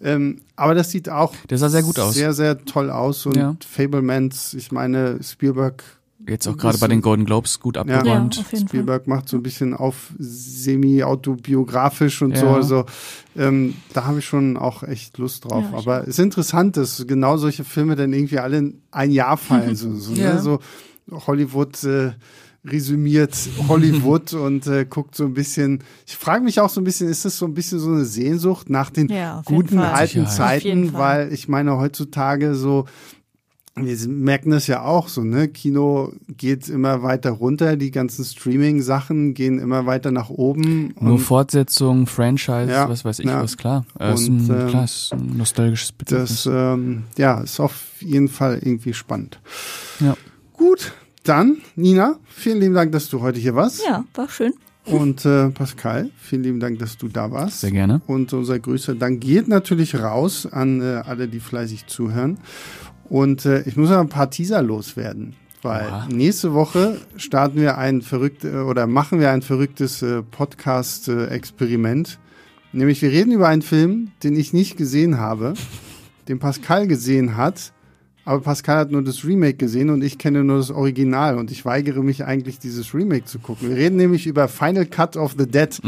ähm, 0.01 0.41
aber 0.57 0.75
das 0.75 0.91
sieht 0.91 1.09
auch 1.09 1.35
Der 1.51 1.59
sah 1.59 1.69
sehr 1.69 1.83
gut 1.83 1.99
aus. 1.99 2.15
sehr, 2.15 2.33
sehr 2.33 2.65
toll 2.65 2.91
aus 2.91 3.27
und 3.27 3.37
Ja. 3.37 3.57
Fablemans, 3.69 4.55
ich 4.55 4.73
meine, 4.73 5.23
Spielberg 5.23 5.83
Jetzt 6.29 6.47
auch 6.47 6.57
gerade 6.57 6.79
bei 6.79 6.89
den 6.89 7.01
Golden 7.01 7.25
Globes 7.25 7.61
gut 7.61 7.77
abgeräumt. 7.77 8.37
Ja, 8.37 8.43
auf 8.43 8.53
jeden 8.53 8.57
Fall. 8.69 8.69
Spielberg 8.69 9.07
macht 9.07 9.29
so 9.29 9.37
ein 9.39 9.43
bisschen 9.43 9.75
auf 9.75 10.13
semi-autobiografisch 10.19 12.23
und 12.23 12.37
so. 12.37 12.47
Ja. 12.47 12.55
Also 12.55 12.85
ähm, 13.37 13.75
da 13.93 14.05
habe 14.05 14.19
ich 14.19 14.25
schon 14.25 14.57
auch 14.57 14.83
echt 14.83 15.19
Lust 15.19 15.45
drauf. 15.45 15.65
Ja, 15.73 15.79
Aber 15.79 16.03
es 16.03 16.09
ist 16.09 16.19
interessant, 16.21 16.77
dass 16.77 17.05
genau 17.07 17.37
solche 17.37 17.65
Filme 17.65 17.97
dann 17.97 18.13
irgendwie 18.13 18.39
alle 18.39 18.59
in 18.59 18.83
ein 18.91 19.11
Jahr 19.11 19.37
fallen. 19.37 19.77
so, 19.77 19.95
so, 19.95 20.13
Ja. 20.15 20.35
ne? 20.35 20.41
so 20.41 20.59
Hollywood 21.11 21.83
äh, 21.85 22.13
resümiert 22.67 23.37
Hollywood 23.69 24.33
und 24.35 24.67
äh, 24.67 24.85
guckt 24.85 25.15
so 25.15 25.25
ein 25.25 25.35
bisschen. 25.35 25.83
Ich 26.07 26.17
frage 26.17 26.45
mich 26.45 26.61
auch 26.61 26.69
so 26.69 26.81
ein 26.81 26.85
bisschen, 26.85 27.09
ist 27.09 27.25
das 27.25 27.39
so 27.39 27.47
ein 27.47 27.55
bisschen 27.55 27.79
so 27.79 27.91
eine 27.93 28.05
Sehnsucht 28.05 28.69
nach 28.69 28.91
den 28.91 29.09
Ja, 29.09 29.43
guten 29.45 29.79
alten 29.79 30.27
Zeiten? 30.27 30.93
Weil 30.93 31.33
ich 31.33 31.49
meine, 31.49 31.79
heutzutage 31.79 32.55
so 32.55 32.85
wir 33.85 34.09
merken 34.09 34.51
das 34.51 34.67
ja 34.67 34.83
auch 34.83 35.09
so, 35.09 35.23
ne? 35.23 35.49
Kino 35.49 36.13
geht 36.37 36.69
immer 36.69 37.03
weiter 37.03 37.31
runter, 37.31 37.77
die 37.77 37.91
ganzen 37.91 38.25
Streaming-Sachen 38.25 39.35
gehen 39.35 39.59
immer 39.59 39.87
weiter 39.87 40.11
nach 40.11 40.31
oben. 40.31 40.95
Nur 41.01 41.19
Fortsetzung, 41.19 42.07
Franchise, 42.07 42.71
Ja, 42.71 42.89
was 42.89 43.05
weiß 43.05 43.19
ich 43.21 43.27
ja. 43.27 43.43
was, 43.43 43.57
klar. 43.57 43.85
Äh, 43.99 44.15
ist 44.15 44.29
Und, 44.29 44.49
ein, 44.49 44.61
ähm, 44.61 44.69
klar, 44.69 44.85
ist 44.85 45.13
ein 45.13 45.37
nostalgisches 45.37 45.93
Bedürfnis. 45.93 46.45
das 46.45 46.47
ähm, 46.47 47.05
ja, 47.17 47.41
ist 47.41 47.61
auf 47.61 47.75
jeden 48.01 48.29
Fall 48.29 48.59
irgendwie 48.63 48.95
spannend. 48.95 49.41
ja. 50.01 50.17
Gut, 50.53 50.93
dann, 51.23 51.59
Nina, 51.77 52.17
vielen 52.27 52.59
lieben 52.61 52.75
Dank, 52.75 52.91
dass 52.93 53.09
du 53.09 53.21
heute 53.21 53.39
hier 53.39 53.55
warst. 53.55 53.83
Ja, 53.87 54.05
war 54.15 54.29
schön. 54.29 54.53
Und 54.87 55.25
äh, 55.27 55.51
Pascal, 55.51 56.11
vielen 56.19 56.43
lieben 56.43 56.61
Dank, 56.61 56.79
dass 56.79 56.97
du 56.97 57.09
da 57.09 57.31
warst. 57.31 57.61
Sehr 57.61 57.71
gerne. 57.71 58.01
Und 58.07 58.33
unser 58.33 58.59
größter 58.59 58.95
Dank 58.95 59.21
geht 59.21 59.47
natürlich 59.47 59.95
raus 60.01 60.47
an 60.51 60.81
äh, 60.81 61.03
alle, 61.05 61.29
die 61.29 61.41
fleißig 61.41 61.87
zuhören. 61.87 62.39
Und 63.09 63.47
äh, 63.47 63.63
ich 63.63 63.77
muss 63.77 63.91
noch 63.91 63.99
ein 63.99 64.09
paar 64.09 64.31
Teaser 64.31 64.63
loswerden, 64.63 65.35
weil 65.63 65.87
Oha. 65.87 66.09
nächste 66.11 66.53
Woche 66.53 66.99
starten 67.17 67.61
wir 67.61 67.79
ein 67.79 68.03
verrückt 68.03 68.45
äh, 68.45 68.59
oder 68.59 68.87
machen 68.87 69.21
wir 69.21 69.31
ein 69.31 69.43
verrücktes 69.43 70.03
äh, 70.03 70.23
Podcast-Experiment. 70.23 72.19
Nämlich 72.73 73.01
wir 73.01 73.11
reden 73.11 73.33
über 73.33 73.49
einen 73.49 73.63
Film, 73.63 74.11
den 74.23 74.37
ich 74.37 74.53
nicht 74.53 74.77
gesehen 74.77 75.19
habe, 75.19 75.55
den 76.29 76.39
Pascal 76.39 76.87
gesehen 76.87 77.37
hat. 77.37 77.73
Aber 78.27 78.43
Pascal 78.43 78.77
hat 78.77 78.91
nur 78.91 79.03
das 79.03 79.25
Remake 79.25 79.55
gesehen 79.55 79.89
und 79.89 80.03
ich 80.03 80.19
kenne 80.19 80.45
nur 80.45 80.59
das 80.59 80.71
Original 80.71 81.39
und 81.39 81.51
ich 81.51 81.65
weigere 81.65 82.03
mich 82.03 82.27
eigentlich, 82.27 82.59
dieses 82.59 82.93
Remake 82.93 83.25
zu 83.25 83.39
gucken. 83.39 83.71
Wir 83.71 83.77
reden 83.77 83.97
nämlich 83.97 84.27
über 84.27 84.49
Final 84.49 84.85
Cut 84.85 85.17
of 85.17 85.35
the 85.39 85.47
Dead, 85.47 85.81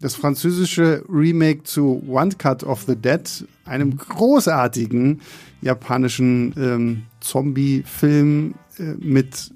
das 0.00 0.14
französische 0.14 1.02
Remake 1.08 1.64
zu 1.64 2.00
One 2.06 2.30
Cut 2.38 2.62
of 2.62 2.84
the 2.86 2.94
Dead, 2.94 3.44
einem 3.64 3.96
großartigen 3.96 5.20
japanischen 5.60 6.54
ähm, 6.56 7.02
Zombie-Film 7.20 8.54
äh, 8.78 8.82
mit 9.00 9.52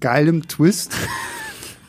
geilem 0.00 0.46
Twist. 0.48 0.94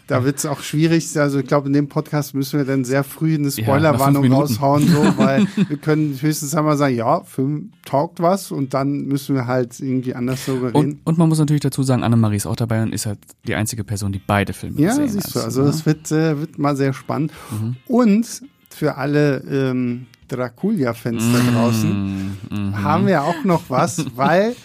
Da 0.07 0.23
wird 0.23 0.37
es 0.37 0.45
auch 0.45 0.61
schwierig. 0.61 1.17
Also 1.19 1.39
ich 1.39 1.47
glaube, 1.47 1.67
in 1.67 1.73
dem 1.73 1.89
Podcast 1.89 2.33
müssen 2.33 2.57
wir 2.59 2.65
dann 2.65 2.85
sehr 2.85 3.03
früh 3.03 3.35
eine 3.35 3.51
Spoilerwarnung 3.51 4.21
Minuten. 4.21 4.41
raushauen, 4.41 4.87
so, 4.87 5.01
weil 5.17 5.45
wir 5.67 5.75
können 5.75 6.17
höchstens 6.21 6.55
einmal 6.55 6.77
sagen, 6.77 6.95
ja, 6.95 7.23
Film 7.23 7.71
taugt 7.83 8.21
was 8.21 8.51
und 8.51 8.73
dann 8.73 9.01
müssen 9.07 9.35
wir 9.35 9.47
halt 9.47 9.77
irgendwie 9.81 10.15
anders 10.15 10.45
darüber 10.45 10.67
reden. 10.67 10.75
Und, 10.77 10.99
und 11.03 11.17
man 11.17 11.27
muss 11.27 11.39
natürlich 11.39 11.61
dazu 11.61 11.83
sagen, 11.83 12.03
Annemarie 12.03 12.37
ist 12.37 12.45
auch 12.45 12.55
dabei 12.55 12.83
und 12.83 12.93
ist 12.93 13.05
halt 13.05 13.19
die 13.47 13.55
einzige 13.55 13.83
Person, 13.83 14.13
die 14.13 14.21
beide 14.25 14.53
Filme 14.53 14.79
Ja, 14.79 14.89
gesehen 14.91 15.09
siehst 15.09 15.27
hat. 15.27 15.35
du, 15.35 15.39
also 15.41 15.65
das 15.65 15.85
wird, 15.85 16.09
äh, 16.13 16.39
wird 16.39 16.57
mal 16.57 16.77
sehr 16.77 16.93
spannend. 16.93 17.33
Mhm. 17.51 17.75
Und 17.87 18.43
für 18.69 18.95
alle 18.95 19.39
ähm, 19.49 20.05
Draculia-Fans 20.27 21.23
da 21.33 21.51
draußen 21.51 22.37
Mhm. 22.49 22.83
haben 22.83 23.07
wir 23.07 23.23
auch 23.23 23.43
noch 23.43 23.63
was, 23.69 24.05
weil 24.15 24.55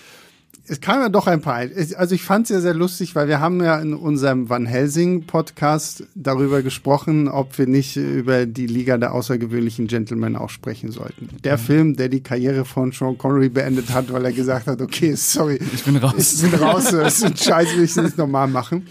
es 0.69 0.81
kam 0.81 1.01
ja 1.01 1.09
doch 1.09 1.27
ein 1.27 1.41
paar. 1.41 1.63
Es- 1.65 1.93
Also 1.93 2.15
ich 2.15 2.23
fand 2.23 2.45
es 2.45 2.51
ja 2.51 2.61
sehr 2.61 2.73
lustig, 2.75 3.15
weil 3.17 3.27
wir 3.27 3.41
haben 3.41 3.63
ja 3.63 3.79
in 3.81 3.95
unserem 3.95 4.49
Van 4.49 4.65
Helsing 4.65 5.25
Podcast 5.27 6.05
darüber 6.15 6.63
gesprochen, 6.63 7.27
ob 7.29 7.59
wir 7.59 7.67
nicht 7.67 7.97
über 7.97 8.47
die 8.47 8.67
Liga 8.69 8.97
der 8.97 9.13
außergewöhnlichen 9.13 9.89
Gentlemen 9.89 10.37
auch 10.37 10.51
sprechen 10.51 10.93
sollten. 10.93 11.29
Der 11.43 11.59
Film, 11.59 11.97
der 11.97 12.09
die 12.09 12.23
Karriere 12.23 12.65
von 12.65 12.93
Sean 12.93 13.19
Connery 13.19 13.49
beendet 13.49 13.93
hat, 13.93 14.13
weil 14.13 14.25
er 14.25 14.33
gesagt 14.33 14.69
hat, 14.69 14.81
okay, 14.81 15.15
sorry, 15.17 15.59
Ich 15.75 15.83
bin 15.85 15.97
raus. 15.97 16.43
ich 16.45 16.51
bin 16.51 16.61
raus, 16.61 16.85
das 16.93 17.17
ist 17.19 17.25
ein 17.25 17.37
Scheiß, 17.37 17.77
will 17.77 17.85
ich 17.85 17.97
nicht 17.97 18.17
nochmal 18.17 18.47
machen. 18.47 18.87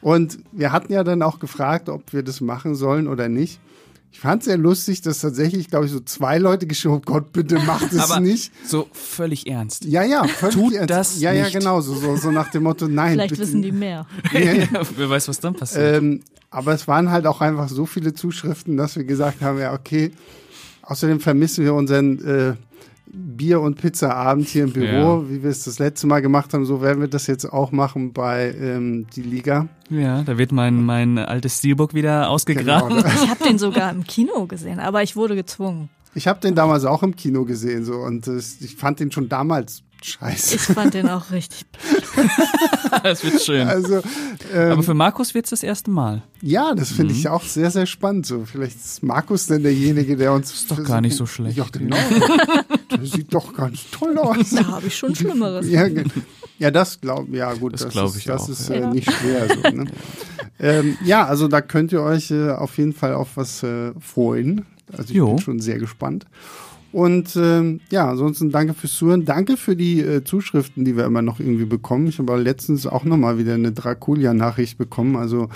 Und 0.00 0.38
wir 0.52 0.72
hatten 0.72 0.92
ja 0.92 1.04
dann 1.04 1.22
auch 1.22 1.38
gefragt, 1.38 1.88
ob 1.88 2.12
wir 2.12 2.22
das 2.22 2.40
machen 2.40 2.74
sollen 2.74 3.08
oder 3.08 3.28
nicht. 3.28 3.60
Ich 4.14 4.20
fand 4.20 4.42
es 4.42 4.46
sehr 4.46 4.56
lustig, 4.56 5.02
dass 5.02 5.20
tatsächlich, 5.20 5.68
glaube 5.68 5.86
ich, 5.86 5.90
so 5.90 5.98
zwei 5.98 6.38
Leute 6.38 6.68
geschrieben 6.68 6.94
haben, 6.94 7.02
oh 7.04 7.12
Gott, 7.14 7.32
bitte 7.32 7.58
macht 7.58 7.92
es 7.92 7.98
Aber 7.98 8.20
nicht. 8.20 8.52
so 8.64 8.86
völlig 8.92 9.48
ernst. 9.48 9.84
Ja, 9.86 10.04
ja, 10.04 10.22
völlig 10.22 10.54
Tut 10.54 10.72
ernst. 10.72 10.90
das 10.90 11.20
Ja, 11.20 11.32
ja, 11.32 11.42
nicht. 11.44 11.52
genau, 11.58 11.80
so, 11.80 11.94
so, 11.96 12.16
so 12.16 12.30
nach 12.30 12.48
dem 12.52 12.62
Motto, 12.62 12.86
nein. 12.86 13.14
Vielleicht 13.14 13.30
bitte. 13.30 13.42
wissen 13.42 13.60
die 13.60 13.72
mehr. 13.72 14.06
Ja, 14.32 14.40
ja. 14.40 14.66
Wer 14.96 15.10
weiß, 15.10 15.26
was 15.26 15.40
dann 15.40 15.54
passiert. 15.54 15.96
Ähm, 15.96 16.20
aber 16.48 16.72
es 16.74 16.86
waren 16.86 17.10
halt 17.10 17.26
auch 17.26 17.40
einfach 17.40 17.68
so 17.68 17.86
viele 17.86 18.14
Zuschriften, 18.14 18.76
dass 18.76 18.94
wir 18.94 19.02
gesagt 19.02 19.42
haben, 19.42 19.58
ja, 19.58 19.74
okay. 19.74 20.12
Außerdem 20.82 21.18
vermissen 21.18 21.64
wir 21.64 21.74
unseren 21.74 22.24
äh, 22.24 22.54
Bier- 23.36 23.60
und 23.60 23.80
Pizzaabend 23.80 24.48
hier 24.48 24.64
im 24.64 24.72
Büro, 24.72 25.22
Ja. 25.22 25.30
wie 25.30 25.42
wir 25.42 25.50
es 25.50 25.64
das 25.64 25.78
letzte 25.78 26.06
Mal 26.06 26.20
gemacht 26.22 26.52
haben. 26.54 26.64
So 26.64 26.80
werden 26.82 27.00
wir 27.00 27.08
das 27.08 27.26
jetzt 27.26 27.44
auch 27.44 27.72
machen 27.72 28.12
bei 28.12 28.54
ähm, 28.60 29.06
die 29.14 29.22
Liga. 29.22 29.68
ja, 29.90 30.22
da 30.22 30.38
wird 30.38 30.52
mein, 30.52 30.82
mein 30.84 31.18
altes 31.18 31.58
Steelbook 31.58 31.94
wieder 31.94 32.30
ausgegraben. 32.30 32.96
Genau. 32.96 33.08
Ich 33.22 33.30
habe 33.30 33.44
den 33.44 33.58
sogar 33.58 33.90
im 33.90 34.04
Kino 34.04 34.46
gesehen, 34.46 34.80
aber 34.80 35.02
ich 35.02 35.16
wurde 35.16 35.34
gezwungen. 35.34 35.88
Ich 36.14 36.28
habe 36.28 36.38
den 36.40 36.54
damals 36.54 36.84
auch 36.84 37.02
im 37.02 37.16
Kino 37.16 37.44
gesehen 37.44 37.84
so 37.84 37.94
und 37.94 38.28
äh, 38.28 38.36
ich 38.38 38.76
fand 38.76 39.00
den 39.00 39.10
schon 39.10 39.28
damals 39.28 39.82
scheiße. 40.04 40.54
Ich 40.56 40.60
fand 40.62 40.94
den 40.94 41.08
auch 41.08 41.30
richtig. 41.30 41.64
das 43.02 43.24
wird 43.24 43.40
schön. 43.42 43.66
Also 43.66 44.02
ähm, 44.52 44.72
Aber 44.72 44.82
für 44.82 44.94
Markus 44.94 45.34
wird's 45.34 45.50
das 45.50 45.62
erste 45.62 45.90
Mal. 45.90 46.22
ja, 46.42 46.74
das 46.74 46.90
finde 46.92 47.12
Mhm. 47.14 47.20
ich 47.20 47.28
auch 47.28 47.42
sehr, 47.42 47.70
sehr 47.70 47.86
spannend. 47.86 48.26
So, 48.26 48.44
vielleicht 48.44 48.76
ist 48.76 49.02
Markus 49.02 49.46
denn 49.46 49.62
derjenige, 49.62 50.16
der 50.16 50.32
uns. 50.32 50.52
Ist 50.52 50.70
doch 50.70 50.82
gar 50.84 51.00
nicht 51.00 51.16
so 51.16 51.26
schlecht. 51.26 51.56
Ja, 51.56 51.66
genau. 51.72 51.96
der 52.90 53.04
sieht 53.06 53.32
doch 53.32 53.52
ganz 53.54 53.80
toll 53.90 54.18
aus. 54.18 54.50
Da 54.50 54.66
habe 54.66 54.86
ich 54.86 54.96
schon 54.96 55.14
Schlimmeres. 55.14 55.68
Ja, 55.68 55.86
ja 56.58 56.70
das 56.70 57.00
glaube 57.00 57.36
ja 57.36 57.52
gut, 57.54 57.72
Das 57.74 57.82
das, 57.82 57.92
glaub 57.92 58.08
ist, 58.10 58.16
ich 58.18 58.24
das 58.24 58.42
auch, 58.42 58.48
ist 58.50 58.68
ja. 58.68 58.74
äh, 58.76 58.80
Ja. 58.80 58.90
nicht 58.90 59.10
schwer. 59.10 59.48
So, 59.48 59.70
ne? 59.70 59.84
ähm, 60.60 60.96
ja, 61.04 61.26
also 61.26 61.48
da 61.48 61.60
könnt 61.60 61.92
ihr 61.92 62.02
euch 62.02 62.30
äh, 62.30 62.50
auf 62.50 62.76
jeden 62.78 62.92
Fall 62.92 63.14
auf 63.14 63.36
was 63.36 63.62
äh, 63.62 63.92
freuen. 64.00 64.66
Also 64.92 65.10
ich 65.10 65.16
Jo. 65.16 65.28
bin 65.28 65.38
schon 65.38 65.60
sehr 65.60 65.78
gespannt. 65.78 66.26
Und 66.94 67.34
ähm, 67.34 67.80
ja, 67.90 68.08
ansonsten 68.08 68.52
danke 68.52 68.72
fürs 68.72 68.94
Zuhören. 68.94 69.24
Danke 69.24 69.56
für 69.56 69.74
die 69.74 69.98
äh, 70.00 70.22
Zuschriften, 70.22 70.84
die 70.84 70.96
wir 70.96 71.04
immer 71.06 71.22
noch 71.22 71.40
irgendwie 71.40 71.64
bekommen. 71.64 72.06
Ich 72.06 72.20
habe 72.20 72.36
letztens 72.40 72.86
auch 72.86 73.02
nochmal 73.02 73.36
wieder 73.36 73.54
eine 73.54 73.72
Draculia-Nachricht 73.72 74.78
bekommen. 74.78 75.16
Also 75.16 75.48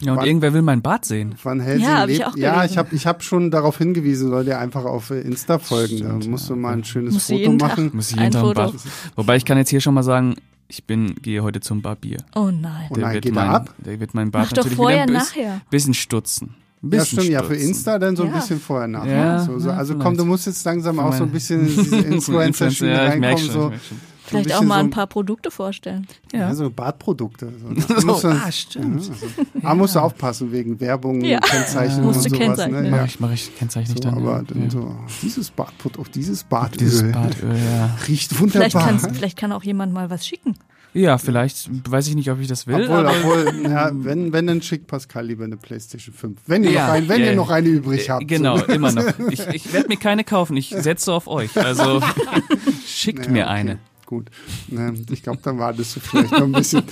ja, 0.00 0.12
und 0.12 0.18
Wann- 0.18 0.26
irgendwer 0.26 0.54
will 0.54 0.62
mein 0.62 0.82
Bart 0.82 1.04
sehen. 1.04 1.34
Van 1.42 1.58
Helsing 1.58 1.84
Ja, 1.84 2.00
hab 2.02 2.08
ich 2.08 2.18
lebt. 2.18 2.28
auch 2.30 2.36
ja, 2.36 2.64
ich 2.64 2.78
habe 2.78 2.94
ich 2.94 3.06
hab 3.08 3.24
schon 3.24 3.50
darauf 3.50 3.78
hingewiesen, 3.78 4.28
soll 4.28 4.44
dir 4.44 4.60
einfach 4.60 4.84
auf 4.84 5.10
äh, 5.10 5.20
Insta 5.20 5.58
folgen. 5.58 5.96
Stimmt, 5.98 6.24
da 6.24 6.28
musst 6.30 6.48
du 6.48 6.54
mal 6.54 6.74
ein 6.74 6.84
schönes 6.84 7.14
Musst 7.14 7.30
du 7.30 7.38
Foto 7.38 7.52
machen. 7.52 7.90
Muss 7.92 8.10
ich 8.12 8.16
Ein 8.18 8.22
jeden 8.24 8.32
Tag 8.34 8.42
ein 8.42 8.46
Foto. 8.46 8.60
Bart. 8.72 8.74
Wobei 9.16 9.36
ich 9.36 9.44
kann 9.44 9.58
jetzt 9.58 9.70
hier 9.70 9.80
schon 9.80 9.94
mal 9.94 10.02
sagen, 10.04 10.36
ich 10.68 10.84
bin, 10.84 11.16
gehe 11.22 11.42
heute 11.42 11.58
zum 11.60 11.82
Barbier. 11.82 12.18
Oh 12.36 12.50
nein. 12.52 12.86
Oh 12.90 12.96
nein, 12.96 13.14
wird 13.14 13.24
geht 13.24 13.34
mein, 13.34 13.48
ab? 13.48 13.74
Der 13.84 13.98
wird 13.98 14.14
mein 14.14 14.30
Bart 14.30 14.44
Mach 14.44 14.50
doch 14.52 14.56
natürlich 14.58 14.76
vorher, 14.76 15.06
wieder 15.08 15.14
ein 15.14 15.20
bisschen, 15.20 15.42
nachher. 15.44 15.60
bisschen 15.70 15.94
stutzen. 15.94 16.54
Ein 16.84 16.90
Ja, 16.92 16.98
bisschen 16.98 17.18
stimmt, 17.20 17.30
ja, 17.32 17.42
für. 17.42 17.54
Insta 17.56 17.98
dann 17.98 18.14
so 18.16 18.24
ein 18.24 18.30
Ja. 18.30 18.36
bisschen 18.36 18.60
vorher 18.60 18.88
nachher. 18.88 19.16
Ja, 19.16 19.38
so, 19.40 19.58
so, 19.58 19.68
ja, 19.70 19.76
also 19.76 19.96
komm, 19.96 20.16
du 20.16 20.24
musst 20.24 20.46
jetzt 20.46 20.64
langsam 20.64 20.98
auch 20.98 21.12
so 21.14 21.24
ein 21.24 21.30
bisschen 21.30 21.60
in 21.66 21.66
diese 21.66 21.96
Influencer-Schiene 22.14 22.92
ja, 22.92 23.04
reinkommen. 23.06 23.38
schon, 23.38 23.46
So, 23.48 23.52
so 23.60 23.66
ein 23.68 23.80
Vielleicht 24.26 24.54
auch 24.54 24.62
mal 24.62 24.78
so, 24.80 24.84
ein 24.86 24.90
paar 24.90 25.06
Produkte 25.06 25.50
vorstellen. 25.50 26.06
Ja, 26.32 26.54
so 26.54 26.70
Bartprodukte. 26.70 27.52
So, 27.86 27.94
So, 28.00 28.06
musst 28.06 28.24
du- 28.24 28.28
ah, 28.28 28.50
stimmt. 28.50 29.04
Ja, 29.06 29.12
also, 29.12 29.26
ah, 29.62 29.74
musst 29.74 29.94
du 29.96 29.98
aufpassen 30.00 30.50
wegen 30.50 30.80
Werbung, 30.80 31.20
Ja. 31.22 31.40
Kennzeichen 31.40 31.98
und 31.98 32.04
Musst 32.06 32.24
du 32.24 32.30
sowas. 32.30 32.38
kennzeichnen. 32.38 32.82
Ne? 32.84 32.90
Mach 32.90 32.98
Ja. 32.98 33.04
ich, 33.04 33.20
mach 33.20 33.32
ich, 33.32 33.54
kennzeichne 33.54 33.94
ich 33.94 34.02
So, 34.02 34.08
dann. 34.10 34.18
aber 34.18 34.36
ja. 34.38 34.42
dann 34.42 34.62
ja. 34.64 34.70
so, 34.70 34.78
oh, 34.80 34.94
dieses 35.22 35.50
Bartprodukt, 35.50 36.14
dieses 36.14 36.42
Bartöl, 36.44 36.78
Dieses 36.78 37.12
Bartöl, 37.12 37.54
ja. 37.54 37.96
riecht 38.08 38.40
wunderbar. 38.40 38.70
Vielleicht, 38.98 39.14
vielleicht 39.16 39.38
kann 39.38 39.52
auch 39.52 39.62
jemand 39.62 39.92
mal 39.92 40.08
was 40.08 40.26
schicken. 40.26 40.54
Ja, 40.94 41.18
vielleicht 41.18 41.68
weiß 41.90 42.06
ich 42.08 42.14
nicht, 42.14 42.30
ob 42.30 42.40
ich 42.40 42.46
das 42.46 42.66
will. 42.66 42.84
Obwohl, 42.88 43.06
obwohl 43.06 43.62
ja, 43.70 43.90
wenn, 43.92 44.32
wenn, 44.32 44.46
dann 44.46 44.62
schickt 44.62 44.86
Pascal 44.86 45.26
lieber 45.26 45.44
eine 45.44 45.56
Playstation 45.56 46.14
5. 46.14 46.40
Wenn 46.46 46.64
ihr, 46.64 46.70
Ja, 46.70 46.86
noch, 46.86 46.94
ein, 46.94 47.08
wenn 47.08 47.18
ja, 47.20 47.24
ihr 47.26 47.30
ja. 47.32 47.36
noch 47.36 47.50
eine 47.50 47.68
übrig 47.68 48.08
habt. 48.08 48.26
Genau, 48.28 48.58
So. 48.58 48.64
immer 48.66 48.92
noch. 48.92 49.04
Ich, 49.30 49.46
ich 49.48 49.72
werde 49.72 49.88
mir 49.88 49.96
keine 49.96 50.22
kaufen, 50.24 50.56
ich 50.56 50.70
setze 50.70 51.12
auf 51.12 51.26
euch. 51.26 51.56
Also 51.56 52.00
schickt 52.86 53.26
Ja, 53.26 53.32
mir 53.32 53.44
okay, 53.44 53.52
eine. 53.52 53.78
Gut. 54.06 54.30
Ne, 54.68 54.94
ich 55.10 55.22
glaube, 55.22 55.40
dann 55.42 55.58
wartest 55.58 55.96
du 55.96 56.00
vielleicht 56.00 56.30
noch 56.32 56.42
ein 56.42 56.52
bisschen. 56.52 56.82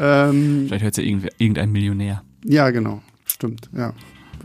ähm, 0.00 0.64
Vielleicht 0.68 0.84
hört 0.84 0.96
ja 0.96 1.02
irgendwer, 1.02 1.30
irgendein 1.38 1.70
Millionär. 1.72 2.22
ja, 2.44 2.70
genau. 2.70 3.00
Stimmt, 3.24 3.70
ja. 3.74 3.94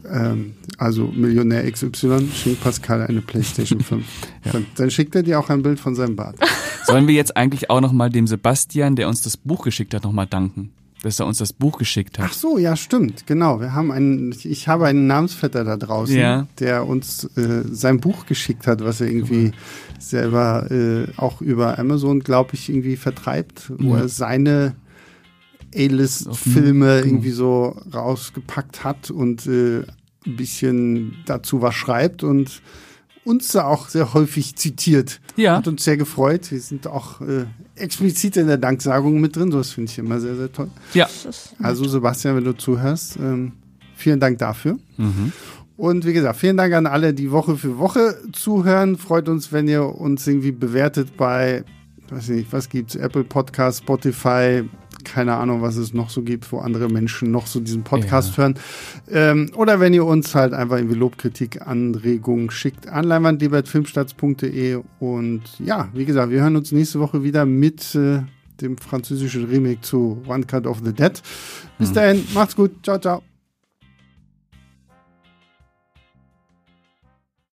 Ähm, 0.10 0.54
also 0.78 1.08
Millionär 1.08 1.70
XY 1.72 2.28
schenkt 2.34 2.62
Pascal 2.62 3.02
eine 3.04 3.22
Playstation 3.22 3.82
5. 3.82 4.06
Ja. 4.46 4.54
Dann, 4.54 4.66
dann 4.76 4.90
schickt 4.92 5.14
er 5.16 5.24
dir 5.24 5.40
auch 5.40 5.50
ein 5.50 5.62
Bild 5.62 5.78
von 5.80 5.94
seinem 5.94 6.16
Bart. 6.16 6.38
Sollen 6.86 7.06
wir 7.08 7.16
jetzt 7.16 7.36
eigentlich 7.36 7.70
auch 7.70 7.82
nochmal 7.82 8.10
dem 8.10 8.28
Sebastian, 8.28 8.96
der 8.96 9.10
uns 9.10 9.22
das 9.22 9.36
Buch 9.36 9.64
geschickt 9.66 9.94
hat, 9.94 10.04
nochmal 10.06 10.26
danken? 10.28 10.72
Dass 11.04 11.20
er 11.20 11.26
uns 11.28 11.38
das 11.40 11.52
Buch 11.52 11.78
geschickt 11.78 12.16
Ach 12.20 12.24
hat. 12.30 12.34
so, 12.34 12.58
ja, 12.58 12.76
stimmt, 12.78 13.28
genau. 13.28 13.60
Wir 13.60 13.74
haben 13.74 13.92
einen, 13.92 14.34
ich 14.44 14.68
habe 14.70 14.86
einen 14.88 15.06
Namensvetter 15.06 15.64
da 15.66 15.76
draußen, 15.76 16.16
Ja. 16.18 16.48
der 16.60 16.88
uns 16.88 17.26
äh, 17.36 17.64
sein 17.70 18.00
Buch 18.00 18.26
geschickt 18.26 18.68
hat, 18.68 18.84
was 18.86 19.02
er 19.02 19.08
irgendwie 19.08 19.52
selber 20.00 20.72
äh, 20.72 21.08
auch 21.18 21.42
über 21.42 21.78
Amazon, 21.78 22.22
glaube 22.22 22.52
ich, 22.54 22.70
irgendwie 22.70 22.96
vertreibt, 22.96 23.72
wo 23.78 23.96
er 23.96 24.08
seine 24.08 24.76
A-List-Filme 25.76 27.00
irgendwie 27.00 27.32
so 27.32 27.76
rausgepackt 27.94 28.84
hat 28.84 29.12
und 29.12 29.46
äh, 29.48 29.84
ein 30.28 30.36
bisschen 30.36 31.18
dazu 31.26 31.62
was 31.62 31.76
schreibt 31.76 32.24
und 32.24 32.62
uns 33.24 33.50
da 33.50 33.66
auch 33.66 33.90
sehr 33.90 34.14
häufig 34.14 34.56
zitiert. 34.56 35.20
Ja. 35.36 35.58
Hat 35.58 35.68
uns 35.68 35.84
sehr 35.84 35.98
gefreut. 35.98 36.50
Wir 36.50 36.62
sind 36.62 36.88
auch 36.88 37.20
äh, 37.22 37.46
explizit 37.76 38.38
in 38.38 38.48
der 38.48 38.58
Danksagung 38.58 39.20
mit 39.20 39.36
drin. 39.36 39.52
Das 39.52 39.72
finde 39.72 39.92
ich 39.92 40.00
immer 40.00 40.20
sehr, 40.20 40.36
sehr 40.36 40.52
toll. 40.52 40.70
Ja. 40.94 41.08
Also 41.62 41.86
Sebastian, 41.88 42.38
wenn 42.38 42.46
du 42.46 42.56
zuhörst, 42.56 43.18
ähm, 43.18 43.52
vielen 43.96 44.20
Dank 44.20 44.40
dafür. 44.40 44.78
Mhm. 44.96 45.34
Und 45.76 46.06
wie 46.06 46.14
gesagt, 46.14 46.40
vielen 46.40 46.58
Dank 46.58 46.74
an 46.74 46.88
alle, 46.88 47.14
die 47.14 47.32
Woche 47.32 47.58
für 47.58 47.78
Woche 47.78 48.18
zuhören. 48.32 48.98
Freut 48.98 49.30
uns, 49.30 49.52
wenn 49.52 49.68
ihr 49.68 49.84
uns 49.84 50.26
irgendwie 50.26 50.52
bewertet 50.52 51.18
bei, 51.18 51.64
weiß 52.10 52.30
nicht, 52.30 52.52
was 52.52 52.70
gibt's, 52.70 52.96
Apple 52.96 53.26
Podcast, 53.26 53.80
Spotify, 53.80 54.64
keine 55.08 55.36
Ahnung, 55.36 55.62
was 55.62 55.78
es 55.78 55.94
noch 55.94 56.10
so 56.10 56.22
gibt, 56.22 56.52
wo 56.52 56.60
andere 56.60 56.90
Menschen 56.90 57.32
noch 57.32 57.48
so 57.48 57.60
diesen 57.60 57.84
Podcast 57.84 58.32
Ja. 58.32 58.38
hören. 58.44 58.56
Ähm, 59.10 59.52
oder 59.56 59.80
wenn 59.80 59.94
ihr 59.94 60.06
uns 60.06 60.36
halt 60.36 60.54
einfach 60.54 60.78
irgendwie 60.78 60.96
Lobkritik, 60.98 61.66
Anregungen 61.66 62.52
schickt 62.52 62.88
an 62.88 63.06
leinwanddebatfilmstarts.de 63.06 64.80
und 65.00 65.42
ja, 65.60 65.90
wie 65.94 66.06
gesagt, 66.06 66.32
wir 66.32 66.42
hören 66.42 66.56
uns 66.56 66.72
nächste 66.72 67.00
Woche 67.00 67.24
wieder 67.24 67.46
mit 67.46 67.96
äh, 67.96 68.20
dem 68.62 68.78
französischen 68.78 69.46
Remake 69.46 69.82
zu 69.82 70.22
One 70.28 70.44
Cut 70.46 70.66
of 70.68 70.82
the 70.84 70.94
Dead. 70.94 71.22
Bis 71.80 71.94
dahin, 71.94 72.24
macht's 72.34 72.56
gut, 72.56 72.72
ciao, 72.84 72.98
ciao. 73.00 73.27